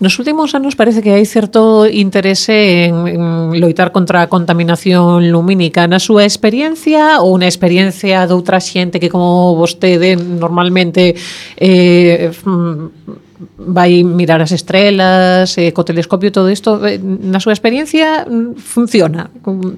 Nos 0.00 0.18
últimos 0.18 0.54
anos 0.54 0.74
parece 0.74 1.00
que 1.00 1.14
hai 1.14 1.22
certo 1.22 1.86
interese 1.86 2.90
en, 2.90 3.06
en 3.06 3.22
loitar 3.62 3.94
contra 3.94 4.26
a 4.26 4.28
contaminación 4.28 5.30
lumínica. 5.30 5.86
Na 5.86 6.02
súa 6.02 6.26
experiencia 6.26 7.22
ou 7.22 7.38
na 7.38 7.46
experiencia 7.46 8.26
de 8.26 8.34
outra 8.34 8.58
xente 8.58 8.98
que 8.98 9.06
como 9.06 9.54
vostede 9.54 10.18
normalmente 10.18 11.14
eh, 11.54 12.34
mm, 12.34 13.23
vai 13.58 14.02
mirar 14.02 14.40
as 14.40 14.52
estrelas, 14.52 15.58
eh, 15.58 15.72
co 15.72 15.82
telescopio 15.84 16.30
todo 16.30 16.50
isto, 16.50 16.78
eh, 16.86 16.98
na 17.02 17.42
súa 17.42 17.52
experiencia 17.52 18.24
mm, 18.24 18.54
funciona? 18.58 19.30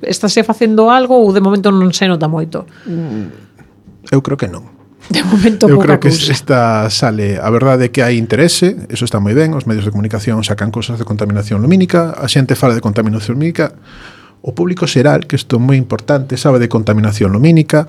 Estáse 0.05 0.45
facendo 0.45 0.93
algo 0.93 1.17
ou 1.17 1.33
de 1.33 1.41
momento 1.41 1.73
non 1.73 1.91
se 1.93 2.05
nota 2.05 2.29
moito? 2.29 2.69
Mm, 2.85 4.13
eu 4.13 4.21
creo 4.21 4.37
que 4.37 4.49
non. 4.49 4.77
De 5.11 5.23
momento 5.23 5.71
Eu 5.71 5.79
creo 5.79 6.03
que 6.03 6.11
cousa. 6.11 6.35
esta 6.35 6.91
sale, 6.91 7.39
a 7.39 7.47
verdade 7.51 7.87
é 7.87 7.89
que 7.95 8.03
hai 8.03 8.19
interese, 8.19 8.75
eso 8.91 9.07
está 9.07 9.23
moi 9.23 9.39
ben, 9.39 9.55
os 9.55 9.63
medios 9.63 9.87
de 9.87 9.95
comunicación 9.95 10.43
sacan 10.43 10.75
cousas 10.75 10.99
de 10.99 11.07
contaminación 11.07 11.63
lumínica, 11.63 12.11
a 12.11 12.27
xente 12.27 12.59
fala 12.59 12.75
de 12.75 12.83
contaminación 12.83 13.39
lumínica, 13.39 13.79
o 14.43 14.55
público 14.55 14.87
xeral, 14.87 15.27
que 15.27 15.35
isto 15.35 15.57
é 15.57 15.63
moi 15.63 15.75
importante, 15.75 16.39
sabe 16.39 16.63
de 16.63 16.71
contaminación 16.71 17.35
lumínica, 17.35 17.89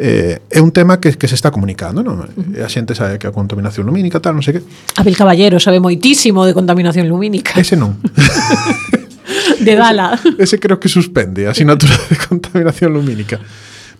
eh, 0.00 0.40
é 0.48 0.60
un 0.64 0.72
tema 0.72 0.96
que, 0.96 1.12
que 1.16 1.28
se 1.28 1.36
está 1.36 1.52
comunicando, 1.52 2.00
non? 2.00 2.24
A 2.24 2.68
xente 2.72 2.96
sabe 2.96 3.20
que 3.20 3.28
a 3.28 3.34
contaminación 3.34 3.84
lumínica, 3.84 4.22
tal, 4.22 4.38
non 4.38 4.44
sei 4.44 4.60
que. 4.60 4.62
Abel 4.96 5.16
Caballero 5.18 5.60
sabe 5.60 5.76
moitísimo 5.76 6.48
de 6.48 6.56
contaminación 6.56 7.04
lumínica. 7.10 7.52
Ese 7.60 7.76
non. 7.76 8.00
de 9.60 9.74
Dala. 9.76 10.16
Ese, 10.16 10.56
ese 10.56 10.56
creo 10.56 10.80
que 10.80 10.88
suspende 10.88 11.44
a 11.44 11.52
asignatura 11.52 11.92
de 12.08 12.16
contaminación 12.16 12.96
lumínica. 12.96 13.36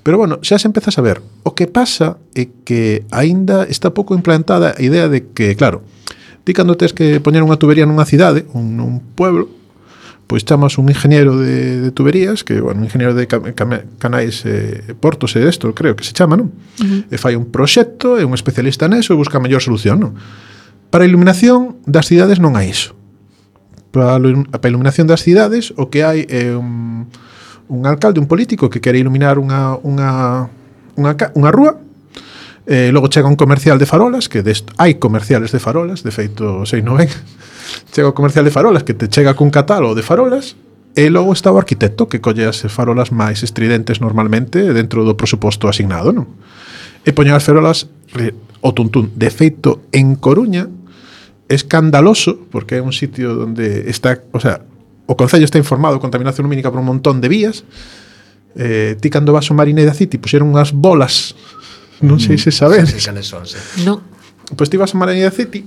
Pero 0.03 0.17
bueno, 0.17 0.41
xa 0.41 0.57
se 0.57 0.65
empeza 0.65 0.89
a 0.89 0.97
saber. 0.97 1.21
O 1.45 1.53
que 1.53 1.69
pasa 1.69 2.17
é 2.33 2.49
que 2.65 3.05
aínda 3.13 3.69
está 3.69 3.93
pouco 3.93 4.17
implantada 4.17 4.73
a 4.73 4.81
idea 4.81 5.13
de 5.13 5.29
que, 5.37 5.53
claro, 5.53 5.85
ti 6.45 6.57
cando 6.57 6.81
tes 6.81 6.97
que 6.97 7.21
poñer 7.21 7.45
unha 7.45 7.61
tubería 7.61 7.85
nunha 7.85 8.09
cidade, 8.09 8.49
un, 8.57 8.81
un 8.81 9.05
pueblo, 9.13 9.60
pois 10.31 10.47
chamas 10.47 10.79
un 10.79 10.87
ingeniero 10.89 11.37
de, 11.37 11.81
de 11.81 11.91
tuberías, 11.91 12.45
que, 12.45 12.61
bueno, 12.61 12.79
un 12.79 12.85
ingeniero 12.85 13.15
de 13.15 13.27
canais 13.27 14.47
eh, 14.47 14.95
portos 15.01 15.35
e 15.35 15.43
isto, 15.43 15.75
creo 15.75 15.97
que 15.99 16.07
se 16.07 16.15
chama, 16.15 16.39
non? 16.39 16.55
Uh 16.79 16.87
-huh. 16.87 17.03
E 17.11 17.19
fai 17.19 17.35
un 17.35 17.51
proxecto, 17.51 18.15
é 18.15 18.23
un 18.23 18.31
especialista 18.39 18.87
neso 18.87 19.11
e 19.11 19.19
busca 19.19 19.39
a 19.39 19.43
mellor 19.43 19.59
solución, 19.59 19.99
non? 19.99 20.15
Para 20.95 21.03
a 21.03 21.11
iluminación 21.11 21.83
das 21.83 22.07
cidades 22.07 22.39
non 22.39 22.55
hai 22.55 22.71
iso. 22.71 22.95
Para 23.91 24.23
a 24.23 24.69
iluminación 24.71 25.11
das 25.11 25.27
cidades 25.27 25.75
o 25.75 25.91
que 25.91 26.07
hai 26.07 26.31
é 26.31 26.55
un, 26.55 27.11
un 27.67 27.81
alcalde, 27.91 28.23
un 28.23 28.31
político 28.31 28.71
que 28.71 28.79
quere 28.79 29.03
iluminar 29.03 29.35
unha, 29.35 29.83
unha, 29.83 30.47
unha, 30.95 31.11
unha 31.35 31.51
rúa 31.51 31.75
Eh, 32.71 32.93
logo 32.93 33.09
chega 33.09 33.27
un 33.27 33.35
comercial 33.35 33.81
de 33.81 33.87
farolas, 33.87 34.29
que 34.31 34.47
dest... 34.47 34.71
hai 34.79 35.03
comerciales 35.03 35.51
de 35.51 35.59
farolas, 35.59 36.07
de 36.07 36.15
feito, 36.15 36.63
sei 36.71 36.87
non 36.87 37.03
ven, 37.03 37.11
chega 37.91 38.07
o 38.07 38.15
comercial 38.15 38.47
de 38.47 38.55
farolas 38.55 38.87
que 38.87 38.95
te 38.95 39.11
chega 39.11 39.35
cun 39.35 39.51
catálogo 39.51 39.99
de 39.99 40.07
farolas, 40.07 40.55
e 40.95 41.11
logo 41.11 41.35
está 41.35 41.51
o 41.51 41.59
arquitecto 41.59 42.07
que 42.07 42.23
colle 42.23 42.47
as 42.47 42.63
farolas 42.71 43.11
máis 43.11 43.43
estridentes 43.43 43.99
normalmente 43.99 44.71
dentro 44.71 45.03
do 45.03 45.19
presuposto 45.19 45.67
asignado, 45.67 46.15
non? 46.15 46.31
E 47.03 47.11
poñen 47.11 47.35
as 47.35 47.43
farolas 47.43 47.91
eh, 48.15 48.39
o 48.63 48.71
tuntún. 48.71 49.11
De 49.19 49.35
feito, 49.35 49.91
en 49.91 50.15
Coruña, 50.15 50.71
escandaloso, 51.51 52.39
porque 52.55 52.79
é 52.79 52.83
un 52.87 52.95
sitio 52.95 53.51
onde 53.51 53.91
está, 53.91 54.23
o 54.31 54.39
sea, 54.39 54.63
o 55.11 55.19
Concello 55.19 55.43
está 55.43 55.59
informado 55.59 55.99
de 55.99 56.07
contaminación 56.07 56.47
lumínica 56.47 56.71
por 56.71 56.79
un 56.79 56.87
montón 56.87 57.19
de 57.19 57.27
vías, 57.27 57.67
eh, 58.55 58.95
ti 58.95 59.11
cando 59.11 59.35
vas 59.35 59.51
ao 59.51 59.59
Marineda 59.59 59.91
City 59.91 60.23
puxeron 60.23 60.55
unhas 60.55 60.71
bolas 60.71 61.35
Non 62.01 62.21
sei 62.21 62.41
se 62.41 62.51
sabedes. 62.51 62.97
Non 62.97 63.21
sei 63.21 63.25
son, 63.25 63.45
sí. 63.45 63.59
No. 63.85 64.01
Pois 64.57 64.69
ti 64.73 64.77
vas 64.81 64.93
a 64.93 64.99
Mariña 64.99 65.31
City 65.31 65.63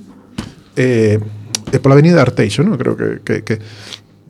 eh, 0.75 1.17
e, 1.17 1.17
eh, 1.17 1.73
é 1.73 1.75
eh, 1.77 1.79
pola 1.79 1.95
avenida 1.95 2.21
Arteixo, 2.21 2.65
non? 2.65 2.75
Creo 2.75 2.97
que, 2.97 3.21
que, 3.21 3.35
que 3.45 3.55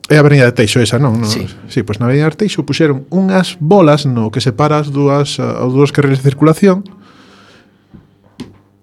É 0.04 0.16
a 0.16 0.20
Avenida 0.20 0.44
de 0.44 0.52
Teixo 0.52 0.84
esa, 0.84 1.00
non? 1.00 1.16
No? 1.16 1.24
Sí. 1.24 1.48
sí, 1.72 1.80
pois 1.80 1.96
na 1.96 2.04
Avenida 2.04 2.28
Arteixo 2.28 2.68
puxeron 2.68 3.08
unhas 3.08 3.56
bolas 3.56 4.04
no 4.04 4.28
que 4.28 4.44
separa 4.44 4.76
as 4.76 4.92
dúas, 4.92 5.40
os 5.40 5.72
dúas 5.72 5.96
carriles 5.96 6.20
de 6.20 6.28
circulación 6.28 6.84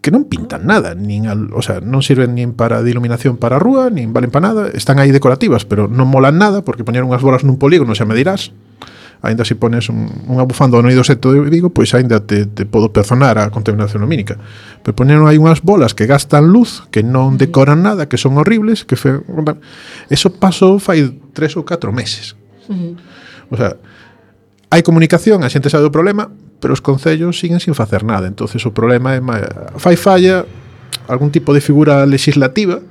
que 0.02 0.10
non 0.10 0.26
pintan 0.26 0.66
nada, 0.66 0.98
nin 0.98 1.30
al, 1.30 1.54
o 1.54 1.62
sea, 1.62 1.78
non 1.78 2.02
sirven 2.02 2.34
nin 2.34 2.58
para 2.58 2.82
de 2.82 2.90
iluminación 2.90 3.38
para 3.38 3.62
a 3.62 3.62
rúa, 3.62 3.94
nin 3.94 4.18
valen 4.18 4.34
para 4.34 4.50
nada, 4.50 4.74
están 4.74 4.98
aí 4.98 5.14
decorativas, 5.14 5.62
pero 5.62 5.86
non 5.86 6.10
molan 6.10 6.42
nada 6.42 6.66
porque 6.66 6.82
poñeron 6.82 7.14
unhas 7.14 7.22
bolas 7.22 7.46
nun 7.46 7.62
polígono, 7.62 7.94
xa 7.94 8.10
me 8.10 8.18
dirás, 8.18 8.50
aínda 9.22 9.46
se 9.46 9.54
pones 9.54 9.90
un, 9.94 10.10
unha 10.26 10.42
bufanda 10.50 10.82
no 10.82 10.90
seto 11.06 11.30
de 11.30 11.46
Vigo, 11.46 11.70
pois 11.70 11.94
aínda 11.94 12.26
te, 12.26 12.50
te 12.50 12.66
podo 12.66 12.90
perdonar 12.90 13.38
a 13.38 13.54
contaminación 13.54 14.02
lumínica. 14.02 14.42
Pero 14.82 14.98
poneron 14.98 15.30
aí 15.30 15.38
unhas 15.38 15.62
bolas 15.62 15.94
que 15.94 16.10
gastan 16.10 16.50
luz, 16.50 16.90
que 16.90 17.06
non 17.06 17.38
decoran 17.38 17.86
nada, 17.86 18.10
que 18.10 18.18
son 18.18 18.42
horribles, 18.42 18.82
que 18.82 18.98
fe... 18.98 19.22
Eso 20.10 20.34
pasou 20.34 20.82
fai 20.82 21.06
tres 21.38 21.54
ou 21.54 21.62
catro 21.62 21.94
meses. 21.94 22.34
O 23.54 23.56
sea, 23.56 23.78
hai 24.74 24.82
comunicación, 24.82 25.46
a 25.46 25.54
xente 25.54 25.70
sabe 25.70 25.86
o 25.86 25.94
problema, 25.94 26.34
pero 26.58 26.74
os 26.74 26.82
concellos 26.82 27.38
siguen 27.38 27.62
sin 27.62 27.78
facer 27.78 28.02
nada. 28.02 28.26
entonces 28.26 28.66
o 28.66 28.74
problema 28.74 29.14
é 29.14 29.22
ma... 29.22 29.38
fai 29.78 29.98
falla 29.98 30.50
algún 31.06 31.30
tipo 31.30 31.54
de 31.54 31.62
figura 31.62 32.06
legislativa 32.10 32.82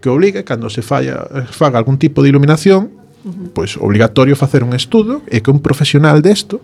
que 0.00 0.08
obliga 0.08 0.44
cando 0.44 0.72
se 0.72 0.80
falla, 0.80 1.24
faga 1.52 1.76
algún 1.76 2.00
tipo 2.00 2.22
de 2.22 2.28
iluminación 2.32 3.05
pois 3.52 3.76
obligatorio 3.76 4.36
facer 4.36 4.62
un 4.62 4.74
estudo 4.74 5.22
e 5.26 5.42
que 5.42 5.50
un 5.50 5.60
profesional 5.60 6.22
desto 6.22 6.62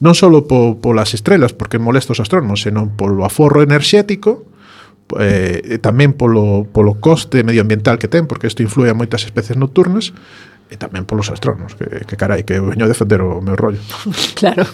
non 0.00 0.12
só 0.12 0.28
po, 0.44 0.76
polas 0.76 1.16
estrelas, 1.16 1.56
porque 1.56 1.80
molesta 1.80 2.12
os 2.12 2.20
astrónomos, 2.20 2.60
senón 2.60 2.92
polo 3.00 3.24
aforro 3.24 3.64
enerxético, 3.64 4.44
eh, 5.16 5.62
e 5.64 5.76
tamén 5.80 6.12
polo, 6.12 6.68
polo 6.68 7.00
coste 7.00 7.40
medioambiental 7.40 7.96
que 7.96 8.10
ten, 8.10 8.28
porque 8.28 8.50
isto 8.50 8.60
influe 8.60 8.92
a 8.92 8.98
moitas 8.98 9.24
especies 9.24 9.56
nocturnas, 9.56 10.12
e 10.68 10.76
tamén 10.76 11.08
polos 11.08 11.32
astrónomos, 11.32 11.78
que, 11.78 12.04
que 12.04 12.16
carai, 12.18 12.44
que 12.44 12.60
veño 12.60 12.84
a 12.84 12.92
defender 12.92 13.24
o 13.24 13.40
meu 13.40 13.56
rollo. 13.56 13.80
claro. 14.38 14.68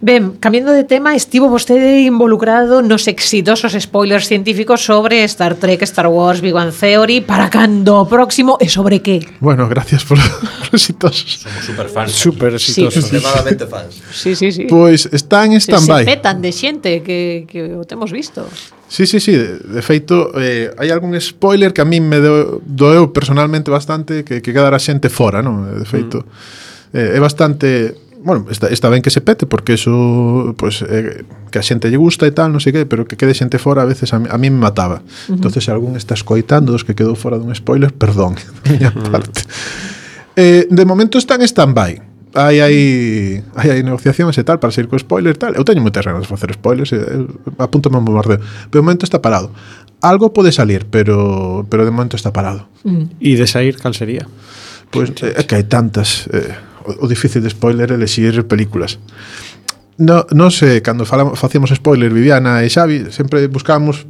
Ben, 0.00 0.38
cambiando 0.38 0.70
de 0.70 0.84
tema, 0.84 1.16
estivo 1.16 1.48
vostede 1.48 2.06
involucrado 2.06 2.82
nos 2.82 3.10
exitosos 3.10 3.74
spoilers 3.74 4.28
científicos 4.28 4.86
sobre 4.86 5.24
Star 5.24 5.56
Trek, 5.56 5.82
Star 5.82 6.06
Wars, 6.06 6.40
Big 6.40 6.52
Bang 6.54 6.70
Theory, 6.70 7.20
para 7.20 7.50
cando 7.50 7.98
o 7.98 8.06
próximo 8.06 8.54
e 8.62 8.70
sobre 8.70 9.02
qué? 9.02 9.26
Bueno, 9.42 9.66
gracias 9.66 10.06
por 10.06 10.22
los 10.22 10.70
exitosos. 10.72 11.42
Somos 11.42 11.64
super 11.66 11.88
fans. 11.90 12.12
Super 12.14 12.54
exitosos. 12.54 13.10
Extremadamente 13.10 13.66
fans. 13.66 13.98
Sí, 14.14 14.38
sí, 14.38 14.54
sí. 14.54 14.70
Pois 14.70 15.10
pues 15.10 15.18
están 15.18 15.50
en 15.50 15.58
stand-by. 15.58 16.06
Se, 16.06 16.10
se 16.10 16.16
petan 16.16 16.38
de 16.46 16.52
xente 16.54 17.02
que, 17.02 17.50
que 17.50 17.74
o 17.74 17.82
temos 17.82 18.14
visto. 18.14 18.46
Sí, 18.86 19.02
sí, 19.02 19.18
sí, 19.18 19.34
de, 19.34 19.58
de 19.58 19.82
feito 19.82 20.30
eh, 20.38 20.70
hai 20.78 20.94
algún 20.94 21.18
spoiler 21.18 21.74
que 21.74 21.82
a 21.82 21.88
min 21.90 22.06
me 22.06 22.22
do, 22.22 22.62
doeu 22.62 23.10
personalmente 23.10 23.66
bastante 23.74 24.22
que, 24.22 24.38
que 24.38 24.54
quedara 24.54 24.78
xente 24.78 25.10
fora, 25.10 25.42
non? 25.42 25.66
De 25.74 25.82
feito 25.82 26.22
mm. 26.22 26.94
eh, 26.94 27.18
é 27.18 27.20
bastante 27.20 28.06
bueno, 28.22 28.46
está, 28.50 28.68
está 28.68 28.88
ben 28.88 29.02
que 29.02 29.10
se 29.10 29.20
pete 29.20 29.46
porque 29.46 29.74
eso 29.74 30.54
pues, 30.58 30.82
eh, 30.82 31.24
que 31.50 31.58
a 31.58 31.62
xente 31.62 31.90
lle 31.90 31.96
gusta 31.96 32.26
e 32.26 32.34
tal, 32.34 32.50
non 32.50 32.58
sei 32.58 32.74
que, 32.74 32.84
pero 32.84 33.06
que 33.06 33.14
quede 33.14 33.34
xente 33.34 33.62
fora 33.62 33.82
a 33.82 33.88
veces 33.88 34.10
a, 34.10 34.18
a 34.18 34.38
mí 34.38 34.50
me 34.50 34.58
mataba. 34.58 35.00
Uh 35.00 35.02
-huh. 35.02 35.34
Entonces, 35.38 35.64
se 35.64 35.70
algún 35.70 35.94
está 35.94 36.14
escoitando 36.14 36.74
dos 36.74 36.82
que 36.82 36.98
quedou 36.98 37.14
fora 37.14 37.38
dun 37.38 37.54
spoiler, 37.54 37.94
perdón, 37.94 38.34
da 38.44 38.60
miña 38.66 38.90
mm. 38.90 39.10
parte. 39.14 39.40
Eh, 40.34 40.66
de 40.70 40.84
momento 40.84 41.18
están 41.18 41.42
stand-by. 41.42 42.02
Hai, 42.34 42.60
hai, 42.60 42.76
hai, 43.56 43.68
hai 43.70 43.80
negociacións 43.82 44.36
e 44.36 44.44
tal 44.44 44.60
para 44.60 44.70
seguir 44.70 44.90
co 44.90 44.98
spoiler 44.98 45.34
e 45.34 45.40
tal. 45.40 45.52
Eu 45.56 45.64
teño 45.64 45.80
moitas 45.80 46.04
ganas 46.04 46.26
de 46.26 46.30
facer 46.30 46.52
spoilers, 46.52 46.92
eh, 46.92 47.00
eh 47.00 47.26
apúntame 47.58 47.96
un 47.98 48.04
bombardeo. 48.04 48.42
Pero 48.68 48.78
de 48.82 48.84
momento 48.84 49.08
está 49.08 49.22
parado. 49.22 49.50
Algo 50.02 50.30
pode 50.30 50.52
salir, 50.52 50.86
pero 50.90 51.66
pero 51.70 51.86
de 51.86 51.90
momento 51.90 52.14
está 52.14 52.34
parado. 52.34 52.68
Mm. 52.84 53.18
E 53.18 53.32
de 53.38 53.46
sair, 53.46 53.78
cal 53.78 53.94
sería? 53.94 54.28
Pois 54.90 55.10
pues, 55.10 55.32
eh, 55.32 55.40
é 55.40 55.42
que 55.48 55.56
hai 55.56 55.64
tantas... 55.64 56.28
Eh, 56.30 56.67
o 56.96 57.06
difícil 57.06 57.44
de 57.44 57.50
spoiler 57.50 57.92
é 57.92 58.42
películas 58.48 58.98
no, 59.98 60.24
non 60.30 60.54
sei, 60.54 60.78
cando 60.78 61.02
falamos, 61.02 61.36
facíamos 61.36 61.74
spoiler 61.74 62.14
Viviana 62.14 62.62
e 62.62 62.70
Xavi, 62.70 63.10
sempre 63.10 63.50
buscábamos 63.50 64.06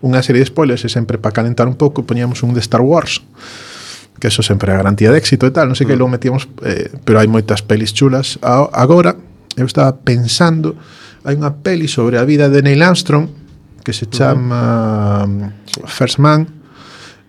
unha 0.00 0.24
serie 0.24 0.40
de 0.40 0.48
spoilers 0.48 0.82
e 0.82 0.90
sempre 0.90 1.20
para 1.20 1.36
calentar 1.36 1.68
un 1.68 1.76
pouco 1.76 2.02
poñíamos 2.02 2.40
un 2.42 2.56
de 2.56 2.64
Star 2.64 2.80
Wars 2.80 3.20
que 4.16 4.32
eso 4.32 4.40
sempre 4.40 4.72
é 4.72 4.74
a 4.74 4.80
garantía 4.80 5.12
de 5.12 5.18
éxito 5.20 5.44
e 5.44 5.52
tal, 5.52 5.68
non 5.68 5.76
sei 5.76 5.84
que 5.84 5.94
mm. 5.94 6.00
logo 6.00 6.16
metíamos 6.16 6.48
eh, 6.64 6.88
pero 7.04 7.20
hai 7.20 7.28
moitas 7.28 7.60
pelis 7.60 7.92
chulas 7.92 8.40
agora 8.42 9.14
eu 9.54 9.68
estaba 9.68 9.92
pensando 10.00 10.74
hai 11.28 11.36
unha 11.36 11.60
peli 11.60 11.86
sobre 11.86 12.16
a 12.16 12.24
vida 12.24 12.48
de 12.48 12.64
Neil 12.64 12.80
Armstrong 12.80 13.28
que 13.84 13.92
se 13.92 14.08
mm-hmm. 14.08 14.16
chama 14.16 14.60
mm. 15.28 15.86
First 15.86 16.18
Man 16.24 16.62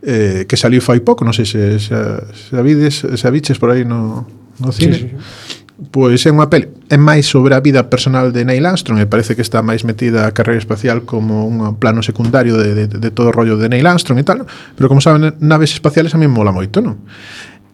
eh, 0.04 0.46
que 0.48 0.56
saliu 0.56 0.80
fai 0.80 1.00
pouco, 1.00 1.24
non 1.24 1.32
sei 1.32 1.48
se, 1.48 1.80
se, 1.80 1.96
se, 2.32 2.54
avides, 2.56 3.04
se 3.04 3.26
aviches 3.28 3.60
por 3.60 3.72
aí 3.72 3.88
no, 3.88 4.24
no 4.60 4.72
cine. 4.72 4.94
Sí, 4.94 5.00
sí, 5.00 5.10
sí. 5.10 5.64
Pois 5.90 6.22
é 6.24 6.30
unha 6.30 6.48
peli, 6.48 6.70
é 6.88 7.02
máis 7.02 7.26
sobre 7.26 7.58
a 7.58 7.60
vida 7.60 7.90
personal 7.90 8.30
de 8.30 8.46
Neil 8.46 8.64
Armstrong 8.64 9.02
e 9.02 9.10
parece 9.10 9.34
que 9.34 9.42
está 9.42 9.66
máis 9.66 9.82
metida 9.82 10.30
a 10.30 10.32
carreira 10.32 10.62
espacial 10.62 11.02
como 11.04 11.50
un 11.50 11.76
plano 11.82 12.06
secundario 12.06 12.56
de, 12.62 12.78
de, 12.78 12.86
de 12.88 13.10
todo 13.10 13.34
o 13.34 13.36
rollo 13.36 13.58
de 13.58 13.68
Neil 13.68 13.90
Armstrong 13.90 14.22
e 14.22 14.26
tal, 14.26 14.46
pero 14.78 14.86
como 14.86 15.02
saben, 15.02 15.34
naves 15.42 15.74
espaciales 15.74 16.14
a 16.14 16.22
mí 16.22 16.30
mola 16.30 16.54
moito, 16.54 16.78
non? 16.80 17.02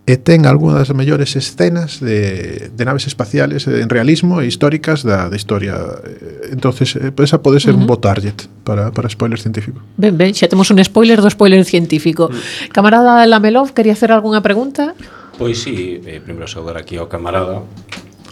e 0.09 0.17
ten 0.17 0.49
algunhas 0.49 0.89
das 0.89 0.97
mellores 0.97 1.37
escenas 1.37 2.01
de, 2.01 2.73
de 2.73 2.83
naves 2.83 3.05
espaciales 3.05 3.69
en 3.69 3.85
realismo 3.93 4.41
e 4.41 4.49
históricas 4.49 5.05
da, 5.05 5.29
da 5.29 5.37
historia. 5.37 5.77
Entonces, 6.49 6.97
eh, 6.97 7.13
esa 7.13 7.45
pode 7.45 7.61
ser 7.61 7.75
uh 7.75 7.77
-huh. 7.77 7.85
un 7.85 7.85
bo 7.85 8.01
target 8.01 8.49
para, 8.65 8.89
para 8.89 9.05
spoiler 9.05 9.37
científico. 9.37 9.85
Ben, 10.01 10.17
ben, 10.17 10.33
xa 10.33 10.49
temos 10.49 10.73
un 10.73 10.81
spoiler 10.81 11.21
do 11.21 11.29
spoiler 11.29 11.61
científico. 11.61 12.33
Camarada 12.73 13.21
Lamelov, 13.29 13.77
quería 13.77 13.93
hacer 13.93 14.09
algunha 14.09 14.41
pregunta? 14.41 14.97
Pois 15.39 15.63
sí, 15.63 16.03
eh, 16.03 16.19
primeiro 16.19 16.51
saudar 16.51 16.75
aquí 16.75 16.99
ao 16.99 17.07
camarada 17.07 17.63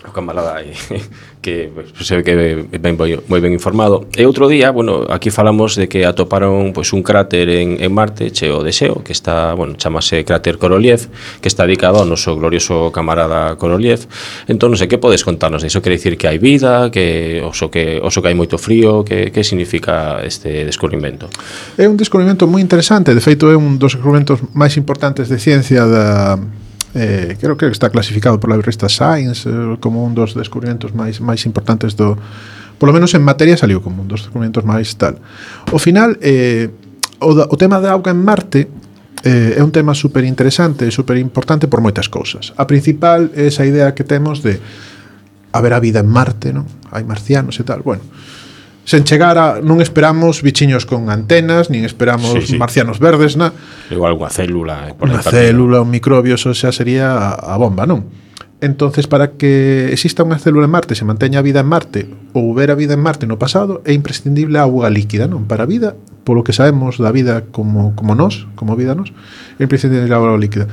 o 0.08 0.12
camarada 0.12 0.60
eh, 0.62 0.76
aí, 0.92 1.00
que 1.42 1.72
se 2.04 2.16
ve 2.16 2.24
que 2.24 2.36
ben 2.80 3.00
moi 3.00 3.40
ben 3.40 3.56
informado. 3.56 4.12
E 4.12 4.28
outro 4.28 4.52
día, 4.52 4.76
bueno, 4.76 5.08
aquí 5.08 5.32
falamos 5.32 5.80
de 5.80 5.88
que 5.88 6.04
atoparon 6.04 6.76
pois 6.76 6.92
un 6.92 7.04
cráter 7.08 7.48
en, 7.48 7.80
en 7.80 7.92
Marte 7.96 8.32
cheo 8.32 8.60
de 8.60 8.76
xeo, 8.76 9.08
que 9.08 9.16
está, 9.16 9.56
bueno, 9.56 9.80
chamase 9.80 10.28
cráter 10.28 10.60
Korolev, 10.60 11.08
que 11.40 11.48
está 11.48 11.64
dedicado 11.64 12.04
ao 12.04 12.08
noso 12.08 12.36
glorioso 12.36 12.92
camarada 12.92 13.56
Korolev 13.56 14.04
Entón, 14.52 14.76
non 14.76 14.80
sei 14.80 14.92
que 14.92 15.00
podes 15.00 15.24
contarnos 15.24 15.64
iso 15.64 15.80
quere 15.80 15.96
dicir 15.96 16.20
que 16.20 16.28
hai 16.28 16.44
vida, 16.44 16.92
que 16.92 17.40
oso 17.40 17.72
que 17.72 18.04
oso 18.04 18.20
que 18.20 18.28
hai 18.28 18.36
moito 18.36 18.60
frío, 18.60 19.08
que 19.08 19.32
que 19.32 19.48
significa 19.48 20.20
este 20.28 20.68
descubrimento? 20.68 21.32
É 21.80 21.88
un 21.88 21.96
descubrimento 21.96 22.48
moi 22.52 22.60
interesante, 22.60 23.16
de 23.16 23.24
feito 23.24 23.48
é 23.48 23.56
un 23.56 23.80
dos 23.80 23.96
descubrimentos 23.96 24.44
máis 24.52 24.76
importantes 24.76 25.32
de 25.32 25.40
ciencia 25.40 25.88
da 25.88 26.36
eh, 26.98 27.38
creo 27.40 27.56
que 27.56 27.68
está 27.68 27.90
clasificado 27.90 28.40
por 28.40 28.50
la 28.50 28.58
revista 28.58 28.90
Science 28.90 29.48
eh, 29.48 29.78
como 29.80 30.04
un 30.04 30.18
dos 30.18 30.34
descubrimentos 30.34 30.98
máis 30.98 31.22
máis 31.22 31.46
importantes 31.46 31.94
do 31.94 32.18
polo 32.82 32.94
menos 32.94 33.14
en 33.14 33.22
materia 33.22 33.54
saliu 33.54 33.86
como 33.86 34.02
un 34.02 34.10
dos 34.10 34.26
descubrimentos 34.26 34.66
máis 34.66 34.98
tal. 34.98 35.22
O 35.70 35.78
final 35.78 36.18
eh, 36.26 36.74
o, 37.22 37.38
da, 37.38 37.46
o 37.50 37.56
tema 37.58 37.78
da 37.78 37.94
auga 37.94 38.10
en 38.10 38.22
Marte 38.22 38.66
eh, 39.22 39.58
é 39.58 39.62
un 39.62 39.70
tema 39.70 39.94
super 39.94 40.26
interesante 40.26 40.86
e 40.86 40.92
super 40.92 41.18
importante 41.18 41.70
por 41.70 41.82
moitas 41.82 42.10
cousas. 42.10 42.54
A 42.58 42.66
principal 42.66 43.30
é 43.38 43.50
esa 43.50 43.66
idea 43.66 43.94
que 43.94 44.06
temos 44.06 44.42
de 44.42 44.58
haber 45.54 45.74
a 45.74 45.80
vida 45.82 46.02
en 46.02 46.10
Marte, 46.10 46.54
non? 46.54 46.66
Hai 46.90 47.06
marcianos 47.06 47.58
e 47.62 47.64
tal. 47.66 47.82
Bueno, 47.86 48.02
sen 48.88 49.04
chegar 49.04 49.36
a, 49.36 49.60
non 49.60 49.84
esperamos 49.84 50.40
bichiños 50.40 50.88
con 50.88 51.12
antenas, 51.12 51.68
nin 51.68 51.84
esperamos 51.84 52.32
sí, 52.48 52.56
sí. 52.56 52.58
marcianos 52.58 53.04
verdes, 53.04 53.36
na. 53.36 53.52
Igual 53.92 54.16
unha 54.16 54.32
célula, 54.32 54.88
eh, 54.88 54.96
por 54.96 55.12
unha 55.12 55.20
célula, 55.20 55.84
un 55.84 55.92
microbio, 55.92 56.40
eso 56.40 56.56
xa 56.56 56.72
sería 56.72 57.36
a, 57.36 57.36
a 57.36 57.60
bomba, 57.60 57.84
non? 57.84 58.08
Entonces, 58.64 59.06
para 59.12 59.36
que 59.36 59.92
exista 59.92 60.24
unha 60.24 60.40
célula 60.40 60.72
en 60.72 60.74
Marte, 60.74 60.96
se 60.96 61.04
manteña 61.04 61.44
a 61.44 61.46
vida 61.46 61.60
en 61.62 61.68
Marte 61.68 62.08
ou 62.32 62.56
houbera 62.56 62.80
vida 62.80 62.96
en 62.96 63.04
Marte 63.04 63.28
no 63.28 63.36
pasado, 63.36 63.84
é 63.84 63.92
imprescindible 63.92 64.56
a 64.56 64.64
auga 64.64 64.88
líquida, 64.88 65.28
non? 65.28 65.52
Para 65.52 65.68
a 65.68 65.70
vida, 65.70 66.00
polo 66.24 66.48
que 66.48 66.56
sabemos 66.56 66.96
da 66.96 67.12
vida 67.12 67.44
como, 67.52 67.92
como 67.92 68.16
nós, 68.16 68.48
como 68.56 68.80
vida 68.80 68.96
nós, 68.96 69.12
é 69.60 69.68
imprescindible 69.68 70.08
a 70.16 70.18
auga 70.24 70.40
líquida. 70.40 70.72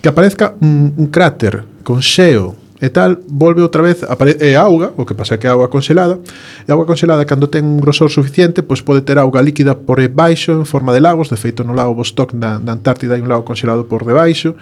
Que 0.00 0.08
aparezca 0.08 0.56
un, 0.64 0.96
un 0.96 1.12
cráter 1.12 1.68
con 1.84 2.00
xeo 2.00 2.56
e 2.80 2.88
tal, 2.88 3.20
volve 3.28 3.60
outra 3.60 3.82
vez, 3.82 4.00
é 4.40 4.56
auga, 4.56 4.92
o 4.96 5.04
que 5.04 5.14
pasa 5.14 5.34
é 5.34 5.38
que 5.38 5.46
é 5.46 5.50
auga 5.50 5.68
conxelada, 5.68 6.18
e 6.64 6.68
a 6.70 6.74
auga 6.74 6.88
conxelada 6.88 7.28
cando 7.28 7.46
ten 7.46 7.62
un 7.62 7.78
grosor 7.78 8.08
suficiente, 8.08 8.64
pois 8.64 8.80
pode 8.80 9.04
ter 9.04 9.20
auga 9.20 9.44
líquida 9.44 9.76
por 9.76 10.00
debaixo 10.00 10.56
en 10.56 10.64
forma 10.64 10.96
de 10.96 11.00
lagos, 11.04 11.28
de 11.28 11.36
feito 11.36 11.60
no 11.62 11.76
lago 11.76 11.92
Vostok 11.92 12.32
na, 12.32 12.56
na 12.56 12.72
Antártida 12.72 13.14
hai 13.14 13.22
un 13.22 13.28
lago 13.28 13.44
conxelado 13.44 13.84
por 13.84 14.08
debaixo, 14.08 14.56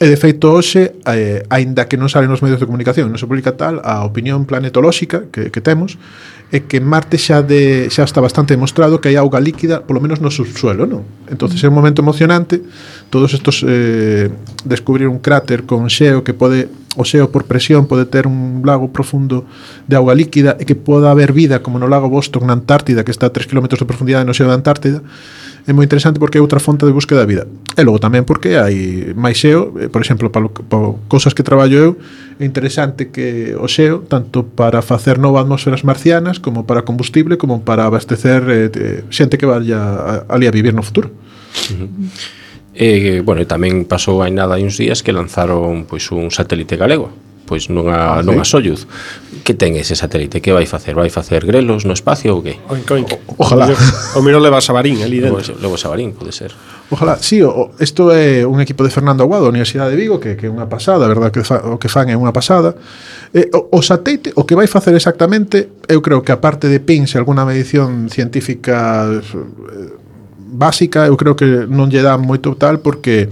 E 0.00 0.08
de 0.08 0.16
feito 0.16 0.48
hoxe, 0.48 0.96
eh, 1.04 1.44
aínda 1.52 1.84
que 1.84 2.00
non 2.00 2.08
salen 2.08 2.32
nos 2.32 2.40
medios 2.40 2.56
de 2.56 2.64
comunicación, 2.64 3.12
non 3.12 3.20
se 3.20 3.28
publica 3.28 3.52
tal, 3.60 3.84
a 3.84 4.00
opinión 4.08 4.48
planetolóxica 4.48 5.28
que, 5.28 5.52
que 5.52 5.60
temos 5.60 6.00
é 6.48 6.64
que 6.64 6.80
en 6.80 6.88
Marte 6.88 7.20
xa 7.20 7.44
de, 7.44 7.92
xa 7.92 8.08
está 8.08 8.24
bastante 8.24 8.56
demostrado 8.56 8.96
que 8.96 9.12
hai 9.12 9.20
auga 9.20 9.36
líquida, 9.44 9.84
polo 9.84 10.00
menos 10.00 10.24
no 10.24 10.32
subsuelo, 10.32 10.88
non? 10.88 11.04
Entonces 11.28 11.60
é 11.60 11.68
un 11.68 11.76
momento 11.76 12.00
emocionante 12.00 12.64
todos 13.12 13.36
estos 13.36 13.60
eh, 13.60 14.32
descubrir 14.64 15.04
un 15.04 15.20
cráter 15.20 15.68
con 15.68 15.84
xeo 15.92 16.24
que 16.24 16.32
pode 16.32 16.72
o 16.96 17.06
xeo 17.06 17.30
por 17.30 17.46
presión 17.46 17.86
pode 17.86 18.02
ter 18.06 18.26
un 18.26 18.66
lago 18.66 18.90
profundo 18.90 19.46
de 19.86 19.94
auga 19.94 20.10
líquida 20.10 20.58
e 20.58 20.66
que 20.66 20.74
poda 20.74 21.14
haber 21.14 21.30
vida 21.30 21.62
como 21.62 21.78
no 21.78 21.86
lago 21.86 22.10
Vostok 22.10 22.42
na 22.42 22.58
Antártida 22.58 23.06
que 23.06 23.14
está 23.14 23.30
a 23.30 23.34
3 23.34 23.46
km 23.46 23.70
de 23.70 23.86
profundidade 23.86 24.26
no 24.26 24.34
xeo 24.34 24.50
da 24.50 24.58
Antártida. 24.58 24.98
É 25.68 25.76
moi 25.76 25.86
interesante 25.86 26.18
porque 26.18 26.40
é 26.40 26.42
outra 26.42 26.58
fonte 26.58 26.82
de 26.82 26.90
búsqueda 26.90 27.22
da 27.22 27.30
vida. 27.30 27.44
E 27.78 27.82
logo 27.86 28.02
tamén 28.02 28.26
porque 28.26 28.58
hai 28.58 29.14
máis 29.14 29.38
xeo 29.38 29.70
eh, 29.78 29.86
por 29.86 30.02
exemplo, 30.02 30.34
para, 30.34 30.50
para 30.50 30.98
cousas 31.06 31.30
que 31.30 31.46
traballo 31.46 31.78
eu 31.78 31.90
é 32.40 32.44
interesante 32.48 33.14
que 33.14 33.54
o 33.54 33.70
xeo 33.70 34.02
tanto 34.10 34.42
para 34.42 34.82
facer 34.82 35.22
novas 35.22 35.46
atmósferas 35.46 35.86
marcianas 35.86 36.42
como 36.42 36.66
para 36.66 36.82
combustible, 36.82 37.38
como 37.38 37.62
para 37.62 37.86
abastecer 37.86 38.42
eh, 38.50 38.66
eh 38.74 39.00
xente 39.14 39.38
que 39.38 39.46
vaya 39.46 40.26
ali 40.26 40.50
a 40.50 40.52
vivir 40.52 40.74
no 40.74 40.82
futuro. 40.82 41.14
Uh 41.70 41.86
-huh. 41.86 42.40
E, 42.74 43.20
bueno, 43.26 43.42
e 43.42 43.46
tamén 43.50 43.82
pasou 43.84 44.22
hai 44.22 44.30
nada 44.30 44.54
hai 44.54 44.62
uns 44.62 44.78
días 44.78 45.02
que 45.02 45.10
lanzaron 45.10 45.90
pois 45.90 46.06
un 46.14 46.30
satélite 46.30 46.78
galego 46.78 47.10
pois 47.50 47.66
nunha, 47.66 48.22
ah, 48.22 48.22
nunha 48.22 48.46
sí. 48.46 48.54
Soyuz 48.54 48.86
que 49.42 49.58
ten 49.58 49.74
ese 49.74 49.98
satélite, 49.98 50.38
que 50.38 50.54
vai 50.54 50.70
facer? 50.70 50.94
Vai 50.94 51.10
facer 51.10 51.42
grelos 51.42 51.82
no 51.82 51.90
espacio 51.90 52.38
ou 52.38 52.46
que? 52.46 52.62
Oink, 52.70 52.86
oink. 52.86 53.10
O, 53.26 53.42
ojalá. 53.42 53.66
O, 54.14 54.18
o 54.18 54.22
miro 54.22 54.38
leva 54.38 54.62
Sabarín 54.62 55.02
ali 55.02 55.18
dentro. 55.18 55.58
Levo 55.58 55.74
Sabarín, 55.74 56.14
pode 56.14 56.30
ser. 56.30 56.54
Ojalá, 56.90 57.18
sí, 57.18 57.42
isto 57.82 58.14
é 58.14 58.46
un 58.46 58.62
equipo 58.62 58.86
de 58.86 58.90
Fernando 58.94 59.26
Aguado 59.26 59.50
da 59.50 59.50
Universidade 59.50 59.90
de 59.90 59.98
Vigo 59.98 60.22
que, 60.22 60.38
que 60.38 60.46
é 60.46 60.50
unha 60.52 60.70
pasada, 60.70 61.10
verdad? 61.10 61.34
Que 61.34 61.42
fa, 61.42 61.58
o 61.66 61.82
que 61.82 61.90
fan 61.90 62.06
é 62.06 62.14
unha 62.14 62.30
pasada. 62.30 62.78
Eh, 63.34 63.50
o, 63.50 63.74
o 63.74 63.80
satélite, 63.82 64.30
o 64.38 64.46
que 64.46 64.54
vai 64.54 64.70
facer 64.70 64.94
exactamente, 64.94 65.82
eu 65.90 65.98
creo 65.98 66.22
que 66.22 66.30
aparte 66.30 66.70
de 66.70 66.78
PINS, 66.78 67.18
alguna 67.18 67.42
medición 67.42 68.06
científica 68.14 69.10
eh, 69.10 70.09
básica, 70.50 71.06
eu 71.06 71.16
creo 71.16 71.38
que 71.38 71.66
non 71.70 71.86
lle 71.88 72.02
dá 72.02 72.18
moito 72.18 72.52
tal 72.58 72.82
porque 72.82 73.30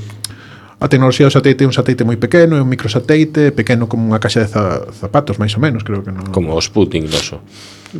a 0.78 0.86
tecnoloxía 0.86 1.26
do 1.26 1.34
satélite 1.34 1.66
é 1.66 1.66
un 1.66 1.74
satélite 1.74 2.06
moi 2.06 2.14
pequeno, 2.14 2.54
é 2.54 2.62
un 2.62 2.70
microsatélite, 2.70 3.50
pequeno 3.50 3.90
como 3.90 4.06
unha 4.06 4.22
caixa 4.22 4.46
de 4.46 4.48
za 4.48 4.86
zapatos, 4.94 5.34
máis 5.34 5.50
ou 5.58 5.60
menos, 5.62 5.82
creo 5.82 6.06
que 6.06 6.14
non. 6.14 6.30
Como 6.30 6.54
o 6.54 6.62
Sputnik 6.62 7.10
noso. 7.10 7.42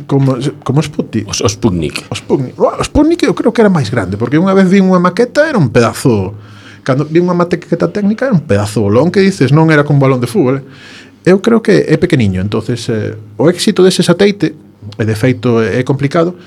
Como, 0.07 0.39
como 0.63 0.79
Sputnik? 0.79 1.27
Os, 1.27 1.43
o 1.43 1.49
Sputnik. 1.51 2.07
O 2.07 2.15
Sputnik. 2.15 2.55
O 2.55 2.79
Sputnik 2.79 3.27
eu 3.27 3.35
creo 3.35 3.51
que 3.51 3.59
era 3.59 3.67
máis 3.67 3.91
grande, 3.91 4.15
porque 4.15 4.39
unha 4.39 4.55
vez 4.55 4.71
vi 4.71 4.79
unha 4.79 4.99
maqueta, 4.99 5.43
era 5.43 5.59
un 5.59 5.75
pedazo... 5.75 6.39
Cando 6.79 7.03
vi 7.03 7.19
unha 7.19 7.35
maqueta 7.35 7.91
técnica, 7.91 8.31
era 8.31 8.35
un 8.39 8.47
pedazo 8.47 8.87
bolón 8.87 9.11
que 9.11 9.19
dices, 9.19 9.51
non 9.51 9.67
era 9.67 9.83
con 9.83 9.99
balón 9.99 10.23
de 10.23 10.31
fútbol. 10.31 10.63
Eh? 10.63 11.35
Eu 11.35 11.43
creo 11.43 11.59
que 11.59 11.83
é 11.83 11.99
pequeniño, 11.99 12.39
entonces 12.39 12.87
eh, 12.87 13.19
o 13.35 13.51
éxito 13.51 13.83
dese 13.83 14.07
satélite, 14.07 14.55
e 14.95 15.03
de 15.03 15.15
feito 15.19 15.59
eh, 15.59 15.79
é 15.79 15.83
complicado, 15.83 16.39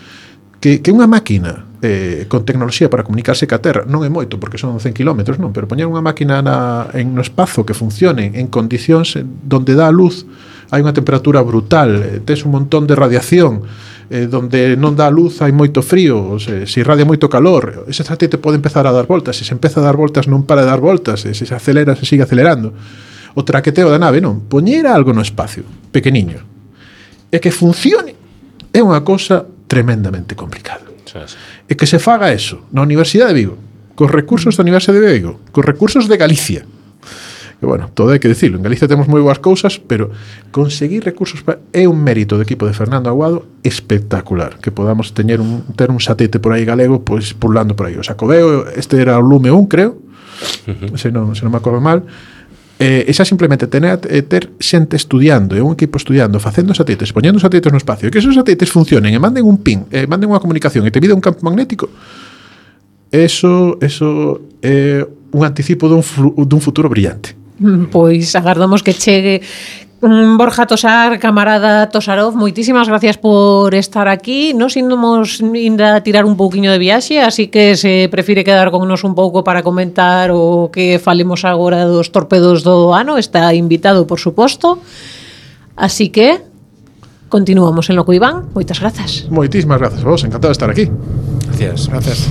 que, 0.63 0.79
que 0.79 0.95
unha 0.95 1.11
máquina 1.11 1.67
eh, 1.83 2.31
con 2.31 2.47
tecnoloxía 2.47 2.87
para 2.87 3.03
comunicarse 3.03 3.51
ca 3.51 3.59
Terra 3.59 3.83
non 3.83 4.07
é 4.07 4.11
moito 4.15 4.39
porque 4.39 4.63
son 4.63 4.79
100 4.79 4.95
km, 4.95 5.35
non, 5.43 5.51
pero 5.51 5.67
poñer 5.67 5.91
unha 5.91 5.99
máquina 5.99 6.39
na, 6.39 6.87
en 6.95 7.11
no 7.11 7.21
espazo 7.21 7.67
que 7.67 7.75
funcione 7.75 8.31
en 8.39 8.47
condicións 8.47 9.19
donde 9.43 9.75
dá 9.75 9.91
a 9.91 9.95
luz 9.95 10.23
hai 10.71 10.81
unha 10.81 10.95
temperatura 10.95 11.43
brutal, 11.43 11.91
eh, 12.01 12.23
tes 12.23 12.47
un 12.47 12.55
montón 12.55 12.87
de 12.89 12.95
radiación, 12.97 13.67
eh, 14.09 14.31
donde 14.31 14.79
non 14.79 14.95
dá 14.95 15.11
luz 15.11 15.43
hai 15.43 15.51
moito 15.51 15.83
frío, 15.83 16.39
se, 16.39 16.65
se 16.71 16.81
irradia 16.81 17.05
moito 17.05 17.27
calor, 17.27 17.85
ese 17.91 18.07
satélite 18.07 18.39
pode 18.39 18.57
empezar 18.57 18.87
a 18.87 18.95
dar 18.95 19.11
voltas, 19.11 19.35
se 19.35 19.45
se 19.45 19.53
empeza 19.53 19.83
a 19.83 19.85
dar 19.85 19.99
voltas 19.99 20.31
non 20.31 20.47
para 20.47 20.63
de 20.63 20.71
dar 20.71 20.79
voltas, 20.79 21.27
se 21.27 21.35
se 21.35 21.45
acelera 21.51 21.99
se 21.99 22.07
sigue 22.07 22.23
acelerando. 22.23 22.71
O 23.35 23.43
traqueteo 23.43 23.91
da 23.91 23.99
nave, 23.99 24.23
non, 24.23 24.47
poñer 24.47 24.87
algo 24.87 25.11
no 25.11 25.27
espacio, 25.27 25.67
pequeniño, 25.91 26.41
e 27.29 27.37
que 27.43 27.51
funcione 27.51 28.17
é 28.73 28.81
unha 28.81 29.05
cosa 29.05 29.45
tremendamente 29.73 30.37
complicado. 30.37 30.85
Xas. 31.09 31.41
E 31.65 31.73
que 31.73 31.89
se 31.89 31.97
faga 31.97 32.29
eso 32.29 32.69
na 32.77 32.85
Universidade 32.85 33.33
de 33.33 33.41
Vigo, 33.41 33.57
cos 33.97 34.13
recursos 34.13 34.53
da 34.61 34.61
Universidade 34.61 35.01
de 35.01 35.09
Vigo, 35.09 35.41
cos 35.49 35.65
recursos 35.65 36.13
de 36.13 36.21
Galicia. 36.21 36.69
Que 37.57 37.65
bueno, 37.65 37.89
todo 37.95 38.13
hai 38.13 38.21
que 38.21 38.29
dicilo, 38.29 38.61
en 38.61 38.67
Galicia 38.67 38.85
temos 38.85 39.09
moi 39.09 39.25
boas 39.25 39.41
cousas, 39.41 39.81
pero 39.81 40.13
conseguir 40.53 41.01
recursos 41.09 41.41
para... 41.41 41.65
é 41.73 41.89
un 41.89 41.97
mérito 42.05 42.37
do 42.37 42.45
equipo 42.45 42.69
de 42.69 42.77
Fernando 42.77 43.09
Aguado 43.09 43.49
espectacular, 43.65 44.61
que 44.61 44.69
podamos 44.69 45.17
teñer 45.17 45.41
un, 45.41 45.65
ter 45.73 45.89
un 45.89 46.03
satélite 46.05 46.37
por 46.37 46.53
aí 46.53 46.69
galego 46.69 47.01
pois 47.01 47.33
pulando 47.33 47.73
por 47.73 47.89
aí. 47.89 47.97
O 47.97 48.05
Sacobeo, 48.05 48.69
este 48.77 49.01
era 49.01 49.17
o 49.17 49.25
Lume 49.25 49.49
1, 49.49 49.73
creo, 49.73 49.97
uh 49.97 50.75
-huh. 50.75 51.01
se 51.01 51.09
non, 51.09 51.33
se 51.33 51.49
non 51.49 51.55
me 51.55 51.63
acordo 51.63 51.81
mal, 51.81 52.05
Eh, 52.83 53.07
e 53.07 53.13
xa 53.15 53.23
simplemente 53.23 53.71
tener, 53.71 54.03
eh, 54.11 54.27
ter 54.27 54.51
xente 54.59 54.99
estudiando, 54.99 55.55
e 55.55 55.63
un 55.63 55.79
equipo 55.79 56.03
estudiando, 56.03 56.43
facendo 56.43 56.75
satélites, 56.75 57.15
poñendo 57.15 57.39
satélites 57.39 57.71
no 57.71 57.79
espacio, 57.79 58.09
e 58.09 58.11
que 58.11 58.19
esos 58.19 58.35
satélites 58.35 58.75
funcionen 58.75 59.15
e 59.15 59.23
manden 59.23 59.47
un 59.47 59.63
pin, 59.63 59.87
e 59.95 60.11
manden 60.11 60.35
unha 60.35 60.43
comunicación 60.43 60.83
e 60.83 60.91
te 60.91 60.99
mide 60.99 61.15
un 61.15 61.23
campo 61.23 61.47
magnético, 61.47 61.87
eso, 63.15 63.79
eso 63.79 64.51
é 64.59 65.07
eh, 65.07 65.31
un 65.31 65.47
anticipo 65.47 65.87
dun, 65.87 66.03
dun 66.43 66.61
futuro 66.61 66.91
brillante. 66.91 67.39
Pois 67.95 68.35
agardamos 68.35 68.83
que 68.83 68.91
chegue 68.91 69.47
Borja 70.03 70.67
Tosar, 70.67 71.21
camarada 71.21 71.87
Tosarov, 71.89 72.35
moitísimas 72.35 72.89
gracias 72.91 73.19
por 73.19 73.73
estar 73.73 74.09
aquí. 74.09 74.51
Nos 74.53 74.77
indumos 74.77 75.39
inda 75.39 76.03
tirar 76.03 76.25
un 76.25 76.37
pouquiño 76.37 76.73
de 76.73 76.79
viaxe, 76.83 77.23
así 77.23 77.47
que 77.47 77.77
se 77.77 78.09
prefire 78.11 78.43
quedar 78.43 78.73
con 78.73 78.83
nos 78.89 79.05
un 79.05 79.15
pouco 79.15 79.45
para 79.45 79.63
comentar 79.63 80.35
o 80.35 80.75
que 80.75 80.99
falemos 80.99 81.47
agora 81.47 81.87
dos 81.87 82.11
torpedos 82.11 82.67
do 82.67 82.91
ano. 82.91 83.15
Está 83.15 83.55
invitado, 83.55 84.03
por 84.03 84.19
suposto. 84.19 84.83
Así 85.79 86.11
que 86.11 86.43
continuamos 87.31 87.87
en 87.87 87.95
lo 87.95 88.03
que 88.03 88.19
Iván. 88.19 88.51
Moitas 88.59 88.83
grazas. 88.83 89.31
Moitísimas 89.31 89.79
grazas 89.79 90.03
a 90.03 90.09
vos, 90.11 90.27
encantado 90.27 90.51
de 90.51 90.59
estar 90.59 90.71
aquí. 90.71 90.91
Gracias. 91.47 91.87
Gracias. 91.87 92.27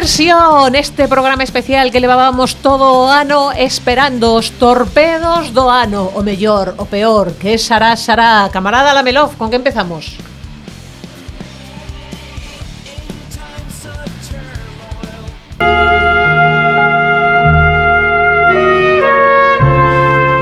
Inmersión, 0.00 0.74
este 0.76 1.08
programa 1.08 1.42
especial 1.42 1.90
que 1.92 2.00
levábamos 2.00 2.56
todo 2.56 3.10
ano 3.10 3.52
esperando 3.52 4.32
os 4.32 4.48
torpedos 4.56 5.52
do 5.52 5.68
ano, 5.68 6.08
o 6.16 6.24
mellor, 6.24 6.72
o 6.80 6.88
peor, 6.88 7.36
que 7.36 7.60
sará, 7.60 7.92
sará. 8.00 8.48
Camarada 8.48 8.96
Lamelov, 8.96 9.36
con 9.36 9.52
que 9.52 9.60
empezamos? 9.60 10.16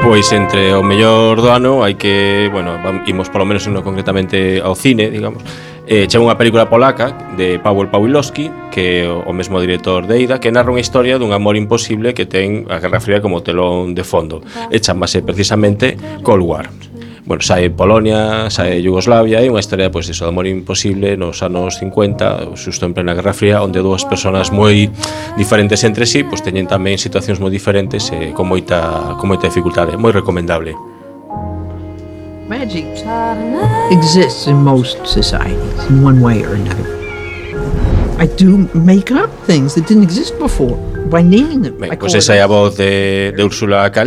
Pois 0.07 0.31
entre 0.31 0.71
o 0.79 0.87
mellor 0.87 1.43
do 1.43 1.51
ano 1.51 1.83
hai 1.83 1.99
que, 1.99 2.47
bueno, 2.55 2.79
imos 3.11 3.27
polo 3.27 3.43
menos 3.43 3.67
no 3.67 3.83
concretamente 3.83 4.63
ao 4.63 4.79
cine, 4.79 5.11
digamos. 5.11 5.43
Eh, 5.89 6.05
chega 6.05 6.21
unha 6.21 6.37
película 6.37 6.69
polaca 6.69 7.17
de 7.41 7.57
Paweł 7.57 7.89
Pawlowski, 7.89 8.53
que 8.69 9.01
é 9.01 9.09
o 9.09 9.33
mesmo 9.33 9.57
director 9.57 10.05
de 10.05 10.21
Ida, 10.21 10.37
que 10.37 10.53
narra 10.53 10.69
unha 10.69 10.85
historia 10.85 11.17
dun 11.17 11.33
amor 11.33 11.57
imposible 11.57 12.13
que 12.13 12.29
ten 12.29 12.69
a 12.69 12.77
Guerra 12.77 13.01
Fría 13.01 13.25
como 13.25 13.41
telón 13.41 13.97
de 13.97 14.05
fondo. 14.05 14.45
E 14.69 14.85
chamase 14.85 15.25
precisamente 15.25 15.97
Cold 16.21 16.45
War. 16.45 16.69
Bueno, 17.25 17.41
sae 17.41 17.73
Polonia, 17.73 18.53
sae 18.53 18.85
Yugoslavia, 18.85 19.41
e 19.41 19.49
unha 19.49 19.65
historia 19.65 19.89
pois, 19.89 20.05
iso, 20.13 20.29
de 20.29 20.33
amor 20.37 20.45
imposible 20.45 21.17
nos 21.17 21.41
anos 21.41 21.81
50, 21.81 22.53
xusto 22.61 22.85
en 22.85 22.93
plena 22.93 23.17
Guerra 23.17 23.33
Fría, 23.33 23.65
onde 23.65 23.81
dúas 23.81 24.05
persoas 24.05 24.53
moi 24.53 24.93
diferentes 25.41 25.81
entre 25.89 26.05
sí, 26.05 26.21
pois 26.21 26.45
teñen 26.45 26.69
tamén 26.69 27.01
situacións 27.01 27.41
moi 27.41 27.49
diferentes 27.49 28.13
e 28.13 28.29
eh, 28.29 28.37
con 28.37 28.45
moita, 28.45 29.17
con 29.17 29.33
moita 29.33 29.49
dificultade. 29.49 29.97
Moi 29.97 30.13
recomendable. 30.13 30.98
Magic 32.49 32.87
exists 33.91 34.47
in 34.47 34.57
most 34.57 34.97
societies 35.07 35.85
in 35.91 36.03
one 36.03 36.23
way 36.23 36.43
or 36.43 36.55
another. 36.55 36.89
I 38.19 38.27
do 38.27 38.67
make 38.73 39.13
up 39.13 39.31
things 39.47 39.75
that 39.75 39.87
didn't 39.87 40.05
exist 40.05 40.39
before 40.39 40.77
by 41.11 41.23
naming 41.23 41.61
them. 41.61 41.79
Ben, 41.79 41.99
pues 41.99 42.15
esa 42.15 42.35
é 42.35 42.41
a 42.41 42.47
voz 42.47 42.77
de, 42.79 43.35
de 43.37 43.45
Úrsula 43.45 43.93
K. 43.93 44.05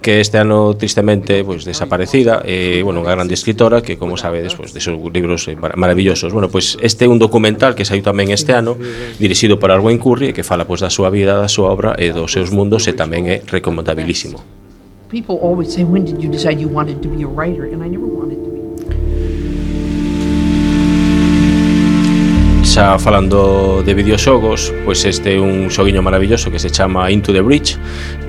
que 0.00 0.20
este 0.20 0.38
ano 0.38 0.76
tristemente 0.76 1.42
pois 1.42 1.56
pues, 1.56 1.64
desaparecida, 1.64 2.42
eh 2.46 2.82
bueno, 2.84 3.02
unha 3.02 3.10
grande 3.18 3.34
escritora 3.34 3.82
que 3.82 3.98
como 3.98 4.14
sabedes, 4.14 4.54
pois 4.54 4.70
de 4.70 4.78
seus 4.78 5.02
libros 5.10 5.50
eh, 5.50 5.58
maravillosos. 5.58 6.30
Bueno, 6.30 6.46
pois 6.46 6.78
pues, 6.78 6.86
este 6.86 7.04
é 7.04 7.08
un 7.10 7.18
documental 7.18 7.74
que 7.74 7.82
saiu 7.82 8.06
tamén 8.06 8.30
este 8.30 8.54
ano, 8.54 8.78
dirixido 9.18 9.58
por 9.58 9.74
Arwen 9.74 9.98
Curry, 9.98 10.30
que 10.30 10.46
fala 10.46 10.62
pois 10.62 10.78
da 10.78 10.94
súa 10.94 11.10
vida, 11.10 11.34
da 11.34 11.50
súa 11.50 11.74
obra 11.74 11.98
e 11.98 12.14
dos 12.14 12.30
seus 12.30 12.54
mundos 12.54 12.86
e 12.86 12.94
tamén 12.94 13.26
é 13.26 13.42
recomendabilísimo. 13.42 14.57
People 15.08 15.36
always 15.38 15.72
say, 15.72 15.84
when 15.84 16.04
did 16.04 16.22
you 16.22 16.30
decide 16.30 16.60
you 16.60 16.68
wanted 16.68 17.02
to 17.02 17.08
be 17.08 17.22
a 17.22 17.26
writer? 17.26 17.64
And 17.64 17.82
I 17.82 17.88
never 17.88 18.06
xa 22.78 22.96
falando 22.96 23.82
de 23.82 23.92
videoxogos, 23.92 24.70
pois 24.86 25.02
este 25.02 25.34
é 25.34 25.40
un 25.42 25.66
xoguiño 25.66 25.98
maravilloso 25.98 26.46
que 26.46 26.62
se 26.62 26.70
chama 26.70 27.10
Into 27.10 27.34
the 27.34 27.42
Bridge, 27.42 27.74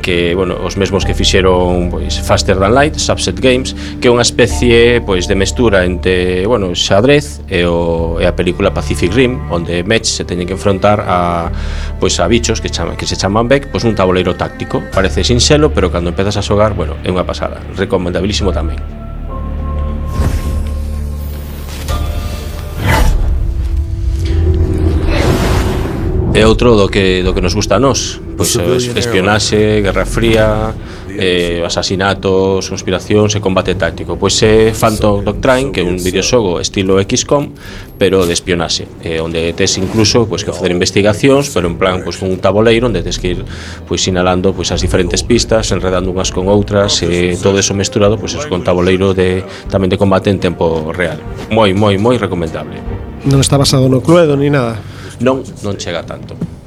que, 0.02 0.34
bueno, 0.34 0.58
os 0.66 0.74
mesmos 0.74 1.06
que 1.06 1.14
fixeron 1.14 1.94
pois 1.94 2.18
Faster 2.18 2.58
Than 2.58 2.74
Light, 2.74 2.98
Subset 2.98 3.38
Games, 3.38 3.78
que 4.02 4.10
é 4.10 4.12
unha 4.12 4.26
especie 4.26 5.06
pois 5.06 5.30
de 5.30 5.38
mestura 5.38 5.86
entre, 5.86 6.50
bueno, 6.50 6.74
xadrez 6.74 7.46
e, 7.46 7.62
o, 7.70 8.18
e 8.18 8.26
a 8.26 8.34
película 8.34 8.74
Pacific 8.74 9.14
Rim, 9.14 9.38
onde 9.54 9.86
Mech 9.86 10.10
se 10.10 10.26
teñen 10.26 10.50
que 10.50 10.58
enfrontar 10.58 11.06
a 11.06 11.54
pois 12.02 12.18
a 12.18 12.26
bichos 12.26 12.58
que 12.58 12.74
chama, 12.74 12.98
que 12.98 13.06
se 13.06 13.14
chaman 13.14 13.46
Beck, 13.46 13.70
pois 13.70 13.86
un 13.86 13.94
tabuleiro 13.94 14.34
táctico. 14.34 14.82
Parece 14.90 15.22
sinxelo, 15.22 15.70
pero 15.70 15.94
cando 15.94 16.10
empezas 16.10 16.42
a 16.42 16.42
xogar, 16.42 16.74
bueno, 16.74 16.98
é 17.06 17.14
unha 17.14 17.22
pasada. 17.22 17.62
Recomendabilísimo 17.78 18.50
tamén. 18.50 19.09
É 26.34 26.46
outro 26.46 26.78
do 26.78 26.88
que 26.88 27.26
do 27.26 27.34
que 27.34 27.42
nos 27.42 27.58
gusta 27.58 27.76
a 27.76 27.82
nós, 27.82 28.22
pois 28.38 28.54
pues, 28.54 28.86
eh, 28.86 29.00
espionaxe, 29.02 29.58
eh, 29.58 29.82
guerra 29.82 30.06
fría, 30.06 30.72
eh, 31.20 31.64
asasinatos, 31.66 32.70
conspiracións 32.70 33.36
e 33.36 33.42
combate 33.42 33.76
táctico. 33.76 34.16
Pois 34.16 34.38
é 34.46 34.72
Phantom 34.72 35.26
Doctrine, 35.26 35.74
que 35.74 35.82
é 35.82 35.86
un 35.86 35.98
videoxogo 35.98 36.62
estilo 36.62 37.02
XCOM, 37.02 37.52
pero 37.98 38.24
de 38.30 38.34
espionaxe, 38.34 38.88
eh, 39.04 39.20
onde 39.20 39.52
tes 39.58 39.76
incluso 39.82 40.30
pois 40.30 40.46
pues, 40.46 40.48
que 40.48 40.52
facer 40.54 40.72
investigacións, 40.72 41.50
pero 41.50 41.68
en 41.68 41.76
plan 41.76 42.06
pois 42.06 42.22
pues, 42.22 42.32
un 42.32 42.38
tabuleiro 42.40 42.88
onde 42.88 43.04
tes 43.04 43.20
que 43.20 43.36
ir 43.36 43.40
pois 43.90 44.00
sinalando 44.00 44.54
pois 44.54 44.72
as 44.72 44.80
diferentes 44.80 45.26
pistas, 45.26 45.74
enredando 45.74 46.14
unhas 46.14 46.32
con 46.32 46.48
outras, 46.48 47.04
e 47.04 47.36
eh, 47.36 47.42
todo 47.42 47.60
eso 47.60 47.74
mesturado 47.74 48.16
pois 48.16 48.38
con 48.48 48.64
tabuleiro 48.64 49.18
de 49.18 49.44
tamén 49.68 49.90
de 49.92 49.98
combate 49.98 50.30
en 50.32 50.40
tempo 50.40 50.94
real. 50.96 51.20
Moi, 51.52 51.76
moi, 51.76 51.98
moi 51.98 52.16
recomendable. 52.16 52.80
Non 53.28 53.44
está 53.44 53.60
basado 53.60 53.92
no 53.92 54.00
Cluedo 54.00 54.40
ni 54.40 54.48
nada 54.48 54.80
non 55.20 55.44
non 55.62 55.76
chega 55.76 56.04
tanto. 56.04 56.59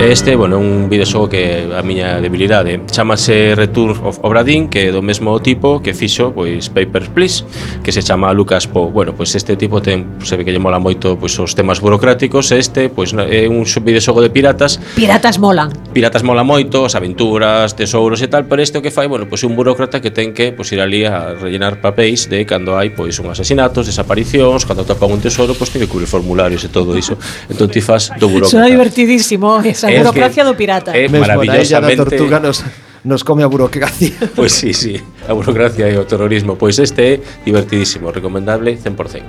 Este, 0.00 0.34
bueno, 0.36 0.56
é 0.56 0.58
un 0.58 0.90
videoxogo 0.90 1.28
que 1.30 1.70
a 1.70 1.80
miña 1.80 2.20
debilidade. 2.20 2.82
Chamase 2.90 3.54
Return 3.54 3.94
of 4.04 4.18
Obradin 4.26 4.68
Que 4.68 4.90
é 4.90 4.92
do 4.92 5.00
mesmo 5.00 5.38
tipo 5.40 5.80
que 5.80 5.94
fixo 5.94 6.34
pois 6.34 6.68
Papers, 6.68 7.08
Please 7.14 7.44
Que 7.80 7.94
se 7.94 8.02
chama 8.02 8.34
Lucas 8.34 8.66
Poe 8.66 8.90
Bueno, 8.90 9.14
pois 9.14 9.32
este 9.34 9.56
tipo 9.56 9.80
ten, 9.80 10.18
se 10.20 10.36
ve 10.36 10.44
que 10.44 10.52
lle 10.52 10.58
mola 10.58 10.82
moito 10.82 11.16
pois, 11.16 11.38
os 11.38 11.54
temas 11.54 11.80
burocráticos 11.80 12.52
Este, 12.52 12.90
pois 12.90 13.14
é 13.14 13.48
un 13.48 13.64
videoxogo 13.64 14.20
de 14.20 14.28
piratas. 14.28 14.82
Piratas 14.98 15.38
molan. 15.38 15.70
Piratas 15.94 16.26
mola 16.26 16.44
moito, 16.44 16.84
as 16.84 16.98
aventuras, 16.98 17.72
tesouros 17.72 18.20
e 18.20 18.28
tal 18.28 18.44
Pero 18.44 18.60
este 18.60 18.76
o 18.76 18.82
que 18.82 18.90
fai, 18.90 19.06
bueno, 19.06 19.24
pois 19.30 19.40
é 19.40 19.46
un 19.46 19.56
burócrata 19.56 20.02
que 20.02 20.10
ten 20.10 20.34
que 20.34 20.52
pois, 20.52 20.68
ir 20.74 20.82
ali 20.82 21.06
a 21.06 21.38
rellenar 21.38 21.80
papéis 21.80 22.28
De 22.28 22.44
cando 22.44 22.76
hai 22.76 22.90
pois 22.90 23.16
un 23.22 23.30
asesinatos, 23.30 23.86
desaparicións 23.86 24.66
Cando 24.66 24.84
topa 24.84 25.06
un 25.06 25.22
tesouro, 25.22 25.54
pois 25.54 25.70
ten 25.70 25.80
que 25.80 25.88
cubrir 25.88 26.10
formularios 26.10 26.66
e 26.66 26.68
todo 26.68 26.92
iso. 26.98 27.16
Entón 27.48 27.70
ti 27.70 27.80
fas 27.80 28.10
do 28.18 28.28
burócrata. 28.28 28.58
Sona 28.58 28.68
divertidísimo 28.68 29.62
esa 29.64 29.83
Es 29.88 29.94
que- 29.96 30.02
burocracia 30.02 30.44
do 30.44 30.54
pirata. 30.56 30.92
é 30.96 31.08
Mesmo 31.08 31.26
na 31.26 31.36
maravillosamente- 31.36 31.96
tortuga 32.04 32.40
nos, 32.40 32.64
nos 33.04 33.22
come 33.24 33.42
a 33.42 33.46
burocracia. 33.46 34.12
Pois 34.34 34.52
sí, 34.58 34.72
sí, 34.74 35.00
a 35.28 35.32
burocracia 35.32 35.88
e 35.90 35.96
o 35.98 36.04
terrorismo. 36.04 36.56
Pois 36.56 36.78
este 36.78 37.14
é 37.14 37.20
divertidísimo, 37.44 38.10
recomendable 38.10 38.76
100%. 38.76 39.22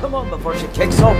Come 0.00 0.16
on 0.16 0.30
before 0.30 0.56
she 0.58 0.66
kicks 0.72 1.00
off. 1.00 1.16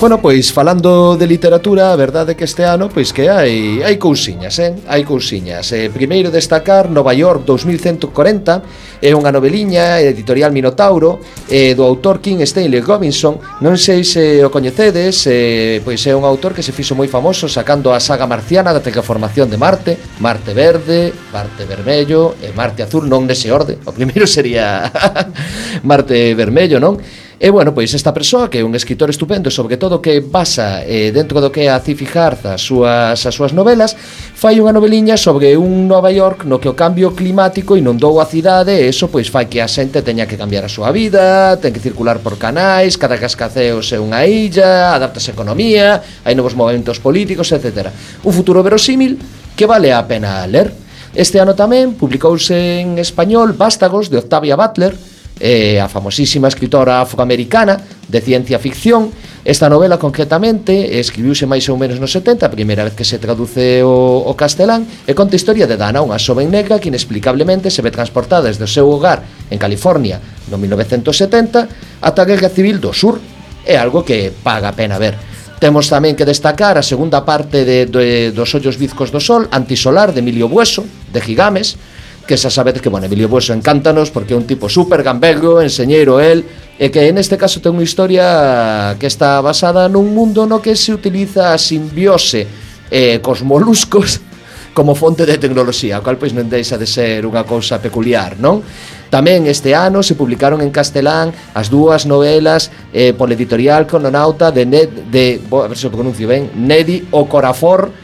Bueno, 0.00 0.20
pois 0.20 0.52
falando 0.52 1.16
de 1.16 1.26
literatura, 1.26 1.92
a 1.92 1.96
verdade 1.96 2.32
é 2.32 2.34
que 2.34 2.44
este 2.44 2.66
ano 2.66 2.90
pois 2.90 3.14
que 3.14 3.30
hai 3.30 3.80
hai 3.80 3.96
cousiñas, 3.96 4.58
eh? 4.58 4.74
Hai 4.90 5.06
cousiñas. 5.06 5.70
Eh, 5.70 5.88
primeiro 5.88 6.34
destacar 6.34 6.90
Nova 6.90 7.14
York 7.14 7.46
2140, 7.46 9.00
é 9.00 9.14
unha 9.14 9.30
noveliña 9.30 10.02
editorial 10.02 10.50
Minotauro 10.50 11.22
eh, 11.48 11.78
do 11.78 11.86
autor 11.86 12.18
King 12.18 12.42
Stanley 12.42 12.82
Robinson. 12.82 13.38
Non 13.62 13.78
sei 13.78 14.02
se 14.02 14.42
o 14.42 14.50
coñecedes, 14.50 15.24
eh, 15.30 15.80
pois 15.86 16.02
é 16.04 16.12
un 16.12 16.26
autor 16.26 16.52
que 16.58 16.66
se 16.66 16.74
fixo 16.74 16.98
moi 16.98 17.06
famoso 17.06 17.46
sacando 17.46 17.94
a 17.94 18.02
saga 18.02 18.26
marciana 18.26 18.74
da 18.74 18.82
terraformación 18.82 19.46
de 19.48 19.56
Marte, 19.56 19.96
Marte 20.18 20.52
Verde, 20.58 21.14
Marte 21.32 21.64
Vermello 21.70 22.34
e 22.42 22.50
Marte 22.50 22.82
Azul, 22.82 23.06
non 23.06 23.30
nese 23.30 23.48
orde. 23.48 23.78
O 23.86 23.94
primeiro 23.94 24.26
sería 24.34 24.90
Marte 25.88 26.34
Vermello, 26.34 26.82
non? 26.82 26.98
E 27.40 27.50
bueno, 27.50 27.74
pois 27.74 27.90
esta 27.90 28.14
persoa 28.14 28.46
que 28.46 28.62
é 28.62 28.64
un 28.64 28.78
escritor 28.78 29.10
estupendo, 29.10 29.50
sobre 29.50 29.74
todo 29.74 29.98
que 29.98 30.22
basa 30.22 30.86
eh, 30.86 31.10
dentro 31.10 31.42
do 31.42 31.50
que 31.50 31.66
é 31.66 31.68
a 31.68 31.82
Cifijarz 31.82 32.46
as 32.46 32.62
súas, 32.62 33.18
as 33.26 33.34
súas 33.34 33.50
novelas, 33.50 33.98
fai 34.38 34.62
unha 34.62 34.70
noveliña 34.70 35.18
sobre 35.18 35.58
un 35.58 35.90
Nova 35.90 36.14
York 36.14 36.46
no 36.46 36.62
que 36.62 36.70
o 36.70 36.78
cambio 36.78 37.10
climático 37.10 37.74
inundou 37.74 38.22
a 38.22 38.30
cidade 38.30 38.78
e 38.78 38.86
eso 38.86 39.10
pois 39.10 39.26
fai 39.34 39.50
que 39.50 39.58
a 39.58 39.66
xente 39.66 39.98
teña 40.06 40.30
que 40.30 40.38
cambiar 40.38 40.62
a 40.62 40.70
súa 40.70 40.94
vida, 40.94 41.58
ten 41.58 41.74
que 41.74 41.82
circular 41.82 42.22
por 42.22 42.38
canais, 42.38 42.94
cada 42.94 43.18
cascaceos 43.18 43.90
é 43.90 43.98
unha 43.98 44.22
illa, 44.22 44.94
adaptase 44.94 45.34
a 45.34 45.36
economía, 45.36 46.06
hai 46.22 46.38
novos 46.38 46.54
movimentos 46.54 47.02
políticos, 47.02 47.50
etc. 47.50 47.90
Un 48.22 48.30
futuro 48.30 48.62
verosímil 48.62 49.18
que 49.58 49.66
vale 49.66 49.90
a 49.90 50.06
pena 50.06 50.46
ler. 50.46 50.70
Este 51.18 51.42
ano 51.42 51.58
tamén 51.58 51.98
publicouse 51.98 52.78
en 52.78 52.94
español 53.02 53.58
Vástagos 53.58 54.06
de 54.06 54.22
Octavia 54.22 54.54
Butler, 54.54 54.94
eh, 55.40 55.80
a 55.80 55.88
famosísima 55.88 56.48
escritora 56.48 57.00
afroamericana 57.00 57.80
de 58.08 58.20
ciencia 58.20 58.58
ficción. 58.58 59.10
Esta 59.44 59.68
novela 59.68 59.98
concretamente 59.98 61.00
escribiuse 61.00 61.44
máis 61.44 61.68
ou 61.68 61.76
menos 61.76 62.00
nos 62.00 62.14
70, 62.16 62.48
a 62.48 62.54
primeira 62.54 62.84
vez 62.86 62.96
que 62.96 63.04
se 63.04 63.20
traduce 63.20 63.84
o, 63.84 64.24
o 64.24 64.32
castelán, 64.38 64.88
e 65.04 65.12
conta 65.12 65.36
a 65.36 65.40
historia 65.40 65.68
de 65.68 65.76
Dana, 65.76 66.00
unha 66.00 66.16
xoven 66.16 66.48
negra 66.48 66.80
que 66.80 66.88
inexplicablemente 66.88 67.68
se 67.68 67.84
ve 67.84 67.92
transportada 67.92 68.48
desde 68.48 68.64
o 68.64 68.70
seu 68.70 68.88
hogar 68.88 69.20
en 69.52 69.58
California 69.60 70.22
no 70.48 70.56
1970 70.56 72.00
ata 72.00 72.20
a 72.22 72.28
Guerra 72.28 72.48
Civil 72.48 72.80
do 72.80 72.92
Sur. 72.92 73.20
É 73.64 73.76
algo 73.80 74.04
que 74.04 74.32
paga 74.32 74.72
a 74.72 74.76
pena 74.76 75.00
ver. 75.00 75.16
Temos 75.60 75.88
tamén 75.88 76.12
que 76.12 76.28
destacar 76.28 76.76
a 76.76 76.84
segunda 76.84 77.24
parte 77.24 77.64
de, 77.64 77.88
de 77.88 78.32
Dos 78.36 78.52
ollos 78.52 78.76
bizcos 78.76 79.08
do 79.08 79.20
sol, 79.20 79.48
Antisolar, 79.48 80.12
de 80.12 80.20
Emilio 80.20 80.44
Bueso, 80.44 80.84
de 81.08 81.20
Gigames, 81.24 81.80
que 82.26 82.36
xa 82.40 82.48
sabedes 82.48 82.80
que, 82.80 82.88
bueno, 82.88 83.06
Emilio 83.06 83.28
Bueso 83.28 83.52
encántanos 83.52 84.10
porque 84.10 84.32
é 84.32 84.36
un 84.36 84.48
tipo 84.48 84.68
super 84.68 85.04
gambelgo, 85.04 85.60
enseñeiro 85.60 86.20
el, 86.20 86.44
e 86.78 86.90
que 86.90 87.06
en 87.06 87.20
este 87.20 87.38
caso 87.38 87.60
ten 87.60 87.76
unha 87.76 87.86
historia 87.86 88.96
que 88.98 89.06
está 89.06 89.38
basada 89.44 89.86
nun 89.86 90.10
mundo 90.10 90.48
no 90.48 90.58
que 90.58 90.74
se 90.74 90.90
utiliza 90.90 91.52
a 91.52 91.60
simbiose 91.60 92.48
eh, 92.90 93.20
cos 93.20 93.46
moluscos 93.46 94.18
como 94.74 94.98
fonte 94.98 95.22
de 95.22 95.38
tecnoloxía, 95.38 96.00
o 96.00 96.02
cal 96.02 96.18
pois 96.18 96.34
non 96.34 96.50
deixa 96.50 96.74
de 96.74 96.88
ser 96.88 97.22
unha 97.28 97.46
cousa 97.46 97.78
peculiar, 97.78 98.40
non? 98.40 98.64
Tamén 99.06 99.46
este 99.46 99.70
ano 99.76 100.02
se 100.02 100.18
publicaron 100.18 100.58
en 100.58 100.74
castelán 100.74 101.30
as 101.54 101.70
dúas 101.70 102.02
novelas 102.08 102.74
eh, 102.90 103.14
pola 103.14 103.38
editorial 103.38 103.86
Cononauta 103.86 104.50
de, 104.50 104.66
Ned, 104.66 104.90
de 105.14 105.38
bo, 105.38 105.62
a 105.62 105.70
ver 105.70 105.78
se 105.78 105.86
o 105.86 105.94
pronuncio 105.94 106.26
ben, 106.26 106.50
Nedi 106.58 107.06
o 107.14 107.30
Corafor, 107.30 108.03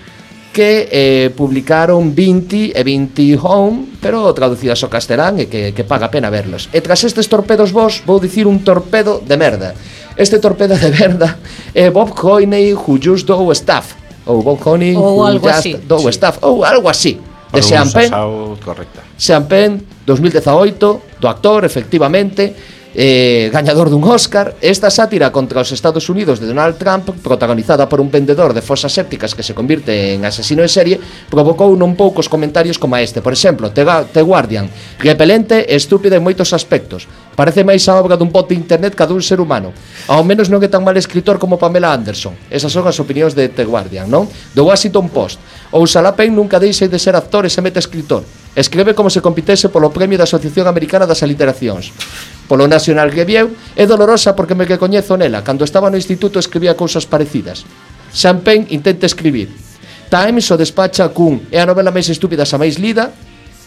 que 0.53 0.89
eh, 0.91 1.31
publicaron 1.31 2.15
20 2.15 2.75
e 2.75 2.83
20 2.83 3.39
Home, 3.39 3.87
pero 4.03 4.35
traducidas 4.35 4.83
ao 4.83 4.91
castelán 4.91 5.39
e 5.39 5.47
que, 5.47 5.71
que 5.71 5.87
paga 5.87 6.11
pena 6.11 6.27
verlos. 6.27 6.67
E 6.75 6.83
tras 6.83 7.07
estes 7.07 7.31
torpedos 7.31 7.71
vos, 7.71 8.03
vou 8.03 8.19
dicir 8.19 8.51
un 8.51 8.67
torpedo 8.67 9.23
de 9.23 9.37
merda. 9.39 9.79
Este 10.19 10.43
torpedo 10.43 10.75
de 10.75 10.91
merda 10.91 11.39
é 11.75 11.91
Bob 11.91 12.13
Coiney 12.19 12.75
who 12.75 12.99
just 12.99 13.27
do 13.27 13.51
staff. 13.55 13.95
Ou 14.27 14.43
Bob 14.43 14.59
Coiney 14.59 14.99
who 14.99 15.23
algo 15.23 15.47
just 15.47 15.63
así. 15.63 15.73
do 15.87 15.99
sí. 16.03 16.11
staff. 16.11 16.43
Ou 16.43 16.67
algo 16.67 16.91
así. 16.91 17.21
De 17.53 17.63
Sean 17.63 17.91
Penn. 17.91 18.11
Correcta. 18.63 19.03
Sean 19.19 19.47
Penn, 19.47 19.83
2018, 20.07 21.19
do 21.19 21.27
actor, 21.27 21.65
efectivamente 21.65 22.55
eh, 22.95 23.51
gañador 23.53 23.91
dun 23.91 24.03
Oscar, 24.05 24.57
esta 24.61 24.91
sátira 24.91 25.31
contra 25.31 25.63
os 25.63 25.71
Estados 25.71 26.09
Unidos 26.11 26.41
de 26.43 26.51
Donald 26.51 26.77
Trump, 26.77 27.11
protagonizada 27.23 27.89
por 27.89 28.01
un 28.01 28.11
vendedor 28.11 28.55
de 28.55 28.63
fosas 28.63 28.93
sépticas 28.93 29.35
que 29.35 29.43
se 29.43 29.55
convirte 29.55 30.15
en 30.15 30.25
asesino 30.25 30.63
en 30.63 30.69
serie, 30.69 31.01
provocou 31.31 31.71
non 31.79 31.95
poucos 31.95 32.27
comentarios 32.27 32.79
como 32.79 32.99
este. 32.99 33.23
Por 33.23 33.31
exemplo, 33.31 33.71
The, 33.71 34.11
The 34.11 34.23
Guardian, 34.23 34.67
repelente 34.99 35.67
e 35.69 35.79
estúpida 35.79 36.19
en 36.19 36.27
moitos 36.27 36.51
aspectos. 36.51 37.07
Parece 37.39 37.63
máis 37.63 37.87
a 37.87 37.97
obra 37.97 38.19
dun 38.19 38.35
bot 38.35 38.51
de 38.51 38.59
internet 38.59 38.99
que 38.99 39.05
a 39.05 39.11
dun 39.11 39.23
ser 39.23 39.39
humano. 39.39 39.71
Ao 40.11 40.27
menos 40.27 40.51
non 40.51 40.59
é 40.61 40.69
tan 40.69 40.83
mal 40.83 40.99
escritor 40.99 41.39
como 41.39 41.57
Pamela 41.57 41.95
Anderson. 41.95 42.35
Esas 42.51 42.75
son 42.75 42.85
as 42.91 42.99
opinións 42.99 43.39
de 43.39 43.49
The 43.49 43.65
Guardian, 43.65 44.11
non? 44.11 44.27
Do 44.53 44.67
Washington 44.67 45.09
Post. 45.09 45.39
Ou 45.71 45.87
Salapen 45.87 46.35
nunca 46.35 46.59
deixe 46.59 46.91
de 46.91 46.99
ser 46.99 47.15
actor 47.15 47.47
e 47.47 47.51
se 47.51 47.63
mete 47.63 47.79
escritor. 47.79 48.27
Escribe 48.59 48.99
como 48.99 49.09
se 49.09 49.23
compitese 49.23 49.71
polo 49.71 49.95
premio 49.95 50.19
da 50.19 50.27
Asociación 50.27 50.67
Americana 50.67 51.07
das 51.07 51.23
Aliteracións 51.23 51.95
polo 52.51 52.67
nacional 52.67 53.15
que 53.15 53.23
viu, 53.23 53.55
é 53.79 53.87
dolorosa 53.87 54.35
porque 54.35 54.59
me 54.59 54.67
que 54.67 54.75
coñezo 54.75 55.15
nela. 55.15 55.47
Cando 55.47 55.63
estaba 55.63 55.87
no 55.87 55.95
instituto 55.95 56.43
escribía 56.43 56.75
cousas 56.75 57.07
parecidas. 57.07 57.63
Champagne 58.11 58.67
intenta 58.75 59.07
escribir. 59.07 59.55
Times 60.11 60.51
o 60.51 60.59
despacha 60.59 61.15
cun 61.15 61.47
é 61.55 61.63
a 61.63 61.69
novela 61.71 61.95
máis 61.95 62.11
estúpida 62.11 62.43
xa 62.43 62.59
máis 62.59 62.83
lida 62.83 63.15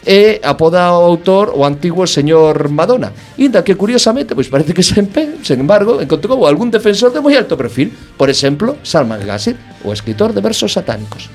e 0.03 0.43
apoda 0.43 0.91
o 0.91 1.07
autor 1.07 1.55
o 1.55 1.63
antigo 1.63 2.03
señor 2.03 2.67
Madonna. 2.67 3.15
Inda 3.39 3.63
que 3.63 3.79
curiosamente, 3.79 4.35
pois 4.35 4.51
parece 4.51 4.75
que 4.75 4.83
sempre, 4.83 5.39
sen 5.47 5.63
embargo, 5.63 6.03
encontrou 6.03 6.43
algún 6.43 6.67
defensor 6.67 7.15
de 7.15 7.23
moi 7.23 7.39
alto 7.39 7.55
perfil, 7.55 7.87
por 8.19 8.27
exemplo, 8.27 8.75
Salman 8.83 9.23
Ghazir, 9.23 9.55
o 9.87 9.95
escritor 9.95 10.35
de 10.35 10.43
versos 10.43 10.75
satánicos. 10.75 11.31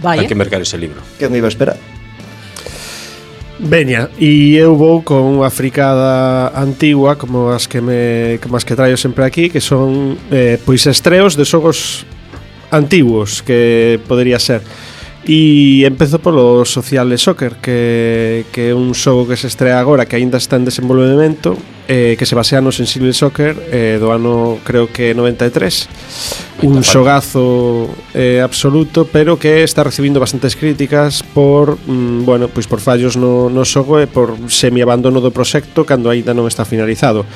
Vaya. 0.00 0.24
Hai 0.24 0.28
que 0.30 0.32
mercar 0.32 0.64
ese 0.64 0.80
libro. 0.80 1.04
Que 1.20 1.28
me 1.28 1.36
iba 1.36 1.48
a 1.48 1.52
esperar. 1.52 1.76
Veña, 3.64 4.10
e 4.18 4.58
eu 4.58 4.74
vou 4.74 5.06
con 5.06 5.38
unha 5.38 5.46
fricada 5.46 6.50
antigua 6.50 7.14
como 7.14 7.54
as 7.54 7.70
que 7.70 7.78
me 7.78 8.42
como 8.42 8.58
as 8.58 8.66
que 8.66 8.74
traio 8.74 8.98
sempre 8.98 9.22
aquí, 9.22 9.54
que 9.54 9.62
son 9.62 10.18
eh, 10.34 10.58
pois 10.66 10.82
estreos 10.90 11.38
de 11.38 11.46
xogos 11.46 12.02
antiguos 12.74 13.38
que 13.38 14.02
podería 14.10 14.42
ser. 14.42 14.66
E 15.22 15.86
empezo 15.86 16.18
polo 16.18 16.66
Social 16.66 17.06
Soccer, 17.14 17.62
que, 17.62 18.50
que 18.50 18.70
é 18.70 18.74
un 18.74 18.98
xogo 18.98 19.30
que 19.30 19.38
se 19.38 19.46
estrea 19.46 19.78
agora, 19.78 20.10
que 20.10 20.18
aínda 20.18 20.42
está 20.42 20.58
en 20.58 20.66
desenvolvemento, 20.66 21.54
eh, 21.88 22.16
que 22.18 22.26
se 22.26 22.34
basea 22.34 22.60
no 22.60 22.70
Sensible 22.70 23.12
Soccer 23.12 23.58
eh, 23.70 23.98
do 23.98 24.14
ano, 24.14 24.58
creo 24.62 24.86
que 24.90 25.14
93 25.14 26.62
un 26.62 26.82
xogazo 26.86 27.90
eh, 28.14 28.38
absoluto, 28.38 29.06
pero 29.10 29.38
que 29.38 29.66
está 29.66 29.82
recibindo 29.82 30.20
bastantes 30.20 30.54
críticas 30.54 31.22
por 31.22 31.78
mm, 31.86 32.24
bueno, 32.24 32.46
pois 32.46 32.70
por 32.70 32.78
fallos 32.78 33.18
no, 33.18 33.50
no 33.50 33.66
xogo 33.66 33.98
e 33.98 34.06
por 34.06 34.38
semiabandono 34.46 35.18
do 35.18 35.34
proxecto 35.34 35.82
cando 35.82 36.06
aínda 36.06 36.30
non 36.30 36.46
está 36.46 36.62
finalizado. 36.62 37.26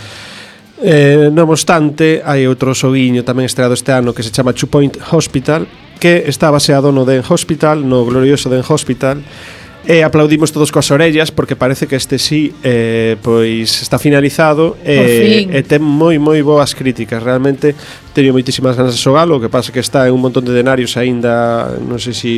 Eh, 0.79 1.33
non 1.33 1.49
obstante, 1.49 2.21
hai 2.21 2.45
outro 2.47 2.77
xoguiño 2.77 3.25
tamén 3.25 3.49
estreado 3.49 3.75
este 3.75 3.91
ano 3.91 4.15
que 4.15 4.23
se 4.23 4.31
chama 4.31 4.55
Two 4.55 4.71
Point 4.71 5.01
Hospital 5.11 5.67
que 5.99 6.29
está 6.29 6.53
baseado 6.53 6.93
no 6.93 7.09
Den 7.09 7.25
Hospital, 7.25 7.89
no 7.89 8.05
glorioso 8.05 8.53
Den 8.53 8.63
Hospital 8.63 9.25
E 9.87 10.03
aplaudimos 10.03 10.51
todos 10.51 10.75
coas 10.75 10.91
orellas 10.91 11.31
porque 11.31 11.55
parece 11.55 11.87
que 11.87 11.95
este 11.95 12.19
sí 12.19 12.51
eh, 12.67 13.15
pois 13.23 13.71
está 13.87 14.03
finalizado 14.03 14.75
e, 14.83 15.47
eh, 15.47 15.59
e 15.59 15.61
ten 15.63 15.79
moi 15.79 16.19
moi 16.19 16.43
boas 16.43 16.75
críticas. 16.75 17.23
Realmente 17.23 17.79
teño 18.11 18.35
moitísimas 18.35 18.75
ganas 18.75 18.99
de 18.99 19.01
xogalo, 19.01 19.39
o 19.39 19.41
que 19.41 19.47
pasa 19.47 19.71
que 19.71 19.79
está 19.79 20.11
en 20.11 20.19
un 20.19 20.27
montón 20.27 20.43
de 20.43 20.51
denarios 20.51 20.99
aínda, 20.99 21.71
non 21.79 22.03
sei 22.03 22.19
se 22.19 22.27
si 22.27 22.35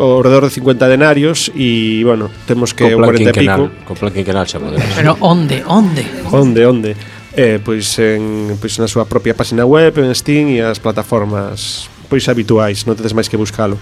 ao 0.00 0.24
redor 0.24 0.48
de 0.48 0.50
50 0.56 0.88
denarios 0.88 1.52
e, 1.52 2.00
bueno, 2.00 2.32
temos 2.48 2.72
que 2.72 2.96
o 2.96 2.98
40 2.98 3.28
e 3.28 3.32
pico. 3.36 3.68
Co 3.84 3.92
plan 3.92 4.08
quinquenal 4.16 4.48
xa 4.48 4.56
poderás. 4.56 4.88
Pero 4.96 5.20
onde, 5.20 5.60
onde? 5.68 6.02
Onde, 6.32 6.64
onde? 6.64 6.90
Eh, 7.36 7.60
pois, 7.60 7.98
en, 7.98 8.56
pois 8.56 8.78
na 8.80 8.88
súa 8.88 9.04
propia 9.04 9.36
página 9.36 9.68
web, 9.68 10.00
en 10.00 10.08
Steam 10.16 10.54
e 10.54 10.64
as 10.64 10.80
plataformas 10.80 11.92
pois 12.08 12.24
habituais, 12.30 12.86
non 12.86 12.94
tedes 12.94 13.12
máis 13.12 13.28
que 13.28 13.36
buscalo. 13.36 13.76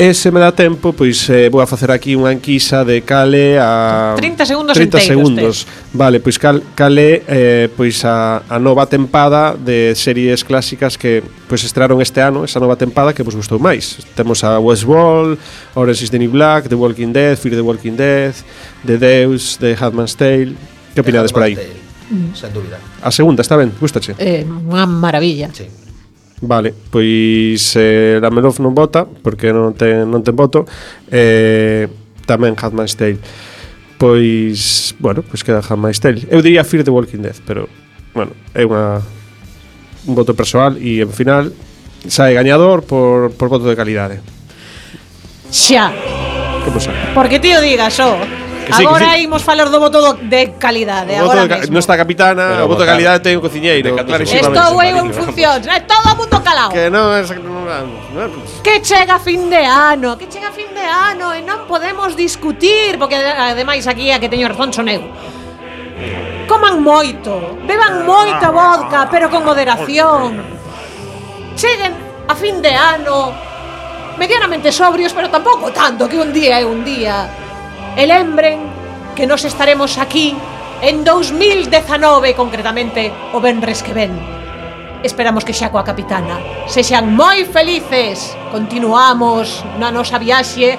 E 0.00 0.14
se 0.14 0.30
me 0.30 0.40
dá 0.40 0.50
tempo, 0.50 0.94
pois 0.94 1.28
eh, 1.28 1.52
vou 1.52 1.60
a 1.60 1.68
facer 1.68 1.92
aquí 1.92 2.16
unha 2.16 2.32
enquisa 2.32 2.88
de 2.88 3.04
cale 3.04 3.60
a 3.60 4.16
30 4.16 4.48
segundos 4.48 4.72
30 4.72 4.96
enteiros, 4.96 5.04
segundos. 5.04 5.56
Te. 5.68 5.92
Vale, 5.92 6.24
pois 6.24 6.40
cal, 6.40 6.64
cale 6.72 7.20
eh, 7.28 7.68
pois 7.76 8.00
a, 8.08 8.40
a 8.48 8.56
nova 8.56 8.88
tempada 8.88 9.52
de 9.52 9.92
series 9.92 10.40
clásicas 10.40 10.96
que 10.96 11.20
pois 11.44 11.60
estrearon 11.68 12.00
este 12.00 12.24
ano, 12.24 12.48
esa 12.48 12.56
nova 12.56 12.80
tempada 12.80 13.12
que 13.12 13.20
vos 13.20 13.36
gustou 13.36 13.60
máis. 13.60 14.00
Temos 14.16 14.40
a 14.40 14.56
Westworld, 14.56 15.36
Orange 15.76 16.08
is 16.08 16.08
the 16.08 16.16
New 16.16 16.32
Black, 16.32 16.72
The 16.72 16.80
Walking 16.80 17.12
Dead, 17.12 17.36
Fear 17.36 17.60
the 17.60 17.66
Walking 17.68 18.00
Dead, 18.00 18.32
The 18.88 18.96
Deus, 18.96 19.60
The 19.60 19.76
Handmaid's 19.76 20.16
Tale. 20.16 20.56
Que 20.96 21.04
opinades 21.04 21.28
por 21.28 21.44
aí? 21.44 21.60
Sen 22.32 22.48
dúbida. 22.56 22.80
A 23.04 23.12
segunda, 23.12 23.44
está 23.44 23.52
ben? 23.60 23.68
Gustache? 23.76 24.16
Eh, 24.16 24.48
unha 24.48 24.88
maravilla. 24.88 25.52
Sí. 25.52 25.79
Vale, 26.40 26.72
pois 26.72 27.76
eh, 27.76 28.16
Lamelov 28.16 28.56
non 28.64 28.72
vota 28.72 29.04
porque 29.04 29.52
non 29.52 29.76
ten, 29.76 30.08
non 30.08 30.24
ten 30.24 30.32
voto 30.32 30.64
eh, 31.12 31.84
tamén 32.24 32.56
Hatman's 32.56 32.96
Tale 32.96 33.20
pois, 34.00 34.96
bueno, 34.96 35.20
pois 35.20 35.44
queda 35.44 35.60
Hatman's 35.60 36.00
Tale 36.00 36.24
eu 36.32 36.40
diría 36.40 36.64
Fear 36.64 36.88
the 36.88 36.92
Walking 36.96 37.20
Dead 37.20 37.36
pero, 37.44 37.68
bueno, 38.16 38.32
é 38.56 38.64
unha 38.64 39.04
un 40.08 40.14
voto 40.16 40.32
persoal 40.32 40.80
e 40.80 41.04
en 41.04 41.12
final 41.12 41.52
sae 42.08 42.32
gañador 42.32 42.88
por, 42.88 43.36
por 43.36 43.52
voto 43.52 43.68
de 43.68 43.76
calidade 43.76 44.24
xa 45.52 45.92
que 46.64 46.72
pasa? 46.72 46.88
porque 47.12 47.36
ti 47.36 47.52
o 47.52 47.60
digas, 47.60 47.92
xo 47.92 48.16
oh 48.16 48.39
que 48.70 48.76
sí, 48.78 48.86
Agora 48.86 49.04
ímos 49.04 49.18
sí. 49.18 49.24
imos 49.26 49.42
falar 49.42 49.66
do 49.68 49.78
voto 49.82 49.98
do, 49.98 50.12
de 50.22 50.54
calidade, 50.56 51.18
o 51.18 51.26
agora 51.26 51.42
voto 51.44 51.58
Non 51.58 51.74
mesmo. 51.74 51.98
Capitana, 51.98 52.44
pero 52.54 52.64
o 52.64 52.70
voto 52.70 52.82
de 52.82 52.86
votar. 52.86 52.94
calidade 52.94 53.18
ten 53.26 53.34
o 53.36 53.42
cociñeiro, 53.42 53.98
clarísimamente. 53.98 54.54
Estou 54.54 54.78
eu 54.78 54.96
en 55.02 55.10
funcións, 55.10 55.62
é 55.66 55.82
todo 55.82 56.06
o 56.06 56.16
mundo 56.16 56.36
calado. 56.38 56.70
Que 56.70 56.86
non 56.86 57.10
é... 57.12 57.20
non 57.42 57.66
é- 57.66 57.84
non 58.14 58.30
Que 58.62 58.78
chega 58.80 59.18
fin 59.18 59.50
de 59.50 59.62
ano, 59.66 60.14
que 60.14 60.30
chega 60.30 60.54
fin 60.54 60.70
de 60.70 60.86
ano 60.86 61.34
e 61.34 61.42
non 61.42 61.66
podemos 61.66 62.14
discutir, 62.14 62.94
porque 62.96 63.18
ademais 63.18 63.84
aquí 63.90 64.14
a 64.14 64.22
que 64.22 64.30
teño 64.30 64.46
razón 64.46 64.70
son 64.70 64.86
eu. 64.86 65.02
Coman 66.46 66.82
moito, 66.82 67.58
beban 67.66 68.02
moita 68.06 68.50
vodka, 68.50 69.06
pero 69.10 69.30
con 69.30 69.42
moderación. 69.46 70.40
Cheguen 71.54 71.92
a 72.26 72.34
fin 72.34 72.62
de 72.62 72.72
ano 72.74 73.30
medianamente 74.18 74.72
sobrios, 74.72 75.12
pero 75.12 75.30
tampouco 75.30 75.70
tanto 75.72 76.08
que 76.08 76.18
un 76.18 76.32
día 76.32 76.60
é 76.60 76.64
un 76.64 76.84
día. 76.84 77.49
E 77.96 78.06
lembren 78.06 78.62
que 79.16 79.26
nos 79.26 79.44
estaremos 79.44 79.98
aquí 79.98 80.36
en 80.82 81.04
2019, 81.04 82.34
concretamente, 82.34 83.12
o 83.34 83.40
Benres 83.40 83.82
que 83.82 83.92
ven. 83.92 84.14
Esperamos 85.02 85.44
que 85.44 85.56
xa 85.56 85.72
coa 85.72 85.82
capitana. 85.82 86.38
Sexan 86.68 87.10
moi 87.16 87.48
felices. 87.48 88.36
Continuamos 88.52 89.64
na 89.80 89.88
nosa 89.88 90.20
viaxe 90.20 90.76